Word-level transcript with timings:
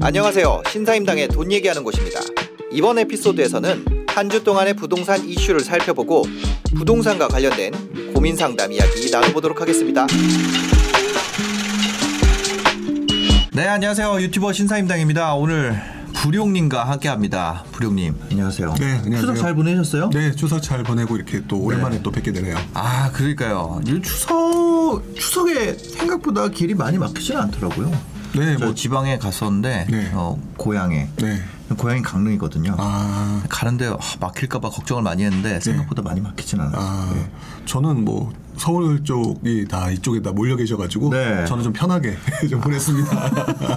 안녕하세요. 0.00 0.62
신사임당의 0.70 1.28
돈 1.28 1.52
얘기하는 1.52 1.84
곳입니다. 1.84 2.20
이번 2.72 2.98
에피소드에서는 2.98 4.06
한 4.08 4.30
주 4.30 4.42
동안의 4.42 4.72
부동산 4.74 5.22
이슈를 5.28 5.60
살펴보고 5.60 6.22
부동산과 6.74 7.28
관련된 7.28 8.14
고민 8.14 8.34
상담 8.34 8.72
이야기 8.72 9.10
나눠보도록 9.10 9.60
하겠습니다. 9.60 10.06
네, 13.52 13.66
안녕하세요. 13.66 14.20
유튜버 14.22 14.54
신사임당입니다. 14.54 15.34
오늘 15.34 15.95
부룡님과 16.26 16.82
함께합니다. 16.82 17.62
부룡님, 17.70 18.16
안녕하세요. 18.32 18.74
네, 18.80 18.94
안녕하세요. 18.94 19.20
추석 19.20 19.36
잘 19.36 19.54
보내셨어요? 19.54 20.10
네, 20.10 20.32
추석 20.32 20.60
잘 20.60 20.82
보내고 20.82 21.14
이렇게 21.14 21.40
또 21.46 21.56
오랜만에 21.60 22.02
또 22.02 22.10
뵙게 22.10 22.32
되네요. 22.32 22.56
아, 22.74 23.12
그러니까요. 23.12 23.80
이 23.86 24.02
추석 24.02 25.04
추석에 25.14 25.74
생각보다 25.74 26.48
길이 26.48 26.74
많이 26.74 26.98
막히지는 26.98 27.42
않더라고요. 27.42 27.92
네, 28.34 28.56
저뭐 28.56 28.74
지방에 28.74 29.18
갔었는데 29.18 29.86
네. 29.88 30.10
어, 30.14 30.36
고향에 30.56 31.10
네. 31.18 31.40
고향이 31.76 32.02
강릉이거든요. 32.02 32.74
아, 32.76 33.44
가는데 33.48 33.86
아, 33.86 33.96
막힐까봐 34.18 34.70
걱정을 34.70 35.04
많이 35.04 35.22
했는데 35.22 35.60
생각보다 35.60 36.02
많이 36.02 36.20
막히진 36.20 36.60
않아요. 36.60 36.74
아, 36.76 37.12
네. 37.14 37.30
저는 37.66 38.04
뭐 38.04 38.32
서울 38.56 39.04
쪽이 39.04 39.68
다 39.68 39.92
이쪽에 39.92 40.22
다 40.22 40.32
몰려 40.32 40.56
계셔가지고 40.56 41.10
네. 41.10 41.44
저는 41.46 41.62
좀 41.62 41.72
편하게 41.72 42.16
좀 42.50 42.60
보냈습니다. 42.60 43.30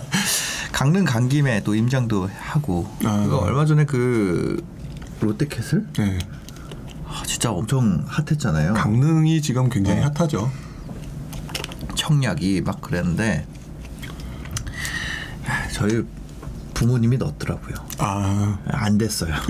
강릉 0.72 1.04
간 1.06 1.30
김에 1.30 1.62
또 1.64 1.76
임장도 1.76 2.30
하고 2.40 2.88
아. 3.04 3.24
그거 3.24 3.38
얼마 3.38 3.66
전에 3.66 3.86
그 3.86 4.64
롯데캐슬 5.20 5.86
네, 5.98 6.20
아, 7.08 7.24
진짜 7.26 7.52
엄청 7.52 8.06
핫했잖아요. 8.08 8.74
강릉이 8.74 9.42
지금 9.42 9.70
굉장히 9.70 10.00
네. 10.00 10.06
핫하죠. 10.16 10.50
청약이 11.96 12.62
막 12.62 12.82
그랬는데 12.82 13.46
야, 15.48 15.68
저희 15.74 16.04
부모님이 16.74 17.18
넣었더라고요. 17.18 17.76
아, 17.98 18.58
안 18.68 18.98
됐어요. 18.98 19.34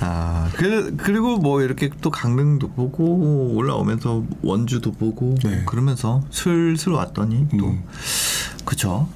아, 0.00 0.48
그, 0.54 0.94
그리고 0.96 1.38
뭐 1.38 1.62
이렇게 1.62 1.90
또 2.00 2.10
강릉도 2.10 2.68
보고 2.68 3.52
올라오면서 3.54 4.24
원주도 4.42 4.92
보고 4.92 5.34
네. 5.42 5.64
그러면서 5.66 6.22
슬슬 6.30 6.92
왔더니 6.92 7.48
또 7.58 7.66
음. 7.66 7.82
그쵸 8.64 9.08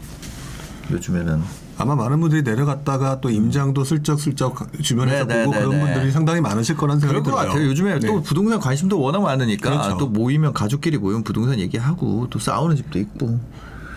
요즘에는 0.91 1.41
아마 1.79 1.95
많은 1.95 2.21
분들이 2.21 2.43
내려갔다가 2.43 3.21
또 3.21 3.31
임장도 3.31 3.85
슬쩍슬쩍 3.85 4.83
주변에서 4.83 5.25
네, 5.27 5.37
네, 5.37 5.45
보고 5.45 5.57
네, 5.57 5.65
그런 5.65 5.79
네. 5.79 5.85
분들이 5.85 6.11
상당히 6.11 6.41
많으실 6.41 6.77
거란 6.77 6.99
그럴 6.99 7.15
생각이 7.15 7.31
것 7.31 7.37
들어요. 7.37 7.53
같아요. 7.53 7.69
요즘에 7.69 7.99
네. 7.99 8.07
또 8.07 8.23
부동산 8.23 8.61
관심도 8.61 9.01
워낙 9.01 9.23
많으니까 9.23 9.71
그렇죠. 9.71 9.97
또 9.97 10.07
모이면 10.09 10.53
가족끼리 10.53 10.99
모이면 10.99 11.25
부동산 11.25 11.59
얘기하고 11.59 12.27
또 12.31 12.39
싸우는 12.39 12.77
집도 12.77 12.99
있고 12.99 13.41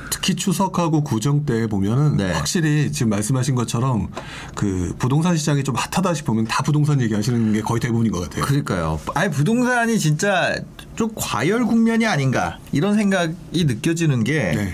특히 0.09 0.35
추석하고 0.35 1.03
구정 1.03 1.45
때 1.45 1.67
보면은 1.67 2.17
네. 2.17 2.31
확실히 2.31 2.91
지금 2.91 3.09
말씀하신 3.09 3.55
것처럼 3.55 4.09
그 4.55 4.95
부동산 4.97 5.37
시장이 5.37 5.63
좀 5.63 5.75
핫하다 5.75 6.13
싶으면 6.13 6.45
다 6.45 6.63
부동산 6.63 7.01
얘기하시는 7.01 7.53
게 7.53 7.61
거의 7.61 7.79
대부분인 7.79 8.11
것 8.11 8.21
같아요. 8.21 8.45
그러니까요. 8.45 8.99
아니 9.13 9.31
부동산이 9.31 9.99
진짜 9.99 10.57
좀 10.95 11.09
과열 11.15 11.65
국면이 11.65 12.05
아닌가 12.05 12.59
이런 12.71 12.95
생각이 12.95 13.65
느껴지는 13.65 14.23
게 14.23 14.53
네, 14.55 14.73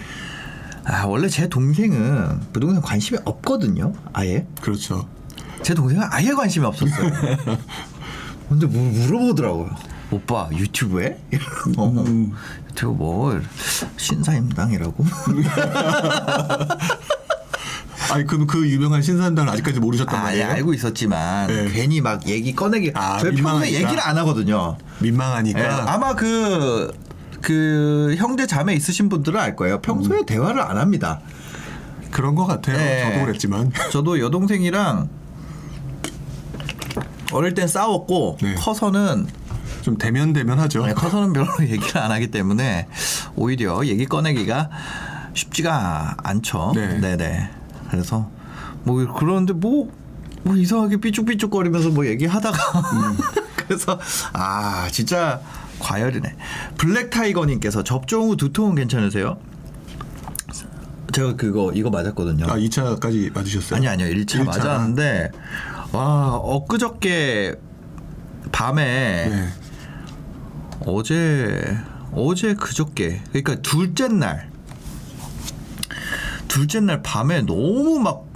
아, 0.85 1.05
원래 1.05 1.27
제 1.27 1.47
동생은 1.47 2.39
부동산 2.53 2.81
관심이 2.81 3.19
없거든요. 3.25 3.93
아예. 4.13 4.45
그렇죠. 4.61 5.07
제 5.61 5.73
동생은 5.73 6.07
아예 6.09 6.31
관심이 6.31 6.66
없었어요. 6.66 7.11
근데 8.49 8.66
뭐 8.66 8.91
물어보더라고요. 8.91 9.69
오빠 10.11 10.49
유튜브에? 10.51 11.17
어, 11.77 11.89
음. 11.89 12.33
유튜브 12.69 12.94
뭐 12.94 13.41
신사임당이라고? 13.97 15.05
아니 18.11 18.25
그럼 18.25 18.45
그 18.45 18.69
유명한 18.69 19.01
신사임당을 19.01 19.51
아직까지 19.53 19.79
모르셨단 19.79 20.16
아, 20.16 20.19
예, 20.19 20.23
말이에요? 20.23 20.47
알고 20.47 20.73
있었지만 20.73 21.47
네. 21.47 21.69
괜히 21.71 22.01
막 22.01 22.27
얘기 22.27 22.53
꺼내기. 22.53 22.91
아, 22.94 23.17
저희 23.19 23.31
평소에 23.31 23.35
민망하니까? 23.35 23.79
얘기를 23.79 24.00
안 24.01 24.17
하거든요. 24.17 24.77
민망하니까. 25.00 25.59
예, 25.59 25.66
아마 25.66 26.13
그, 26.16 26.91
그 27.41 28.16
형제 28.17 28.45
자매 28.47 28.73
있으신 28.73 29.07
분들은 29.07 29.39
알 29.39 29.55
거예요. 29.55 29.79
평소에 29.79 30.19
음. 30.19 30.25
대화를 30.25 30.61
안 30.61 30.77
합니다. 30.77 31.21
그런 32.11 32.35
것 32.35 32.45
같아요. 32.45 32.75
네. 32.77 33.13
저도 33.13 33.25
그랬지만. 33.25 33.71
저도 33.91 34.19
여동생이랑 34.19 35.07
어릴 37.31 37.53
땐 37.53 37.67
싸웠고 37.69 38.38
네. 38.41 38.55
커서는 38.55 39.27
좀 39.81 39.97
대면 39.97 40.34
대면하죠. 40.34 40.86
네, 40.86 40.94
커서는 40.94 41.34
별로 41.34 41.47
얘기를 41.62 41.97
안 41.97 42.12
하기 42.12 42.31
때문에 42.31 42.88
오히려 43.36 43.86
얘기 43.86 44.06
꺼내기가 44.06 44.69
쉽지가 45.34 46.18
않죠. 46.24 46.74
네. 46.75 47.00
네네. 47.00 47.50
그래서 47.90 48.30
뭐 48.84 49.06
그런데 49.18 49.53
뭐, 49.53 49.92
뭐 50.44 50.56
이상하게 50.56 50.97
삐죽삐죽거리면서 50.97 51.90
뭐 51.90 52.06
얘기하다가 52.08 52.58
음. 52.80 53.18
그래서 53.56 54.00
아 54.34 54.88
진짜 54.92 55.42
과열이네. 55.80 56.36
블랙 56.78 57.09
타이거님께서 57.09 57.84
접종 57.84 58.30
후 58.30 58.38
두통은 58.38 58.75
괜찮으세요? 58.75 59.38
제가 61.12 61.36
그거 61.36 61.72
이거 61.74 61.90
맞았거든요. 61.90 62.46
아 62.46 62.56
2차까지 62.56 63.34
맞으셨어요? 63.34 63.78
아니 63.78 63.88
아니요 63.88 64.08
1차, 64.08 64.40
일차. 64.40 64.44
맞았는데 64.46 65.31
와 65.92 66.36
엊그저께 66.36 67.56
밤에 68.52 69.28
네. 69.30 69.48
어제 70.86 71.78
어제 72.12 72.53
그저께 72.56 73.22
그러니까 73.30 73.56
둘째 73.62 74.08
날 74.08 74.50
둘째 76.47 76.80
날 76.80 77.02
밤에 77.02 77.42
너무 77.42 78.00
막 78.00 78.31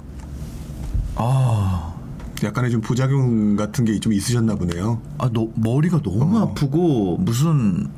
아 1.16 1.94
약간의 2.42 2.70
좀 2.70 2.80
부작용 2.82 3.56
같은 3.56 3.84
게 3.84 3.98
좀 3.98 4.12
있으셨나 4.12 4.54
보네요. 4.56 5.00
아, 5.18 5.30
너, 5.32 5.48
머리가 5.54 6.02
너무 6.02 6.38
어. 6.38 6.42
아프고 6.42 7.16
무슨 7.16 7.88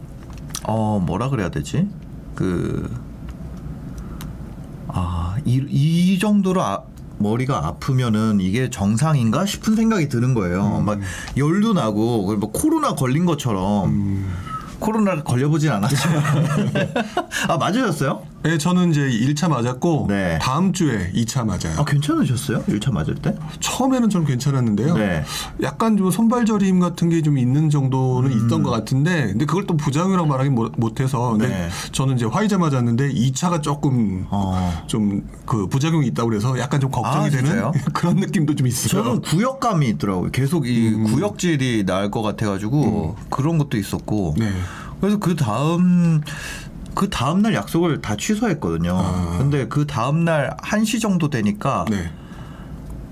어 0.65 1.01
뭐라 1.05 1.29
그래야 1.29 1.49
되지 1.51 1.89
그 2.37 2.89
아, 4.87 5.37
이, 5.45 5.65
이 5.69 6.19
정도로 6.19 6.63
아, 6.63 6.83
머리가 7.19 7.67
아프면은 7.67 8.39
이게 8.41 8.71
정상인가 8.71 9.47
싶은 9.47 9.77
생각이 9.77 10.09
드는 10.09 10.34
거예요. 10.34 10.81
막 10.81 10.99
열도 11.37 11.73
나고 11.73 12.37
뭐 12.37 12.51
코로나 12.53 12.95
걸린 12.95 13.25
것처럼 13.27 14.25
코로나 14.79 15.23
걸려보진 15.23 15.71
않았지만 15.71 16.23
아 17.49 17.56
맞으셨어요? 17.56 18.23
네, 18.44 18.56
저는 18.56 18.91
이제 18.93 19.00
1차 19.00 19.49
맞았고 19.49 20.06
네. 20.09 20.38
다음 20.41 20.72
주에 20.72 21.10
2차 21.12 21.44
맞아요. 21.44 21.76
아 21.78 21.84
괜찮으셨어요? 21.84 22.62
1차 22.65 22.93
맞을 22.93 23.16
때? 23.16 23.34
처음에는 23.59 24.09
좀 24.10 24.25
괜찮았는데요. 24.25 24.94
네. 24.97 25.25
약간 25.62 25.97
좀 25.97 26.10
손발저림 26.10 26.78
같은 26.78 27.09
게 27.10 27.19
좀 27.19 27.37
있는 27.37 27.69
정도는 27.69 28.31
음. 28.31 28.47
있던 28.47 28.62
것 28.62 28.71
같은데, 28.71 29.26
근데 29.26 29.44
그걸 29.44 29.66
또 29.66 29.76
부작용이라고 29.76 30.28
말하기 30.28 30.50
못해서, 30.50 31.32
근데 31.32 31.49
네. 31.49 31.69
저는 31.91 32.15
이제 32.15 32.26
화이자 32.26 32.59
맞았는데 32.59 33.12
2차가 33.12 33.60
조금 33.60 34.25
어. 34.31 34.84
좀그 34.87 35.66
부작용이 35.66 36.06
있다고 36.06 36.28
그래서 36.28 36.56
약간 36.60 36.81
좀 36.81 36.93
걱정이 36.93 37.26
아, 37.26 37.31
되는? 37.31 37.72
그런 37.93 38.16
느낌도 38.16 38.55
좀 38.55 38.69
있어요. 38.69 39.03
저는 39.03 39.20
구역감이 39.22 39.88
있더라고요. 39.88 40.31
계속 40.31 40.69
이 40.69 40.93
구역질이 40.94 41.84
날 41.87 42.09
것 42.10 42.22
같아가지고 42.22 43.16
그런 43.31 43.59
것도 43.59 43.76
있었고. 43.76 44.37
네. 44.38 44.50
그래서 45.00 45.19
그 45.19 45.37
다음 45.37 46.20
그 46.94 47.09
다음 47.10 47.43
날 47.43 47.54
약속을 47.54 48.00
다 48.03 48.16
취소했거든요. 48.16 48.97
아. 48.97 49.37
근데 49.38 49.69
그 49.69 49.87
다음 49.87 50.25
날 50.25 50.56
1시 50.62 51.00
정도 51.00 51.31
되니까 51.31 51.85
네. 51.90 52.11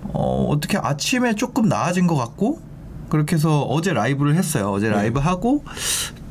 어, 0.04 0.46
어떻게 0.50 0.78
아침에 0.78 1.34
조금 1.34 1.68
나아진 1.68 2.06
것 2.06 2.16
같고 2.16 2.60
그렇게 3.08 3.36
해서 3.36 3.62
어제 3.62 3.92
라이브를 3.92 4.34
했어요. 4.34 4.70
어제 4.72 4.88
네. 4.88 4.94
라이브 4.94 5.20
하고 5.20 5.64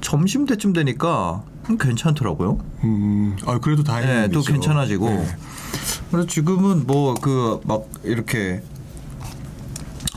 점심 0.02 0.46
때쯤 0.46 0.74
되니까 0.74 1.44
음, 1.70 1.78
괜찮더라고요. 1.78 2.60
음, 2.84 3.38
아 3.46 3.60
그래도 3.60 3.84
다행이죠. 3.84 4.14
네, 4.14 4.28
또 4.30 4.42
괜찮아지고. 4.42 5.10
네. 5.10 5.28
그래서 6.12 6.28
지금은 6.28 6.86
뭐 6.86 7.14
그 7.16 7.62
막 7.66 7.86
이렇게 8.04 8.62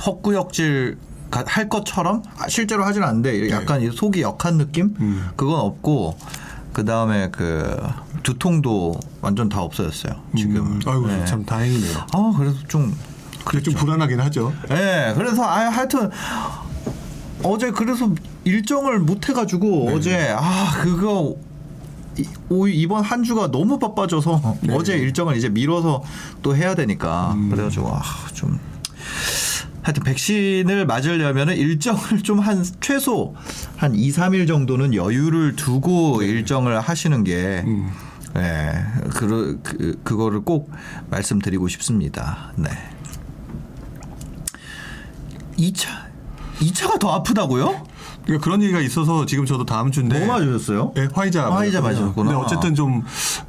헛구역질 0.04 0.98
가- 1.30 1.44
할 1.46 1.68
것처럼 1.68 2.22
아, 2.38 2.48
실제로 2.48 2.84
하진 2.84 3.02
않는데 3.02 3.50
약간 3.50 3.82
이 3.82 3.90
속이 3.90 4.22
역한 4.22 4.58
느낌 4.58 4.94
네. 4.94 5.04
음. 5.04 5.28
그건 5.36 5.60
없고 5.60 6.16
그 6.78 6.84
다음에 6.84 7.28
그 7.32 7.76
두통도 8.22 9.00
완전 9.20 9.48
다 9.48 9.62
없어졌어요 9.62 10.14
지금. 10.36 10.58
음, 10.58 10.80
아이고 10.86 11.08
네. 11.08 11.24
참 11.24 11.44
다행이네요. 11.44 11.98
아 12.12 12.34
그래서 12.38 12.56
좀 12.68 12.96
그게 13.44 13.60
좀 13.60 13.74
불안하긴 13.74 14.20
하죠. 14.20 14.52
예, 14.70 15.12
그래서 15.16 15.42
아 15.42 15.68
하여튼 15.70 16.08
어제 17.42 17.72
그래서 17.72 18.08
일정을 18.44 19.00
못 19.00 19.28
해가지고 19.28 19.86
네. 19.86 19.92
어제 19.92 20.36
아 20.38 20.70
그거 20.80 21.34
이번 22.68 23.02
한 23.02 23.24
주가 23.24 23.50
너무 23.50 23.80
바빠져서 23.80 24.58
네. 24.60 24.76
어제 24.76 24.96
일정을 24.98 25.36
이제 25.36 25.48
미뤄서 25.48 26.04
또 26.44 26.54
해야 26.54 26.76
되니까 26.76 27.32
음. 27.32 27.50
그래가지고 27.50 27.88
아, 27.88 28.02
좀 28.34 28.56
하여튼 29.88 30.02
백신을 30.02 30.84
맞으려면 30.84 31.48
일정을 31.48 32.22
좀 32.22 32.40
한 32.40 32.62
최소 32.80 33.34
한 33.76 33.94
2, 33.94 34.10
3일 34.10 34.46
정도는 34.46 34.94
여유를 34.94 35.56
두고 35.56 36.22
일정을 36.22 36.78
하시는 36.78 37.24
게 37.24 37.36
네. 37.36 37.64
음. 37.66 37.90
네, 38.34 38.84
그, 39.10 39.58
그, 39.62 39.98
그거를 40.04 40.42
꼭 40.42 40.70
말씀드리고 41.08 41.68
싶습니다. 41.68 42.52
네. 42.56 42.68
2차, 45.58 45.88
2차가 46.60 46.98
더 47.00 47.10
아프다고요? 47.12 47.86
그러니까 48.28 48.44
그런 48.44 48.62
얘기가 48.62 48.80
있어서 48.82 49.24
지금 49.24 49.46
저도 49.46 49.64
다음 49.64 49.90
주인데 49.90 50.26
뭐 50.26 50.36
맞으셨어요? 50.36 50.92
네, 50.94 51.08
화이자. 51.10 51.50
화이자. 51.50 51.80
맞으셨구나. 51.80 52.30
근데 52.30 52.44
어쨌든 52.44 52.74
좀 52.74 53.02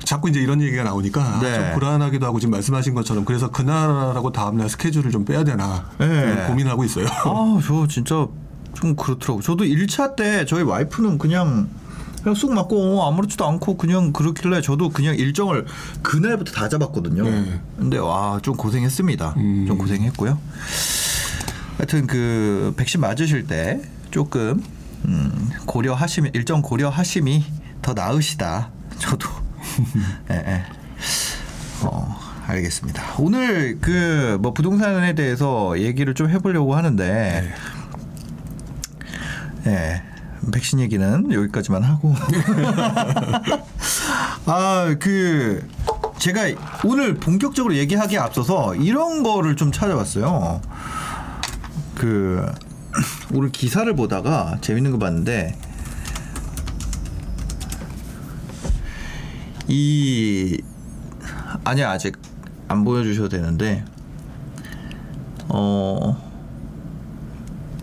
자꾸 0.06 0.30
이제 0.30 0.40
이런 0.40 0.62
얘기가 0.62 0.84
나오니까 0.84 1.40
네. 1.42 1.54
좀 1.54 1.74
불안하기도 1.74 2.26
하고 2.26 2.40
지금 2.40 2.52
말씀하신 2.52 2.94
것처럼 2.94 3.26
그래서 3.26 3.52
그날하고 3.52 4.32
다음날 4.32 4.70
스케줄을 4.70 5.12
좀 5.12 5.26
빼야 5.26 5.44
되나 5.44 5.90
네. 5.98 6.34
좀 6.34 6.48
고민하고 6.48 6.86
있어요. 6.86 7.08
아, 7.08 7.60
저 7.68 7.88
진짜 7.88 8.26
좀 8.74 8.96
그렇더라고. 8.96 9.42
저도 9.42 9.66
1차 9.66 10.16
때 10.16 10.46
저희 10.46 10.64
와이프는 10.64 11.18
그냥 11.18 11.68
그냥 12.24 12.36
쑥 12.36 12.54
맞고 12.54 13.06
아무렇지도 13.06 13.46
않고 13.46 13.76
그냥 13.76 14.14
그렇길래 14.14 14.62
저도 14.62 14.90
그냥 14.92 15.16
일정을 15.16 15.66
그날부터 16.02 16.54
다 16.54 16.70
잡았거든요. 16.70 17.24
네. 17.24 17.60
근데 17.78 17.98
와, 17.98 18.40
좀 18.42 18.56
고생했습니다. 18.56 19.34
음. 19.36 19.66
좀 19.68 19.78
고생했고요. 19.78 20.38
하여튼 21.78 22.08
그 22.08 22.74
백신 22.78 23.02
맞으실 23.02 23.46
때 23.48 23.82
조금 24.12 24.64
음, 25.06 25.50
고려하시면 25.66 26.32
일정 26.34 26.62
고려하심이 26.62 27.46
더 27.82 27.94
나으시다. 27.94 28.70
저도. 28.98 29.30
예, 30.32 30.36
예. 30.36 30.64
어, 31.84 32.18
알겠습니다. 32.48 33.04
오늘 33.20 33.80
그 33.80 34.38
뭐 34.42 34.54
부동산에 34.54 35.14
대해서 35.16 35.80
얘기를 35.80 36.14
좀 36.14 36.30
해보려고 36.30 36.76
하는데, 36.76 37.54
예. 39.68 40.04
백신 40.52 40.80
얘기는 40.80 41.32
여기까지만 41.32 41.84
하고. 41.84 42.16
아, 44.46 44.96
그, 45.00 45.68
제가 46.18 46.42
오늘 46.86 47.16
본격적으로 47.16 47.76
얘기하기에 47.76 48.18
앞서서 48.18 48.76
이런 48.76 49.24
거를 49.24 49.56
좀 49.56 49.72
찾아봤어요. 49.72 50.62
그, 51.96 52.46
오늘 53.34 53.52
기사를 53.52 53.94
보다가 53.96 54.58
재밌는 54.62 54.92
거 54.92 54.98
봤는데, 54.98 55.56
이, 59.68 60.62
아니야, 61.64 61.92
아직 61.92 62.18
안 62.68 62.84
보여주셔도 62.84 63.30
되는데, 63.30 63.86
어, 65.48 66.18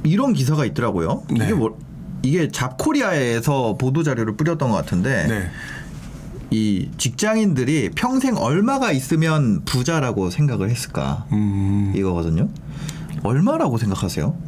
이런 0.02 0.32
기사가 0.32 0.64
있더라고요. 0.64 1.22
네. 1.30 1.44
이게 1.44 1.54
뭐, 1.54 1.78
이게 2.22 2.48
잡코리아에서 2.48 3.76
보도 3.76 4.02
자료를 4.02 4.36
뿌렸던 4.36 4.70
것 4.70 4.76
같은데, 4.76 5.26
네. 5.28 5.50
이 6.50 6.90
직장인들이 6.96 7.90
평생 7.94 8.36
얼마가 8.36 8.92
있으면 8.92 9.64
부자라고 9.64 10.30
생각을 10.30 10.70
했을까 10.70 11.26
음. 11.32 11.92
이거거든요. 11.94 12.48
얼마라고 13.24 13.78
생각하세요? 13.78 14.45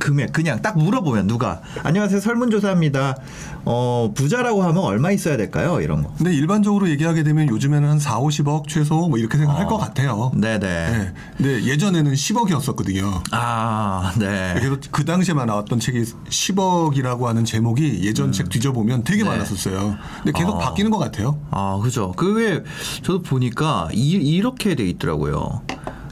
금액 0.00 0.32
그냥 0.32 0.60
딱 0.62 0.76
물어보면 0.76 1.28
누가 1.28 1.60
안녕하세요 1.84 2.20
설문조사입니다. 2.20 3.16
어 3.64 4.10
부자라고 4.14 4.62
하면 4.64 4.78
얼마 4.82 5.12
있어야 5.12 5.36
될까요? 5.36 5.80
이런 5.80 6.02
거. 6.02 6.12
근데 6.16 6.34
일반적으로 6.34 6.88
얘기하게 6.88 7.22
되면 7.22 7.48
요즘에는 7.48 7.88
한 7.88 7.98
4, 8.00 8.18
50억 8.18 8.66
최소 8.66 9.08
뭐 9.08 9.18
이렇게 9.18 9.38
생각할 9.38 9.66
어. 9.66 9.68
것 9.68 9.78
같아요. 9.78 10.32
네네. 10.34 10.58
네. 10.58 11.12
근데 11.36 11.64
예전에는 11.64 12.12
10억이었었거든요. 12.12 13.22
아 13.30 14.12
네. 14.18 14.54
그래서 14.56 14.78
그 14.90 15.04
당시에만 15.04 15.46
나왔던 15.46 15.78
책이 15.78 16.00
10억이라고 16.28 17.24
하는 17.24 17.44
제목이 17.44 18.00
예전 18.02 18.32
책 18.32 18.48
뒤져보면 18.48 19.04
되게 19.04 19.22
네. 19.22 19.28
많았었어요. 19.28 19.96
근데 20.24 20.32
계속 20.36 20.56
어. 20.56 20.58
바뀌는 20.58 20.90
것 20.90 20.98
같아요. 20.98 21.38
아 21.50 21.78
그죠. 21.82 22.12
그게 22.12 22.64
저도 23.02 23.22
보니까 23.22 23.88
이, 23.92 24.12
이렇게 24.12 24.74
돼 24.74 24.88
있더라고요. 24.88 25.60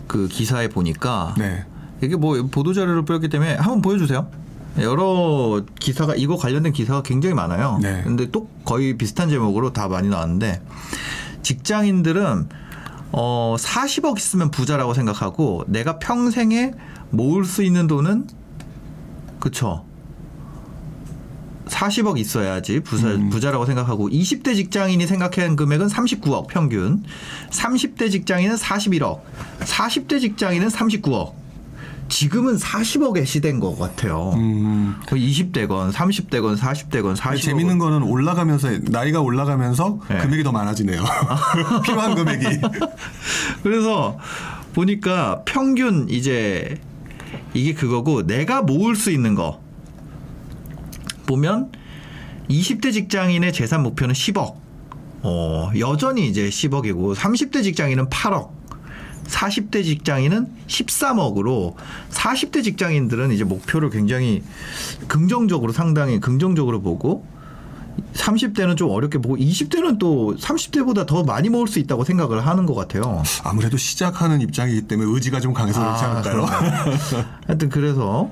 그 0.06 0.28
기사에 0.28 0.68
보니까 0.68 1.34
네. 1.38 1.64
이게 2.00 2.16
뭐 2.16 2.40
보도 2.50 2.72
자료를 2.72 3.04
뿌렸기 3.04 3.28
때문에 3.28 3.54
한번 3.56 3.82
보여주세요. 3.82 4.28
여러 4.80 5.62
기사가 5.80 6.14
이거 6.14 6.36
관련된 6.36 6.72
기사가 6.72 7.02
굉장히 7.02 7.34
많아요. 7.34 7.78
네. 7.82 8.02
근데 8.04 8.30
또 8.30 8.48
거의 8.64 8.96
비슷한 8.96 9.28
제목으로 9.28 9.72
다 9.72 9.88
많이 9.88 10.08
나왔는데 10.08 10.62
직장인들은 11.42 12.48
어 13.10 13.56
40억 13.58 14.18
있으면 14.18 14.50
부자라고 14.50 14.94
생각하고 14.94 15.64
내가 15.66 15.98
평생에 15.98 16.72
모을 17.10 17.44
수 17.44 17.62
있는 17.62 17.86
돈은 17.86 18.28
그쵸. 19.40 19.84
40억 21.66 22.18
있어야지 22.18 22.80
부자, 22.80 23.08
음. 23.08 23.28
부자라고 23.28 23.66
생각하고 23.66 24.08
20대 24.08 24.56
직장인이 24.56 25.06
생각하는 25.06 25.54
금액은 25.54 25.88
39억 25.88 26.46
평균 26.48 27.02
30대 27.50 28.10
직장인은 28.10 28.56
41억 28.56 29.20
40대 29.60 30.20
직장인은 30.20 30.68
39억 30.68 31.32
지금은 32.08 32.56
40억의 32.56 33.26
시대인 33.26 33.60
것 33.60 33.78
같아요 33.78 34.32
음. 34.36 34.96
거의 35.06 35.30
20대건 35.30 35.92
30대건 35.92 36.56
40대건 36.56 37.16
40억 37.16 37.26
아니, 37.28 37.40
재밌는 37.40 37.78
거는 37.78 38.02
올라가면서 38.02 38.70
나이가 38.82 39.20
올라가면서 39.20 40.00
네. 40.08 40.18
금액이 40.18 40.42
더 40.42 40.52
많아지네요. 40.52 41.02
필요한 41.84 42.14
금액이. 42.14 42.44
그래서 43.62 44.18
보니까 44.74 45.42
평균 45.44 46.08
이제 46.08 46.78
이게 47.54 47.74
그거고 47.74 48.26
내가 48.26 48.62
모을 48.62 48.96
수 48.96 49.10
있는 49.10 49.34
거 49.34 49.60
보면 51.26 51.72
20대 52.48 52.92
직장인의 52.92 53.52
재산 53.52 53.82
목표는 53.82 54.14
10억. 54.14 54.56
어, 55.20 55.70
여전히 55.78 56.28
이제 56.28 56.48
10억이고 56.48 57.14
30대 57.14 57.62
직장인은 57.62 58.08
8억. 58.08 58.57
40대 59.28 59.84
직장인은 59.84 60.46
13억으로 60.66 61.74
40대 62.10 62.64
직장인들은 62.64 63.32
이제 63.32 63.44
목표를 63.44 63.90
굉장히 63.90 64.42
긍정적으로 65.06 65.72
상당히 65.72 66.20
긍정적으로 66.20 66.80
보고 66.80 67.26
30대는 68.14 68.76
좀 68.76 68.90
어렵게 68.90 69.18
보고 69.18 69.36
20대는 69.36 69.98
또 69.98 70.34
30대보다 70.38 71.04
더 71.06 71.24
많이 71.24 71.48
모을 71.48 71.66
수 71.66 71.78
있다고 71.80 72.04
생각을 72.04 72.46
하는 72.46 72.64
것 72.64 72.74
같아요. 72.74 73.22
아무래도 73.42 73.76
시작하는 73.76 74.40
입장이기 74.40 74.82
때문에 74.82 75.10
의지가 75.12 75.40
좀 75.40 75.52
강해서 75.52 75.80
그렇지 75.80 76.04
아, 76.04 76.10
않을까요? 76.10 76.46
하여튼 77.46 77.68
그래서 77.68 78.30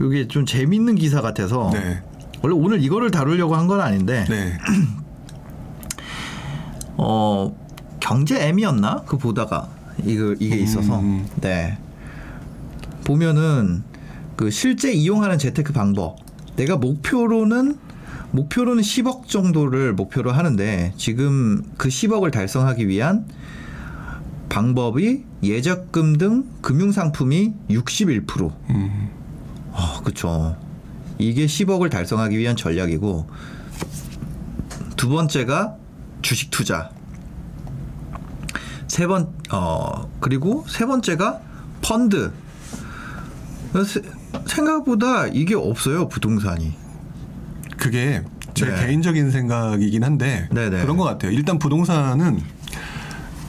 이게 0.00 0.28
좀 0.28 0.46
재밌는 0.46 0.94
기사 0.94 1.20
같아서 1.20 1.70
네. 1.72 2.00
원래 2.42 2.54
오늘 2.54 2.82
이거를 2.82 3.10
다루려고 3.10 3.56
한 3.56 3.66
건 3.66 3.80
아닌데 3.80 4.24
네. 4.28 4.56
어 6.96 7.54
경제 8.00 8.40
M이었나 8.48 9.02
그 9.06 9.18
보다가 9.18 9.68
이거 10.04 10.34
이게 10.38 10.56
있어서 10.56 11.00
음. 11.00 11.26
네 11.40 11.78
보면은 13.04 13.82
그 14.36 14.50
실제 14.50 14.92
이용하는 14.92 15.38
재테크 15.38 15.72
방법 15.72 16.16
내가 16.56 16.76
목표로는 16.76 17.78
목표로는 18.32 18.82
10억 18.82 19.26
정도를 19.26 19.92
목표로 19.92 20.32
하는데 20.32 20.92
지금 20.96 21.62
그 21.76 21.88
10억을 21.88 22.32
달성하기 22.32 22.88
위한 22.88 23.26
방법이 24.48 25.24
예적금 25.42 26.18
등 26.18 26.44
금융 26.60 26.92
상품이 26.92 27.54
61%. 27.70 28.52
음. 28.70 29.10
아, 29.72 30.00
그렇죠. 30.02 30.56
이게 31.18 31.46
10억을 31.46 31.90
달성하기 31.90 32.38
위한 32.38 32.56
전략이고 32.56 33.26
두 34.96 35.08
번째가 35.08 35.76
주식 36.22 36.50
투자. 36.50 36.90
세 38.92 39.06
번, 39.06 39.32
어, 39.50 40.06
그리고 40.20 40.66
세 40.68 40.84
번째가 40.84 41.40
펀드. 41.80 42.30
세- 43.86 44.02
생각보다 44.44 45.28
이게 45.28 45.54
없어요, 45.54 46.08
부동산이. 46.08 46.74
그게 47.78 48.22
제 48.52 48.66
네. 48.66 48.84
개인적인 48.86 49.30
생각이긴 49.30 50.04
한데 50.04 50.46
네네. 50.52 50.82
그런 50.82 50.98
것 50.98 51.04
같아요. 51.04 51.30
일단 51.32 51.58
부동산은 51.58 52.42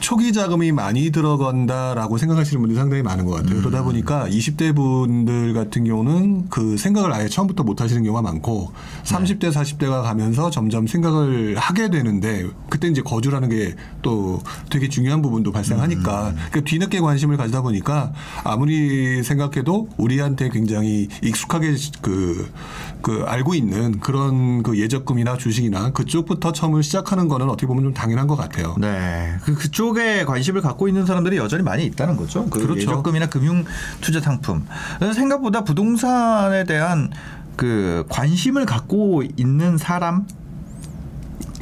초기 0.04 0.34
자금이 0.34 0.70
많이 0.70 1.10
들어간다라고 1.10 2.18
생각하시는 2.18 2.60
분들이 2.60 2.78
상당히 2.78 3.02
많은 3.02 3.24
것 3.24 3.36
같아요. 3.36 3.58
그러다 3.60 3.80
음. 3.80 3.84
보니까 3.86 4.28
20대 4.28 4.76
분들 4.76 5.54
같은 5.54 5.84
경우는 5.84 6.50
그 6.50 6.76
생각을 6.76 7.10
아예 7.10 7.26
처음부터 7.26 7.62
못 7.62 7.80
하시는 7.80 8.02
경우가 8.02 8.20
많고 8.20 8.70
네. 9.02 9.14
30대, 9.14 9.50
40대가 9.50 10.02
가면서 10.02 10.50
점점 10.50 10.86
생각을 10.86 11.56
하게 11.56 11.88
되는데 11.88 12.46
그때 12.68 12.88
이제 12.88 13.00
거주라는 13.00 13.48
게 13.48 13.74
또 14.04 14.40
되게 14.70 14.88
중요한 14.88 15.22
부분도 15.22 15.50
발생하니까 15.50 16.28
음. 16.28 16.36
그 16.52 16.62
뒤늦게 16.62 17.00
관심을 17.00 17.36
가지다 17.36 17.62
보니까 17.62 18.12
아무리 18.44 19.22
생각해도 19.24 19.88
우리한테 19.96 20.50
굉장히 20.50 21.08
익숙하게 21.22 21.74
그, 22.02 22.52
그 23.00 23.24
알고 23.26 23.54
있는 23.54 23.98
그런 23.98 24.62
그 24.62 24.78
예적금이나 24.78 25.38
주식이나 25.38 25.90
그쪽부터 25.92 26.52
처음을 26.52 26.82
시작하는 26.82 27.26
거는 27.28 27.48
어떻게 27.48 27.66
보면 27.66 27.84
좀 27.84 27.94
당연한 27.94 28.26
것 28.26 28.36
같아요. 28.36 28.76
네. 28.78 29.36
그, 29.42 29.54
그쪽 29.54 29.93
에 29.98 30.24
관심을 30.24 30.60
갖고 30.60 30.88
있는 30.88 31.06
사람들이 31.06 31.36
여전히 31.36 31.62
많이 31.62 31.84
있다는 31.86 32.16
거죠. 32.16 32.46
그 32.50 32.60
그렇죠. 32.60 32.80
예적금이나 32.80 33.28
금융 33.28 33.64
투자 34.00 34.20
상품. 34.20 34.66
생각보다 35.14 35.64
부동산에 35.64 36.64
대한 36.64 37.10
그 37.56 38.04
관심을 38.08 38.66
갖고 38.66 39.22
있는 39.36 39.78
사람 39.78 40.26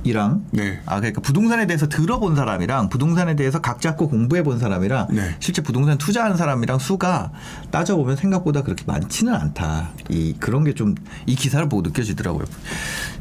이랑 0.05 0.45
네. 0.51 0.81
아 0.85 0.97
그러니까 0.99 1.21
부동산에 1.21 1.67
대해서 1.69 1.89
들어본 1.89 2.35
사람이랑 2.35 2.89
부동산에 2.89 3.37
대해서 3.37 3.61
각 3.61 3.81
잡고 3.81 4.09
공부해 4.09 4.43
본 4.43 4.59
사람이랑 4.59 5.07
네. 5.13 5.37
실제 5.39 5.63
부동산 5.63 5.97
투자하는 5.97 6.37
사람이랑 6.37 6.81
수가 6.81 7.31
따져 7.71 7.95
보면 7.95 8.17
생각보다 8.17 8.63
그렇게 8.63 8.83
많지는 8.85 9.33
않다. 9.33 9.91
이 10.09 10.35
그런 10.41 10.65
게 10.65 10.75
좀 10.75 10.97
이 11.27 11.37
기사를 11.37 11.69
보고 11.69 11.83
느껴지더라고요. 11.83 12.47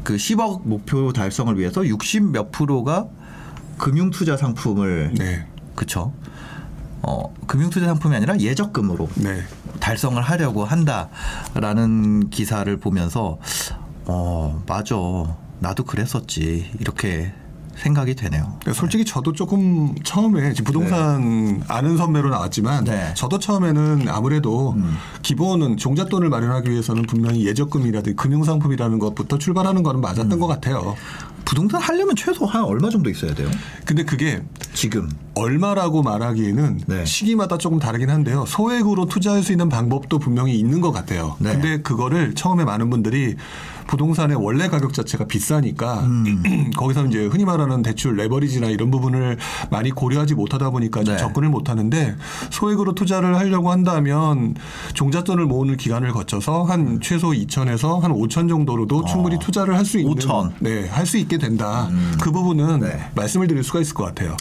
그 0.02 0.16
10억 0.16 0.62
목표 0.64 1.12
달성을 1.12 1.56
위해서 1.56 1.86
60 1.86 2.32
몇 2.32 2.50
프로가 2.50 3.06
금융 3.82 4.10
투자 4.10 4.36
상품을 4.36 5.14
네. 5.18 5.44
그쵸? 5.74 6.12
어 7.02 7.34
금융 7.48 7.68
투자 7.68 7.86
상품이 7.86 8.14
아니라 8.14 8.38
예적금으로 8.38 9.08
네. 9.16 9.42
달성을 9.80 10.22
하려고 10.22 10.64
한다라는 10.64 12.30
기사를 12.30 12.76
보면서 12.76 13.40
어 14.04 14.62
맞아 14.68 14.94
나도 15.58 15.82
그랬었지 15.82 16.70
이렇게 16.78 17.34
생각이 17.74 18.14
되네요. 18.14 18.58
그러니까 18.60 18.72
솔직히 18.74 19.04
저도 19.04 19.32
조금 19.32 19.96
처음에 20.04 20.52
지금 20.52 20.72
부동산 20.72 21.64
아는 21.66 21.96
선배로 21.96 22.28
나왔지만 22.28 22.84
네. 22.84 23.12
저도 23.14 23.40
처음에는 23.40 24.08
아무래도 24.08 24.76
기본은 25.22 25.76
종잣돈을 25.76 26.28
마련하기 26.28 26.70
위해서는 26.70 27.02
분명히 27.02 27.44
예적금이라든지 27.46 28.14
금융상품이라는 28.14 29.00
것부터 29.00 29.38
출발하는 29.38 29.82
거는 29.82 30.00
맞았던 30.00 30.38
것 30.38 30.46
같아요. 30.46 30.94
부동산 31.44 31.80
하려면 31.80 32.16
최소 32.16 32.46
한 32.46 32.64
얼마 32.64 32.88
정도 32.90 33.10
있어야 33.10 33.34
돼요? 33.34 33.50
근데 33.84 34.04
그게 34.04 34.42
지금 34.74 35.10
얼마라고 35.34 36.02
말하기에는 36.02 36.80
네. 36.86 37.04
시기마다 37.04 37.58
조금 37.58 37.78
다르긴 37.78 38.10
한데요. 38.10 38.44
소액으로 38.46 39.06
투자할 39.06 39.42
수 39.42 39.52
있는 39.52 39.68
방법도 39.68 40.18
분명히 40.18 40.58
있는 40.58 40.80
것 40.80 40.92
같아요. 40.92 41.36
네. 41.38 41.52
근데 41.52 41.82
그거를 41.82 42.34
처음에 42.34 42.64
많은 42.64 42.90
분들이 42.90 43.36
부동산의 43.92 44.38
원래 44.42 44.68
가격 44.68 44.94
자체가 44.94 45.26
비싸니까 45.26 46.00
음. 46.00 46.70
거기서 46.74 47.04
이제 47.06 47.26
흔히 47.26 47.44
말하는 47.44 47.82
대출 47.82 48.16
레버리지나 48.16 48.68
이런 48.68 48.90
부분을 48.90 49.36
많이 49.70 49.90
고려하지 49.90 50.34
못하다 50.34 50.70
보니까 50.70 51.04
좀 51.04 51.14
네. 51.14 51.20
접근을 51.20 51.50
못 51.50 51.68
하는데 51.68 52.16
소액으로 52.50 52.94
투자를 52.94 53.36
하려고 53.36 53.70
한다면 53.70 54.54
종잣돈을 54.94 55.44
모으는 55.44 55.76
기간을 55.76 56.12
거쳐서 56.12 56.62
한 56.64 57.00
최소 57.02 57.32
2천에서 57.32 58.00
한 58.00 58.12
5천 58.12 58.48
정도로도 58.48 59.04
충분히 59.04 59.38
투자를 59.38 59.76
할 59.76 59.82
수 59.84 59.98
있는 59.98 60.14
5천. 60.14 60.52
네, 60.60 60.88
할 60.88 61.04
수 61.04 61.18
있게 61.18 61.36
된다. 61.36 61.90
그 62.22 62.30
부분은 62.30 62.80
네. 62.80 63.10
말씀을 63.16 63.48
드릴 63.48 63.62
수가 63.64 63.80
있을 63.80 63.92
것 63.94 64.04
같아요. 64.04 64.36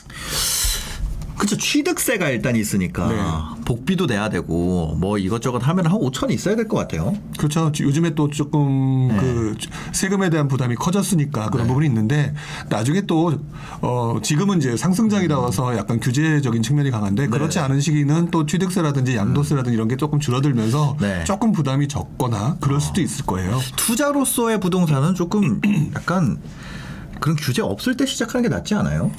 그쵸 1.41 1.57
취득세가 1.57 2.29
일단 2.29 2.55
있으니까 2.55 3.07
네. 3.07 3.63
복비도 3.65 4.05
내야 4.05 4.29
되고 4.29 4.95
뭐 5.00 5.17
이것저것 5.17 5.57
하면 5.67 5.88
한 5.88 5.93
5천 5.93 6.29
있어야 6.29 6.55
될 6.55 6.67
것 6.67 6.77
같아요. 6.77 7.15
그렇죠. 7.39 7.71
요즘에 7.79 8.13
또 8.13 8.29
조금 8.29 9.07
네. 9.07 9.17
그 9.17 9.55
세금에 9.91 10.29
대한 10.29 10.48
부담이 10.48 10.75
커졌으니까 10.75 11.50
그런 11.50 11.65
부분이 11.65 11.88
있는데 11.88 12.36
나중에 12.69 13.01
또 13.07 13.39
어, 13.81 14.19
지금은 14.21 14.60
이제 14.60 14.77
상승장이라서 14.77 15.77
약간 15.77 16.00
규제적인 16.00 16.62
측면이 16.62 16.91
강한데 16.91 17.25
그렇지 17.27 17.57
않은 17.57 17.81
시기는 17.81 18.29
또 18.29 18.45
취득세라든지 18.45 19.15
양도세라든지 19.15 19.74
이런 19.74 19.88
게 19.88 19.98
조금 19.98 20.19
줄어들면서 20.19 20.98
네. 21.01 21.24
조금 21.24 21.51
부담이 21.53 21.88
적거나 21.88 22.57
그럴 22.62 22.79
수도 22.79 23.01
있을 23.01 23.25
거예요. 23.25 23.60
투자로서의 23.77 24.60
부동산은 24.60 25.15
조금 25.15 25.60
약간 25.95 26.38
그런 27.22 27.38
규제 27.38 27.62
없을 27.62 27.96
때 27.96 28.06
시작하는 28.06 28.42
게 28.42 28.50
낫지 28.50 28.74
않아요? 28.74 29.12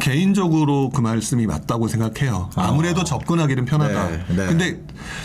개인적으로 0.00 0.90
그 0.90 1.00
말씀이 1.00 1.46
맞다고 1.46 1.86
생각해요. 1.88 2.50
아무래도 2.56 3.04
접근하기는 3.04 3.64
편하다. 3.64 4.08
네, 4.08 4.24
네. 4.28 4.46
근데 4.46 4.80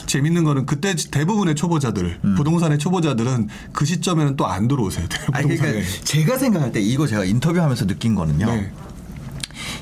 재밌는 0.06 0.44
거는 0.44 0.66
그때 0.68 0.96
대부분의 0.96 1.56
초보자들, 1.56 2.20
부동산의 2.38 2.78
초보자들은 2.78 3.50
그 3.74 3.86
시점에는 3.86 4.38
또 4.38 4.46
안 4.46 4.68
들어오세요. 4.68 5.08
아니 5.34 5.48
부동산에. 5.48 5.72
그러니까 5.72 6.04
제가 6.04 6.38
생각할 6.38 6.72
때 6.72 6.80
이거 6.80 7.08
제가 7.08 7.26
인터뷰하면서 7.26 7.88
느낀 7.88 8.14
거는요. 8.16 8.46
네. 8.46 8.72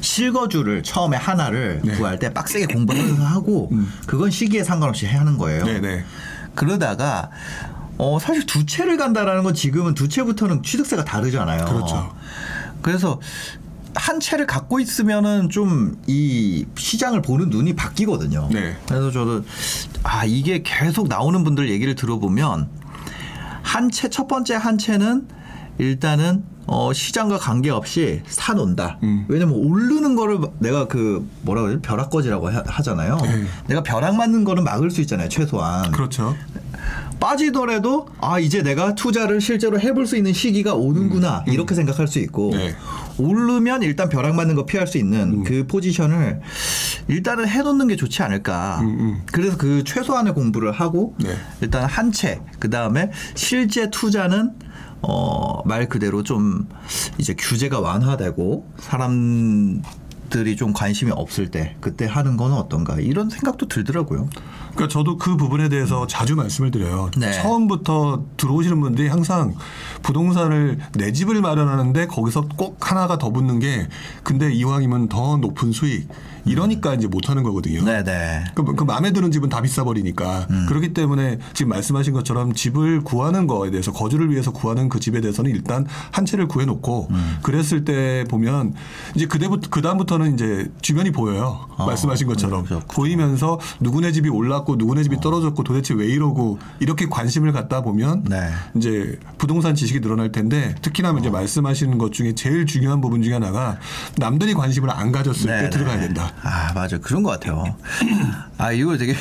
실거주를 0.01 0.81
처음에 0.83 1.17
하나를 1.17 1.81
네. 1.83 1.91
음. 1.91 1.97
구할 1.97 2.19
때 2.19 2.33
빡세게 2.33 2.67
공부하면서 2.67 3.23
하고 3.23 3.69
그건 4.07 4.31
시기에 4.31 4.63
상관없이 4.63 5.05
하는 5.05 5.37
거예요. 5.37 5.65
네네. 5.65 6.05
그러다가 6.55 7.31
어 7.99 8.17
사실 8.17 8.45
두 8.45 8.65
채를 8.65 8.97
간다라는 8.97 9.43
건 9.43 9.53
지금은 9.53 9.93
두 9.93 10.07
채부터는 10.07 10.63
취득세가 10.63 11.03
다르잖아요. 11.03 11.65
그렇죠. 11.65 12.15
그래서 12.81 13.19
한 13.93 14.19
채를 14.21 14.47
갖고 14.47 14.79
있으면은 14.79 15.49
좀 15.49 15.97
이 16.07 16.65
시장을 16.77 17.21
보는 17.21 17.49
눈이 17.49 17.75
바뀌거든요. 17.75 18.49
네. 18.51 18.75
그래서 18.87 19.11
저도 19.11 19.43
아 20.03 20.23
이게 20.25 20.63
계속 20.63 21.07
나오는 21.09 21.43
분들 21.43 21.69
얘기를 21.69 21.93
들어보면 21.95 22.69
한 23.63 23.89
채 23.91 24.07
첫 24.09 24.27
번째 24.27 24.55
한 24.55 24.77
채는 24.77 25.27
일단은 25.77 26.43
어 26.67 26.93
시장과 26.93 27.37
관계없이 27.39 28.21
사놓는다. 28.27 28.99
음. 29.03 29.25
왜냐면 29.27 29.55
오르는 29.55 30.15
거를 30.15 30.39
내가 30.59 30.87
그 30.87 31.27
뭐라 31.41 31.61
그러지 31.63 31.81
벼락거지라고 31.81 32.49
하- 32.49 32.63
하잖아요. 32.65 33.17
네. 33.17 33.43
내가 33.67 33.83
벼락 33.83 34.15
맞는 34.15 34.43
거는 34.45 34.63
막을 34.63 34.89
수 34.91 35.01
있잖아요. 35.01 35.27
최소한. 35.29 35.91
그렇죠. 35.91 36.35
빠지더라도 37.19 38.07
아 38.21 38.39
이제 38.39 38.61
내가 38.61 38.95
투자를 38.95 39.41
실제로 39.41 39.79
해볼 39.79 40.07
수 40.07 40.15
있는 40.17 40.33
시기가 40.33 40.73
오는구나 40.75 41.43
이렇게 41.47 41.75
생각할 41.75 42.07
수 42.07 42.19
있고 42.19 42.51
음. 42.53 42.57
네. 42.57 42.75
오르면 43.17 43.83
일단 43.83 44.07
벼락 44.09 44.35
맞는 44.35 44.55
거 44.55 44.65
피할 44.65 44.87
수 44.87 44.97
있는 44.97 45.43
그 45.43 45.67
포지션을 45.67 46.39
일단은 47.09 47.47
해놓는 47.47 47.87
게 47.87 47.95
좋지 47.95 48.21
않을까. 48.23 48.79
음, 48.81 49.21
그래서 49.31 49.57
그 49.57 49.83
최소한의 49.83 50.33
공부를 50.33 50.71
하고 50.71 51.15
네. 51.19 51.35
일단 51.61 51.85
한 51.85 52.11
채 52.11 52.39
그 52.59 52.69
다음에 52.69 53.11
실제 53.35 53.89
투자는 53.89 54.53
어 55.01 55.61
말 55.65 55.87
그대로 55.89 56.23
좀 56.23 56.67
이제 57.17 57.35
규제가 57.37 57.79
완화되고 57.81 58.65
사람 58.79 59.81
들이 60.29 60.55
좀 60.55 60.73
관심이 60.73 61.11
없을 61.11 61.49
때 61.51 61.75
그때 61.81 62.05
하는 62.05 62.37
거는 62.37 62.55
어떤가 62.55 62.99
이런 62.99 63.29
생각도 63.29 63.67
들더라고요. 63.67 64.29
그러니까 64.79 64.87
저도 64.87 65.17
그 65.17 65.35
부분에 65.35 65.67
대해서 65.67 66.07
자주 66.07 66.37
말씀을 66.37 66.71
드려요. 66.71 67.11
네. 67.17 67.33
처음부터 67.33 68.23
들어오시는 68.37 68.79
분들이 68.79 69.09
항상 69.09 69.53
부동산을 70.03 70.79
내 70.93 71.11
집을 71.11 71.41
마련하는데 71.41 72.07
거기서 72.07 72.47
꼭 72.55 72.77
하나가 72.89 73.17
더 73.17 73.29
붙는 73.29 73.59
게 73.59 73.89
근데 74.23 74.53
이왕이면 74.53 75.09
더 75.09 75.35
높은 75.35 75.73
수익 75.73 76.07
이러니까 76.45 76.93
이제 76.93 77.07
못 77.07 77.29
하는 77.29 77.43
거거든요. 77.43 77.83
네네. 77.83 78.45
그, 78.55 78.63
그 78.63 78.83
마음에 78.83 79.11
드는 79.11 79.31
집은 79.31 79.49
다 79.49 79.61
비싸 79.61 79.83
버리니까 79.83 80.47
음. 80.49 80.65
그렇기 80.69 80.93
때문에 80.93 81.39
지금 81.53 81.69
말씀하신 81.69 82.13
것처럼 82.13 82.53
집을 82.53 83.01
구하는 83.01 83.47
거에 83.47 83.71
대해서 83.71 83.91
거주를 83.91 84.31
위해서 84.31 84.51
구하는 84.51 84.87
그 84.89 84.99
집에 84.99 85.21
대해서는 85.21 85.51
일단 85.51 85.85
한 86.11 86.25
채를 86.25 86.47
구해놓고 86.47 87.07
음. 87.11 87.37
그랬을 87.43 87.83
때 87.83 88.23
보면 88.29 88.73
이제 89.15 89.25
그대부터 89.25 89.69
그 89.69 89.81
다음부터는 89.81 90.33
이제 90.33 90.71
주변이 90.81 91.11
보여요 91.11 91.67
아, 91.77 91.85
말씀하신 91.85 92.27
것처럼 92.27 92.65
그렇죠. 92.65 92.85
보이면서 92.87 93.59
누구네 93.79 94.11
집이 94.11 94.29
올랐고 94.29 94.68
누구네 94.75 95.03
집이 95.03 95.17
떨어졌고 95.21 95.63
도대체 95.63 95.93
왜 95.93 96.07
이러고 96.07 96.59
이렇게 96.79 97.07
관심을 97.07 97.51
갖다 97.51 97.81
보면 97.81 98.25
네. 98.29 98.49
이제 98.75 99.19
부동산 99.37 99.75
지식이 99.75 100.01
늘어날 100.01 100.31
텐데 100.31 100.75
특히나 100.81 101.15
이제 101.19 101.29
말씀하시는 101.29 101.97
것 101.97 102.11
중에 102.11 102.33
제일 102.35 102.65
중요한 102.65 103.01
부분 103.01 103.21
중에 103.21 103.33
하나가 103.33 103.79
남들이 104.17 104.53
관심을 104.53 104.89
안 104.89 105.11
가졌을 105.11 105.47
때 105.47 105.61
네, 105.63 105.69
들어가야 105.69 105.97
네. 105.97 106.01
된다. 106.03 106.33
아 106.43 106.73
맞아 106.73 106.97
그런 106.97 107.23
것 107.23 107.31
같아요. 107.31 107.75
아 108.57 108.71
이거 108.71 108.97
되게 108.97 109.13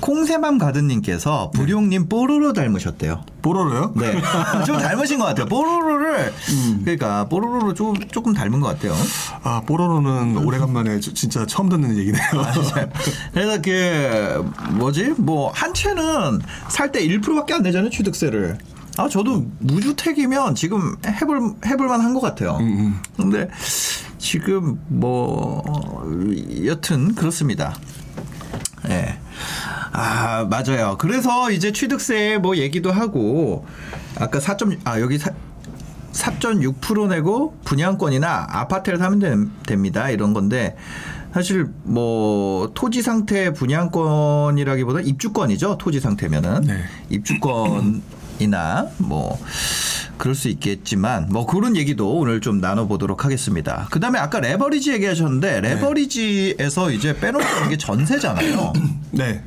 콩새맘 0.00 0.58
가든님께서 0.58 1.50
부룡님 1.54 2.08
뽀로로 2.08 2.52
닮으셨대요. 2.52 3.24
뽀로로요? 3.42 3.92
네, 3.96 4.12
좀 4.66 4.78
닮으신 4.78 5.18
것 5.18 5.24
같아요. 5.26 5.46
뽀로로를 5.46 6.32
그러니까 6.84 7.28
뽀로로를 7.28 7.74
조금 7.74 8.08
조금 8.08 8.32
닮은 8.34 8.60
것 8.60 8.68
같아요. 8.68 8.94
아 9.42 9.62
뽀로로는 9.66 10.38
오래간만에 10.38 11.00
저- 11.00 11.12
진짜 11.14 11.44
처음 11.46 11.68
듣는 11.68 11.96
얘기네요. 11.98 12.22
그래서 13.32 13.60
그 13.62 14.50
뭐지 14.72 15.14
뭐 15.18 15.50
한 15.54 15.74
채는 15.74 16.40
살 16.68 16.90
때 16.92 17.00
1%밖에 17.06 17.54
안 17.54 17.62
내잖아요 17.62 17.90
취득세를. 17.90 18.58
아 18.96 19.08
저도 19.08 19.46
무주택이면 19.60 20.54
지금 20.54 20.96
해볼 21.06 21.54
해볼만 21.64 22.00
한것 22.00 22.20
같아요. 22.22 22.58
근데 23.16 23.48
지금 24.18 24.80
뭐 24.88 25.62
여튼 26.66 27.14
그렇습니다. 27.14 27.74
예. 28.88 29.18
아 29.92 30.46
맞아요. 30.48 30.96
그래서 30.98 31.50
이제 31.50 31.72
취득세 31.72 32.38
뭐 32.38 32.56
얘기도 32.56 32.92
하고 32.92 33.66
아까 34.18 34.38
4.아 34.38 35.00
여기 35.00 35.18
4, 35.18 35.30
4.6% 36.12 37.08
내고 37.08 37.56
분양권이나 37.64 38.46
아파트를 38.50 38.98
사면 38.98 39.18
됨- 39.18 39.50
됩니다. 39.66 40.10
이런 40.10 40.32
건데 40.32 40.76
사실 41.32 41.66
뭐 41.84 42.72
토지 42.74 43.02
상태 43.02 43.52
분양권이라기보다 43.52 45.00
입주권이죠. 45.00 45.78
토지 45.78 46.00
상태면은 46.00 46.62
네. 46.62 46.82
입주권 47.08 48.02
이나 48.40 48.88
뭐 48.98 49.38
그럴 50.16 50.34
수 50.34 50.48
있겠지만 50.48 51.28
뭐 51.30 51.46
그런 51.46 51.76
얘기도 51.76 52.16
오늘 52.16 52.40
좀 52.40 52.60
나눠보도록 52.60 53.24
하겠습니다. 53.24 53.86
그 53.90 54.00
다음에 54.00 54.18
아까 54.18 54.40
레버리지 54.40 54.92
얘기하셨는데 54.92 55.60
레버리지에서 55.60 56.90
이제 56.90 57.16
빼놓을 57.18 57.42
수 57.44 57.54
있는 57.56 57.70
게 57.70 57.76
전세잖아요. 57.76 58.72
네. 59.12 59.42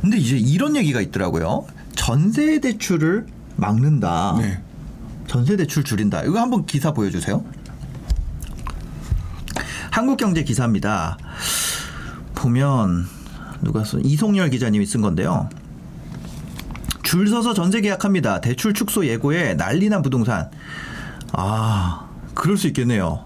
근데 0.00 0.16
이제 0.16 0.36
이런 0.36 0.76
얘기가 0.76 1.00
있더라고요. 1.00 1.66
전세 1.94 2.60
대출을 2.60 3.26
막는다. 3.56 4.36
네. 4.38 4.60
전세 5.26 5.56
대출 5.56 5.84
줄인다. 5.84 6.22
이거 6.22 6.40
한번 6.40 6.64
기사 6.64 6.92
보여주세요. 6.92 7.44
한국경제 9.90 10.44
기사입니다. 10.44 11.18
보면 12.34 13.06
누가 13.62 13.84
쓴 13.84 14.04
이송열 14.04 14.50
기자님이 14.50 14.86
쓴 14.86 15.02
건데요. 15.02 15.50
줄 17.08 17.26
서서 17.26 17.54
전세 17.54 17.80
계약합니다. 17.80 18.42
대출 18.42 18.74
축소 18.74 19.06
예고에 19.06 19.54
난리난 19.54 20.02
부동산. 20.02 20.50
아, 21.32 22.06
그럴 22.34 22.58
수 22.58 22.66
있겠네요. 22.66 23.24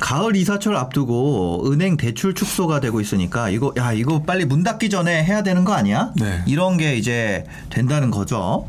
가을 0.00 0.36
이사철 0.36 0.76
앞두고 0.76 1.72
은행 1.72 1.96
대출 1.96 2.34
축소가 2.34 2.80
되고 2.80 3.00
있으니까 3.00 3.48
이거 3.48 3.72
야 3.78 3.94
이거 3.94 4.22
빨리 4.22 4.44
문 4.44 4.62
닫기 4.62 4.90
전에 4.90 5.24
해야 5.24 5.42
되는 5.42 5.64
거 5.64 5.72
아니야? 5.72 6.12
네. 6.16 6.42
이런 6.46 6.76
게 6.76 6.94
이제 6.94 7.46
된다는 7.70 8.10
거죠. 8.10 8.68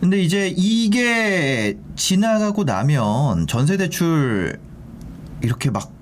근데 0.00 0.20
이제 0.20 0.52
이게 0.56 1.78
지나가고 1.94 2.64
나면 2.64 3.46
전세 3.46 3.76
대출 3.76 4.58
이렇게 5.42 5.70
막 5.70 5.92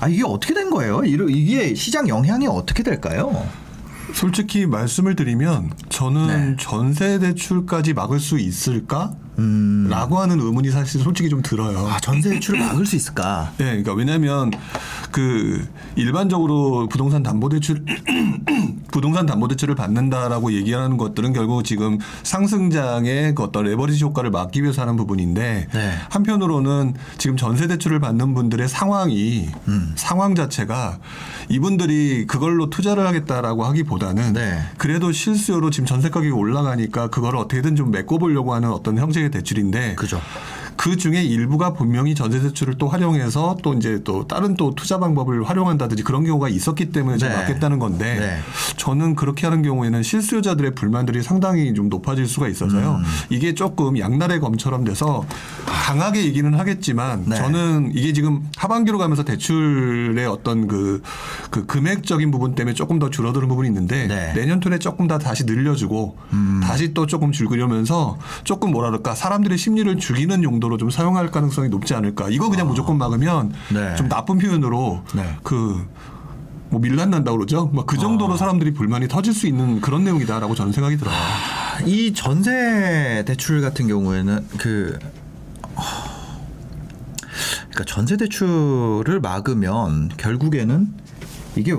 아 0.00 0.08
이게 0.08 0.22
어떻게 0.24 0.54
된 0.54 0.70
거예요? 0.70 1.02
이게 1.04 1.74
시장 1.74 2.08
영향이 2.08 2.46
어떻게 2.46 2.82
될까요? 2.82 3.46
솔직히 4.12 4.66
말씀을 4.66 5.16
드리면 5.16 5.72
저는 5.88 6.26
네. 6.26 6.56
전세 6.58 7.18
대출까지 7.18 7.94
막을 7.94 8.20
수 8.20 8.38
있을까? 8.38 9.14
라고 9.36 10.18
하는 10.18 10.40
의문이 10.40 10.70
사실 10.70 11.00
솔직히 11.00 11.28
좀 11.28 11.42
들어요. 11.42 11.86
음. 11.86 11.90
아 11.90 12.00
전세 12.00 12.30
대출을 12.30 12.60
막을 12.60 12.86
수 12.86 12.96
있을까? 12.96 13.52
네, 13.58 13.64
그러니까 13.66 13.92
왜냐하면 13.92 14.50
그 15.10 15.66
일반적으로 15.94 16.88
부동산 16.88 17.22
담보대출 17.22 17.84
부동산 18.90 19.26
담보대출을 19.26 19.74
받는다라고 19.74 20.52
얘기하는 20.52 20.96
것들은 20.96 21.32
결국 21.32 21.64
지금 21.64 21.98
상승장의 22.22 23.34
그 23.34 23.42
어떤 23.42 23.64
레버리지 23.64 24.02
효과를 24.04 24.30
막기 24.30 24.62
위해서 24.62 24.82
하는 24.82 24.96
부분인데 24.96 25.68
네. 25.72 25.92
한편으로는 26.08 26.94
지금 27.18 27.36
전세 27.36 27.66
대출을 27.66 28.00
받는 28.00 28.34
분들의 28.34 28.68
상황이 28.68 29.48
음. 29.68 29.92
상황 29.96 30.34
자체가 30.34 30.98
이분들이 31.48 32.26
그걸로 32.26 32.70
투자를 32.70 33.06
하겠다라고 33.06 33.64
하기보다는 33.64 34.32
네. 34.32 34.58
그래도 34.78 35.12
실수요로 35.12 35.70
지금 35.70 35.86
전세 35.86 36.08
가격이 36.08 36.30
올라가니까 36.30 37.08
그걸 37.08 37.36
어떻게든 37.36 37.76
좀 37.76 37.90
메꿔보려고 37.90 38.54
하는 38.54 38.70
어떤 38.70 38.98
형식의 38.98 39.25
대출인데 39.30 39.94
그죠. 39.96 40.20
그 40.76 40.96
중에 40.96 41.22
일부가 41.22 41.72
분명히 41.72 42.14
전세 42.14 42.40
대출을 42.40 42.74
또 42.78 42.88
활용해서 42.88 43.56
또 43.62 43.74
이제 43.74 44.00
또 44.04 44.26
다른 44.26 44.54
또 44.54 44.74
투자 44.74 44.98
방법을 44.98 45.48
활용한다든지 45.48 46.02
그런 46.02 46.24
경우가 46.24 46.48
있었기 46.48 46.90
때문에 46.90 47.16
좀 47.16 47.28
네. 47.28 47.36
막겠다는 47.36 47.78
건데 47.78 48.18
네. 48.18 48.38
저는 48.76 49.14
그렇게 49.14 49.46
하는 49.46 49.62
경우에는 49.62 50.02
실수요자들의 50.02 50.74
불만들이 50.74 51.22
상당히 51.22 51.74
좀 51.74 51.88
높아질 51.88 52.26
수가 52.26 52.48
있어서요. 52.48 52.96
음. 52.96 53.04
이게 53.30 53.54
조금 53.54 53.98
양날의 53.98 54.40
검처럼 54.40 54.84
돼서 54.84 55.24
강하게 55.66 56.24
얘기는 56.24 56.52
하겠지만 56.52 57.24
네. 57.26 57.36
저는 57.36 57.92
이게 57.94 58.12
지금 58.12 58.48
하반기로 58.56 58.98
가면서 58.98 59.24
대출의 59.24 60.26
어떤 60.26 60.66
그, 60.66 61.02
그 61.50 61.66
금액적인 61.66 62.30
부분 62.30 62.54
때문에 62.54 62.74
조금 62.74 62.98
더 62.98 63.10
줄어드는 63.10 63.48
부분이 63.48 63.68
있는데 63.68 64.06
네. 64.06 64.32
음. 64.32 64.34
내년 64.34 64.60
톤에 64.60 64.78
조금 64.78 65.06
더 65.06 65.18
다시 65.18 65.44
늘려주고 65.44 66.16
다시 66.62 66.92
또 66.92 67.06
조금 67.06 67.32
줄이려면서 67.32 68.18
조금 68.44 68.70
뭐라 68.72 68.90
그럴까 68.90 69.14
사람들의 69.14 69.56
심리를 69.56 69.96
죽이는 69.98 70.42
용도 70.42 70.65
로 70.68 70.76
좀 70.78 70.90
사용할 70.90 71.30
가능성이 71.30 71.68
높지 71.68 71.94
않을까. 71.94 72.28
이거 72.30 72.48
그냥 72.50 72.66
무조건 72.68 72.98
막으면 72.98 73.52
아. 73.70 73.72
네. 73.74 73.94
좀 73.96 74.08
나쁜 74.08 74.38
표현으로 74.38 75.02
네. 75.14 75.36
그뭐 75.42 76.80
밀란 76.80 77.10
난다 77.10 77.32
그러죠. 77.32 77.70
막 77.72 77.86
그 77.86 77.96
정도로 77.98 78.34
아. 78.34 78.36
사람들이 78.36 78.72
불만이 78.74 79.08
터질 79.08 79.32
수 79.32 79.46
있는 79.46 79.80
그런 79.80 80.04
내용이다라고 80.04 80.54
저는 80.54 80.72
생각이 80.72 80.96
들어요. 80.96 81.14
이 81.86 82.12
전세 82.14 83.22
대출 83.26 83.60
같은 83.60 83.86
경우에는 83.88 84.46
그 84.58 84.98
그러니까 87.70 87.84
전세 87.86 88.16
대출을 88.16 89.20
막으면 89.20 90.08
결국에는 90.16 90.88
이게 91.56 91.74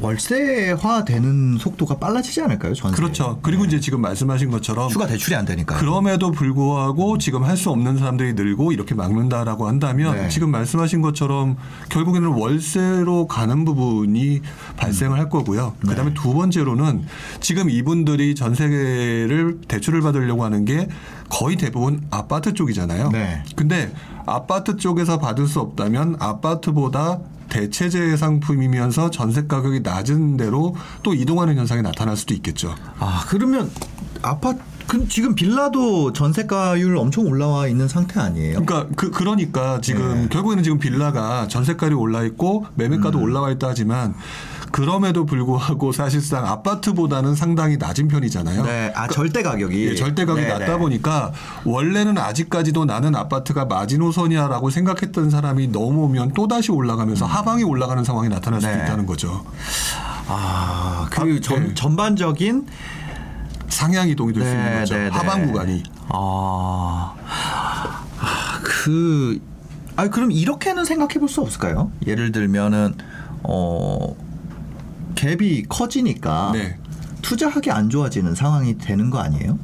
월세화 0.00 1.04
되는 1.04 1.56
속도가 1.58 1.98
빨라지지 1.98 2.40
않을까요? 2.42 2.74
전세. 2.74 2.96
그렇죠. 2.96 3.38
그리고 3.42 3.64
이제 3.64 3.80
지금 3.80 4.00
말씀하신 4.00 4.50
것처럼 4.50 4.88
추가 4.88 5.06
대출이 5.06 5.34
안 5.36 5.44
되니까. 5.44 5.76
그럼에도 5.76 6.30
불구하고 6.30 7.18
지금 7.18 7.44
할 7.44 7.58
수 7.58 7.70
없는 7.70 7.98
사람들이 7.98 8.34
늘고 8.34 8.70
이렇게 8.70 8.94
막는다라고 8.94 9.66
한다면 9.66 10.14
네. 10.14 10.28
지금 10.28 10.52
말씀하신 10.52 11.02
것처럼 11.02 11.56
결국에는 11.88 12.28
월세로 12.28 13.26
가는 13.26 13.64
부분이 13.64 14.42
발생을 14.76 15.18
할 15.18 15.28
거고요. 15.28 15.74
네. 15.82 15.88
그다음에 15.90 16.14
두 16.14 16.32
번째로는 16.34 17.04
지금 17.40 17.68
이분들이 17.68 18.36
전세를 18.36 19.58
대출을 19.66 20.02
받으려고 20.02 20.44
하는 20.44 20.64
게 20.64 20.86
거의 21.28 21.56
대부분 21.56 22.06
아파트 22.10 22.54
쪽이잖아요. 22.54 23.10
네. 23.10 23.42
근데 23.56 23.92
아파트 24.24 24.76
쪽에서 24.76 25.18
받을 25.18 25.48
수 25.48 25.58
없다면 25.58 26.16
아파트보다 26.20 27.18
대체재 27.48 28.16
상품이면서 28.16 29.10
전세 29.10 29.46
가격이 29.46 29.80
낮은 29.80 30.36
대로 30.36 30.74
또 31.02 31.14
이동하는 31.14 31.56
현상이 31.56 31.82
나타날 31.82 32.16
수도 32.16 32.34
있겠죠. 32.34 32.74
아 32.98 33.24
그러면 33.28 33.70
아파트 34.22 34.60
그 34.88 35.06
지금 35.06 35.34
빌라도 35.34 36.14
전세가율 36.14 36.96
엄청 36.96 37.26
올라와 37.26 37.68
있는 37.68 37.88
상태 37.88 38.20
아니에요? 38.20 38.64
그러니까 38.64 38.88
그 38.96 39.10
그러니까 39.10 39.80
지금 39.82 40.22
네. 40.22 40.28
결국에는 40.30 40.64
지금 40.64 40.78
빌라가 40.78 41.46
전세가율이 41.46 41.94
올라 41.94 42.24
있고 42.24 42.66
매매가도 42.74 43.20
올라와 43.20 43.50
있다 43.50 43.68
하지만 43.68 44.14
그럼에도 44.72 45.24
불구하고 45.26 45.92
사실상 45.92 46.46
아파트보다는 46.46 47.34
상당히 47.34 47.76
낮은 47.76 48.08
편이잖아요. 48.08 48.64
네, 48.64 48.92
아 48.94 49.08
절대 49.08 49.42
가격이 49.42 49.86
예, 49.88 49.94
절대 49.94 50.24
가격이 50.24 50.46
네, 50.46 50.52
낮다 50.52 50.72
네. 50.72 50.78
보니까 50.78 51.32
원래는 51.64 52.18
아직까지도 52.18 52.84
나는 52.84 53.14
아파트가 53.14 53.64
마지노선이야라고 53.64 54.70
생각했던 54.70 55.30
사람이 55.30 55.68
넘어오면 55.68 56.32
또 56.34 56.46
다시 56.48 56.70
올라가면서 56.72 57.26
하방이 57.26 57.64
올라가는 57.64 58.02
상황이 58.04 58.28
나타날 58.28 58.60
수도 58.60 58.72
음. 58.72 58.78
네. 58.78 58.84
있다는 58.84 59.06
거죠. 59.06 59.44
아, 60.28 61.06
그 61.10 61.36
아, 61.38 61.40
전, 61.42 61.68
네. 61.68 61.74
전반적인 61.74 62.66
상향 63.68 64.08
이동이 64.08 64.32
될 64.32 64.42
수 64.44 64.50
있는 64.50 64.64
네, 64.64 64.78
거죠. 64.80 64.94
네, 64.94 65.04
네. 65.04 65.10
하방 65.10 65.46
구간이. 65.46 65.82
아, 66.10 67.14
아, 68.20 68.60
그, 68.62 69.40
아 69.96 70.08
그럼 70.08 70.30
이렇게는 70.30 70.84
생각해 70.84 71.14
볼 71.14 71.28
수 71.28 71.40
없을까요? 71.40 71.90
예를 72.06 72.32
들면은 72.32 72.94
어 73.42 74.14
갭이 75.18 75.66
커지니까 75.68 76.52
네. 76.52 76.78
투자하기 77.22 77.70
안 77.70 77.90
좋아지는 77.90 78.34
상황이 78.34 78.78
되는 78.78 79.10
거 79.10 79.18
아니에요? 79.18 79.58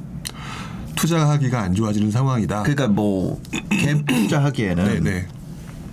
투자하기가 0.97 1.61
안 1.61 1.75
좋아지는 1.75 2.11
상황이다. 2.11 2.63
그러니까 2.63 2.89
뭐 2.89 3.41
갭 3.71 4.07
투자하기에는 4.07 4.85
네, 4.85 5.01
네. 5.01 5.27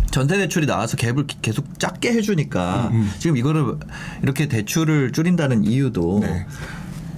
전세 0.10 0.38
대출이 0.38 0.66
나와서 0.66 0.98
갭을 0.98 1.28
계속 1.42 1.80
작게 1.80 2.12
해주니까 2.14 2.90
음, 2.92 3.12
지금 3.20 3.38
이거를 3.38 3.76
이렇게 4.24 4.48
대출을 4.48 5.12
줄인다는 5.12 5.64
이유도 5.64 6.20
네. 6.22 6.46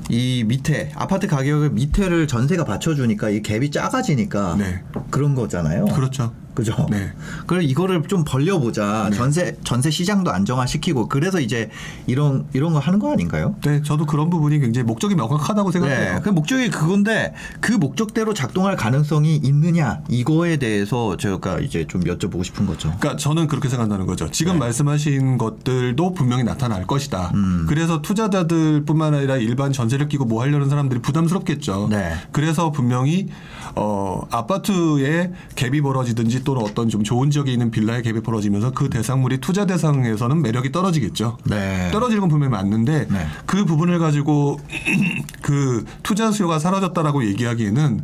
이 0.09 0.43
밑에 0.45 0.91
아파트 0.95 1.27
가격을 1.27 1.71
밑에를 1.71 2.27
전세가 2.27 2.65
받쳐주니까 2.65 3.29
이 3.29 3.41
갭이 3.41 3.71
작아지니까 3.71 4.55
네. 4.57 4.83
그런 5.09 5.33
거잖아요. 5.33 5.85
그렇죠. 5.85 6.33
그죠? 6.53 6.87
네. 6.89 7.11
그래 7.47 7.63
이거를 7.63 8.03
좀 8.07 8.23
벌려보자. 8.23 9.09
전세 9.13 9.57
전세 9.63 9.89
시장도 9.89 10.31
안정화시키고 10.31 11.07
그래서 11.07 11.39
이제 11.39 11.69
이런 12.07 12.45
이런 12.53 12.73
거 12.73 12.79
하는 12.79 12.99
거 12.99 13.11
아닌가요? 13.11 13.55
네, 13.63 13.81
저도 13.81 14.05
그런 14.05 14.29
부분이 14.29 14.59
굉장히 14.59 14.85
목적이 14.85 15.15
명확하다고 15.15 15.71
생각해요. 15.71 16.15
네, 16.15 16.21
그 16.21 16.29
목적이 16.29 16.69
그건데 16.69 17.33
그 17.59 17.71
목적대로 17.71 18.33
작동할 18.33 18.75
가능성이 18.75 19.37
있느냐 19.37 20.01
이거에 20.09 20.57
대해서 20.57 21.17
제가 21.17 21.59
이제 21.59 21.85
좀 21.87 22.01
여쭤보고 22.01 22.43
싶은 22.43 22.65
거죠. 22.65 22.93
그러니까 22.99 23.17
저는 23.17 23.47
그렇게 23.47 23.69
생각하는 23.69 24.05
거죠. 24.05 24.29
지금 24.31 24.53
네. 24.53 24.59
말씀하신 24.59 25.37
것들도 25.37 26.13
분명히 26.13 26.43
나타날 26.43 26.85
것이다. 26.85 27.31
음. 27.33 27.65
그래서 27.67 28.01
투자자들뿐만 28.01 29.13
아니라 29.15 29.37
일반 29.37 29.71
전세를 29.71 30.07
끼고 30.07 30.25
뭐 30.25 30.41
하려는 30.41 30.69
사람들이 30.69 31.01
부담스럽겠죠. 31.01 31.87
네. 31.89 32.13
그래서 32.31 32.71
분명히 32.71 33.27
어 33.75 34.21
아파트에 34.29 35.31
갭이 35.55 35.81
벌어지든지 35.81 36.42
또는 36.43 36.61
어떤 36.63 36.89
좀 36.89 37.03
좋은 37.03 37.29
지역에 37.31 37.51
있는 37.51 37.71
빌라에 37.71 38.01
갭이 38.01 38.23
벌어지면서 38.23 38.71
그 38.71 38.89
대상물이 38.89 39.39
투자 39.39 39.65
대상에서는 39.65 40.41
매력이 40.41 40.71
떨어지겠죠. 40.71 41.37
네. 41.45 41.89
떨어지는 41.91 42.21
건 42.21 42.29
분명히 42.29 42.51
맞는데 42.51 43.07
네. 43.09 43.27
그 43.45 43.65
부분을 43.65 43.99
가지고 43.99 44.59
그 45.41 45.85
투자 46.03 46.31
수요가 46.31 46.59
사라졌다라고 46.59 47.25
얘기하기에는 47.25 48.03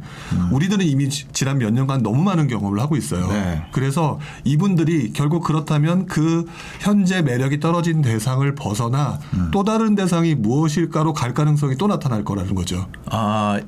우리들은 0.52 0.86
이미 0.86 1.10
지- 1.10 1.28
지난 1.34 1.58
몇 1.58 1.71
년간 1.73 2.04
너무 2.04 2.23
많은 2.23 2.47
경험을 2.47 2.80
하고 2.80 2.95
있어요. 2.95 3.28
네. 3.28 3.63
그래서 3.71 4.19
이분들이 4.43 5.13
결국 5.13 5.43
그렇다면 5.43 6.06
그 6.06 6.45
현재 6.80 7.21
매력이 7.21 7.60
떨어진 7.60 8.02
대상을 8.02 8.54
벗어나 8.56 9.19
음. 9.34 9.49
또 9.52 9.63
다른 9.63 9.95
대상이 9.95 10.36
무엇일까로 10.36 11.13
갈 11.13 11.34
가능성이 11.34 11.75
또 11.78 11.88
나타날 11.88 12.23
거라는 12.23 12.56
거죠. 12.56 12.88
아, 13.06 13.60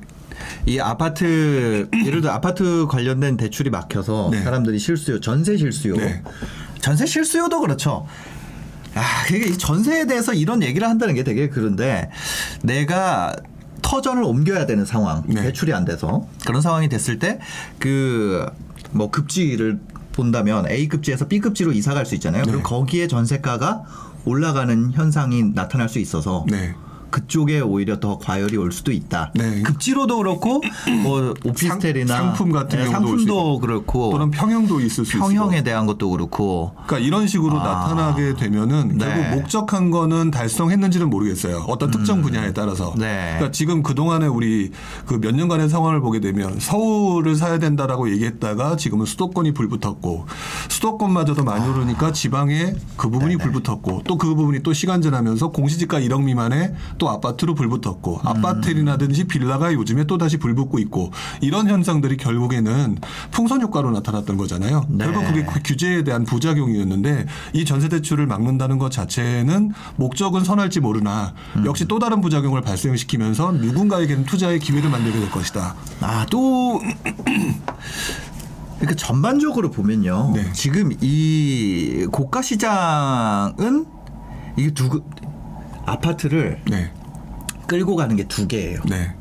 이 0.66 0.78
아파트 0.78 1.88
예를 2.06 2.20
들어 2.20 2.32
아파트 2.32 2.86
관련된 2.88 3.36
대출이 3.36 3.70
막혀서 3.70 4.28
네. 4.32 4.42
사람들이 4.42 4.78
실수요, 4.78 5.20
전세 5.20 5.56
실수요, 5.56 5.96
네. 5.96 6.22
전세 6.80 7.06
실수요도 7.06 7.60
그렇죠. 7.60 8.06
아, 8.94 9.00
이 9.34 9.56
전세에 9.56 10.06
대해서 10.06 10.34
이런 10.34 10.62
얘기를 10.62 10.88
한다는 10.88 11.14
게 11.14 11.24
되게 11.24 11.48
그런데 11.48 12.10
내가 12.62 13.34
터전을 13.80 14.22
옮겨야 14.22 14.66
되는 14.66 14.84
상황, 14.84 15.22
네. 15.26 15.42
대출이 15.42 15.72
안 15.72 15.84
돼서 15.84 16.26
그런 16.46 16.60
상황이 16.62 16.88
됐을 16.88 17.18
때 17.18 17.38
그 17.78 18.46
뭐 18.94 19.10
급지를 19.10 19.80
본다면 20.12 20.68
A 20.70 20.86
급지에서 20.88 21.26
B 21.26 21.38
급지로 21.40 21.72
이사 21.72 21.94
갈 21.94 22.04
수 22.04 22.14
있잖아요. 22.16 22.42
그럼 22.42 22.58
네. 22.58 22.62
거기에 22.62 23.08
전세가가 23.08 23.84
올라가는 24.26 24.92
현상이 24.92 25.44
나타날 25.54 25.88
수 25.88 25.98
있어서 25.98 26.44
네. 26.50 26.74
그쪽에 27.12 27.60
오히려 27.60 28.00
더 28.00 28.18
과열이 28.18 28.56
올 28.56 28.72
수도 28.72 28.90
있다. 28.90 29.30
네. 29.36 29.62
급지로도 29.62 30.16
그렇고 30.16 30.60
뭐 31.04 31.32
오피스텔이나 31.44 32.12
상- 32.12 32.24
상품 32.26 32.50
같은 32.50 32.78
네, 32.80 32.86
상품도 32.88 33.22
있고. 33.22 33.60
그렇고 33.60 34.10
또는 34.10 34.30
평형도 34.32 34.80
있을 34.80 35.04
수 35.04 35.16
있고. 35.16 35.28
평형에 35.28 35.62
대한 35.62 35.86
것도 35.86 36.10
그렇고 36.10 36.72
그러니까 36.86 36.98
이런 37.06 37.26
식으로 37.28 37.60
아. 37.60 37.64
나타나게 37.64 38.34
되면은 38.34 38.96
네. 38.98 39.04
결국 39.04 39.30
목적한 39.36 39.90
거는 39.92 40.30
달성했는지는 40.32 41.08
모르겠어요. 41.10 41.66
어떤 41.68 41.90
특정 41.92 42.22
분야에 42.22 42.52
따라서. 42.52 42.92
음. 42.94 42.98
네. 42.98 43.34
그러니까 43.36 43.50
지금 43.52 43.82
그 43.82 43.94
동안에 43.94 44.26
우리 44.26 44.70
그 45.06 45.18
몇 45.22 45.34
년간의 45.36 45.68
상황을 45.68 46.00
보게 46.00 46.18
되면 46.18 46.58
서울을 46.58 47.36
사야 47.36 47.58
된다라고 47.60 48.10
얘기했다가 48.10 48.76
지금은 48.76 49.06
수도권이 49.06 49.52
불붙었고 49.52 50.26
수도권마저도 50.68 51.44
많이 51.44 51.68
오르니까 51.68 52.12
지방에 52.12 52.74
그 52.96 53.08
부분이 53.10 53.36
네네. 53.36 53.42
불붙었고 53.44 54.02
또 54.06 54.16
그 54.22 54.34
부분이 54.36 54.62
또 54.62 54.72
시간 54.72 55.02
지나면서 55.02 55.50
공시지가 55.50 55.98
1억 56.00 56.22
미만에 56.22 56.72
또 57.02 57.10
아파트로 57.10 57.56
불붙었고 57.56 58.20
음. 58.22 58.28
아파트라든지 58.28 59.24
빌라가 59.24 59.72
요즘에 59.72 60.04
또 60.04 60.18
다시 60.18 60.36
불붙고 60.36 60.78
있고 60.78 61.10
이런 61.40 61.68
현상들이 61.68 62.16
결국에는 62.16 62.98
풍선 63.32 63.60
효과로 63.60 63.90
나타났던 63.90 64.36
거잖아요. 64.36 64.86
네. 64.88 65.06
결국 65.06 65.24
그게 65.26 65.44
그 65.44 65.58
규제에 65.64 66.04
대한 66.04 66.24
부작용이었는데 66.24 67.26
이 67.54 67.64
전세 67.64 67.88
대출을 67.88 68.28
막는다는 68.28 68.78
것 68.78 68.92
자체는 68.92 69.72
목적은 69.96 70.44
선할지 70.44 70.78
모르나 70.78 71.34
음. 71.56 71.66
역시 71.66 71.88
또 71.88 71.98
다른 71.98 72.20
부작용을 72.20 72.60
발생시키면서 72.60 73.50
누군가에게는 73.50 74.24
투자의 74.24 74.60
기회를 74.60 74.88
만들게 74.88 75.18
될 75.18 75.28
것이다. 75.28 75.74
아또 76.02 76.80
이렇게 78.78 78.94
전반적으로 78.94 79.72
보면요. 79.72 80.34
네. 80.36 80.52
지금 80.52 80.92
이 81.00 82.06
고가 82.12 82.42
시장은 82.42 83.86
이게 84.56 84.70
두 84.70 85.02
아파트를 85.86 86.60
네, 86.70 86.90
끌고 87.66 87.96
가는 87.96 88.16
게 88.16 88.24
두 88.24 88.46
개예요. 88.46 88.80
네, 88.88 89.12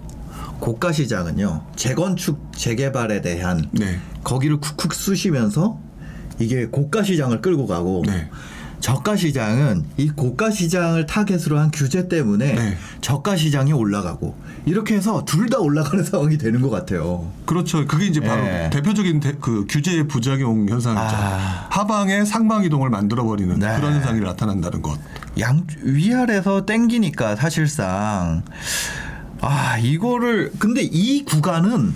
고가 0.59 0.91
시장은요. 0.91 1.63
재건축 1.75 2.51
재개발에 2.55 3.21
대한 3.21 3.67
네, 3.71 3.99
거기를 4.23 4.59
쿡쿡 4.59 4.93
쑤시면서 4.93 5.79
이게 6.39 6.65
고가 6.67 7.03
시장을 7.03 7.41
끌고 7.41 7.67
가고 7.67 8.03
네. 8.05 8.29
저가 8.79 9.15
시장은 9.15 9.85
이 9.97 10.09
고가 10.09 10.49
시장을 10.49 11.05
타겟으로 11.05 11.59
한 11.59 11.69
규제 11.71 12.07
때문에 12.07 12.53
네. 12.55 12.77
저가 13.01 13.35
시장이 13.35 13.73
올라가고 13.73 14.35
이렇게 14.65 14.95
해서 14.95 15.23
둘 15.23 15.49
다 15.51 15.59
올라가는 15.59 16.01
상황이 16.05 16.35
되는 16.39 16.61
것 16.61 16.71
같아요. 16.71 17.31
그렇죠. 17.45 17.85
그게 17.85 18.07
이제 18.07 18.19
바로 18.21 18.41
네. 18.43 18.71
대표적인 18.71 19.19
대- 19.19 19.35
그 19.39 19.65
규제의 19.69 20.07
부작용 20.07 20.67
현상이죠. 20.67 21.15
아. 21.15 21.67
하방에 21.69 22.25
상방 22.25 22.63
이동을 22.63 22.89
만들어 22.89 23.23
버리는 23.23 23.53
네. 23.59 23.75
그런 23.75 23.93
현상이 23.93 24.19
나타난다는 24.19 24.81
것. 24.81 24.97
양 25.39 25.65
위아래서 25.81 26.65
땡기니까 26.65 27.35
사실상 27.35 28.43
아 29.39 29.77
이거를 29.77 30.51
근데 30.59 30.81
이 30.81 31.23
구간은 31.25 31.93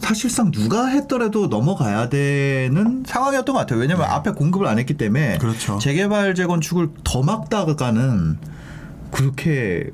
사실상 0.00 0.50
누가 0.50 0.86
했더라도 0.86 1.46
넘어가야 1.46 2.10
되는 2.10 3.04
상황이었던 3.06 3.54
것 3.54 3.60
같아요. 3.60 3.80
왜냐면 3.80 4.04
앞에 4.04 4.32
공급을 4.32 4.66
안 4.66 4.78
했기 4.78 4.94
때문에 4.94 5.28
네. 5.32 5.38
그렇죠. 5.38 5.78
재개발 5.78 6.34
재건축을 6.34 6.90
더 7.04 7.22
막다가는 7.22 8.38
그렇게 9.10 9.90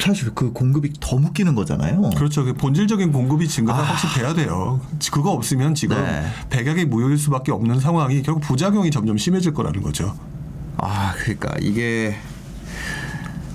사실 0.00 0.30
그 0.34 0.52
공급이 0.52 0.92
더 0.98 1.16
묶이는 1.18 1.54
거잖아요. 1.54 2.10
그렇죠. 2.16 2.44
그 2.44 2.54
본질적인 2.54 3.12
공급이 3.12 3.46
증가가 3.46 3.80
아. 3.80 3.82
확실히 3.82 4.14
돼야 4.14 4.34
돼요. 4.34 4.80
그거 5.12 5.30
없으면 5.30 5.74
지금 5.74 5.96
네. 6.02 6.24
백약이 6.50 6.86
무효일 6.86 7.18
수밖에 7.18 7.52
없는 7.52 7.80
상황이 7.80 8.22
결국 8.22 8.40
부작용이 8.40 8.90
점점 8.90 9.18
심해질 9.18 9.52
거라는 9.52 9.82
거죠. 9.82 10.16
아, 10.78 11.13
그러니까 11.24 11.54
이게 11.60 12.14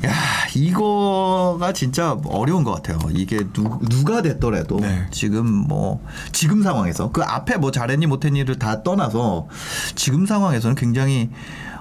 야 0.06 0.12
이거가 0.56 1.72
진짜 1.74 2.14
어려운 2.26 2.64
것 2.64 2.72
같아요. 2.74 2.98
이게 3.12 3.40
누, 3.54 3.80
누가 3.90 4.22
됐더라도 4.22 4.80
네. 4.80 5.06
지금 5.12 5.46
뭐 5.46 6.04
지금 6.32 6.64
상황에서 6.64 7.12
그 7.12 7.22
앞에 7.22 7.58
뭐 7.58 7.70
잘했니 7.72 8.08
못했니를 8.08 8.58
다 8.58 8.82
떠나서 8.82 9.48
지금 9.96 10.26
상황에서는 10.26 10.76
굉장히 10.76 11.30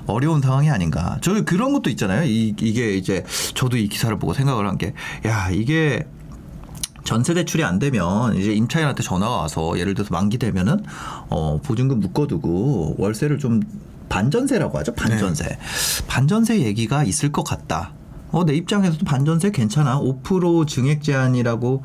어려운 0.07 0.43
상황이 0.43 0.69
아닌가. 0.69 1.19
저 1.23 1.43
그런 1.45 1.73
것도 1.73 1.91
있잖아요. 1.91 2.25
이, 2.25 2.55
이게 2.61 2.97
이제 2.97 3.25
저도 3.55 3.77
이 3.77 3.89
기사를 3.89 4.17
보고 4.19 4.35
생각을 4.35 4.67
한 4.67 4.77
게 4.79 4.93
야 5.25 5.49
이게 5.51 6.07
전세 7.05 7.33
대출이 7.33 7.65
안 7.65 7.79
되면 7.79 8.37
이제 8.37 8.53
임차인한테 8.53 9.03
전화가 9.03 9.37
와서 9.37 9.79
예를 9.79 9.95
들어서 9.95 10.13
만기 10.13 10.37
되면은 10.39 10.83
어 11.31 11.61
보증금 11.63 12.01
묶어두고 12.01 12.97
월세를 12.99 13.39
좀 13.39 13.61
반전세라고 14.09 14.79
하죠 14.79 14.95
반전세 14.95 15.59
반전세 16.07 16.61
얘기가 16.61 17.05
있을 17.05 17.31
것 17.33 17.45
같다. 17.45 17.93
어 18.31 18.45
내 18.45 18.55
입장에서도 18.55 19.05
반전세 19.05 19.51
괜찮아 19.51 19.99
5% 20.01 20.67
증액 20.69 21.03
제한이라고 21.03 21.83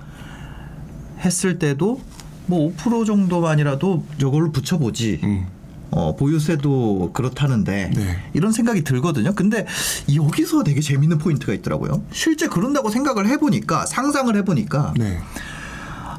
했을 1.20 1.58
때도 1.60 2.02
뭐 2.48 2.74
5% 2.76 3.06
정도만이라도 3.06 4.04
저걸로 4.20 4.52
붙여보지. 4.52 5.22
음. 5.24 5.48
어, 5.96 6.16
보유세도 6.16 7.12
그렇다는데 7.14 7.92
네. 7.96 8.18
이런 8.34 8.52
생각이 8.52 8.84
들거든요. 8.84 9.36
근데 9.36 9.68
여기서 10.14 10.64
되게 10.64 10.82
재밌는 10.82 11.20
포인트가 11.20 11.54
있더라고요. 11.54 12.02
실제 12.12 12.48
그런다고 12.48 12.90
생각을 12.90 13.28
해보니까 13.28 13.86
상상을 13.86 14.36
해보니까 14.38 14.96
네. 14.98 15.20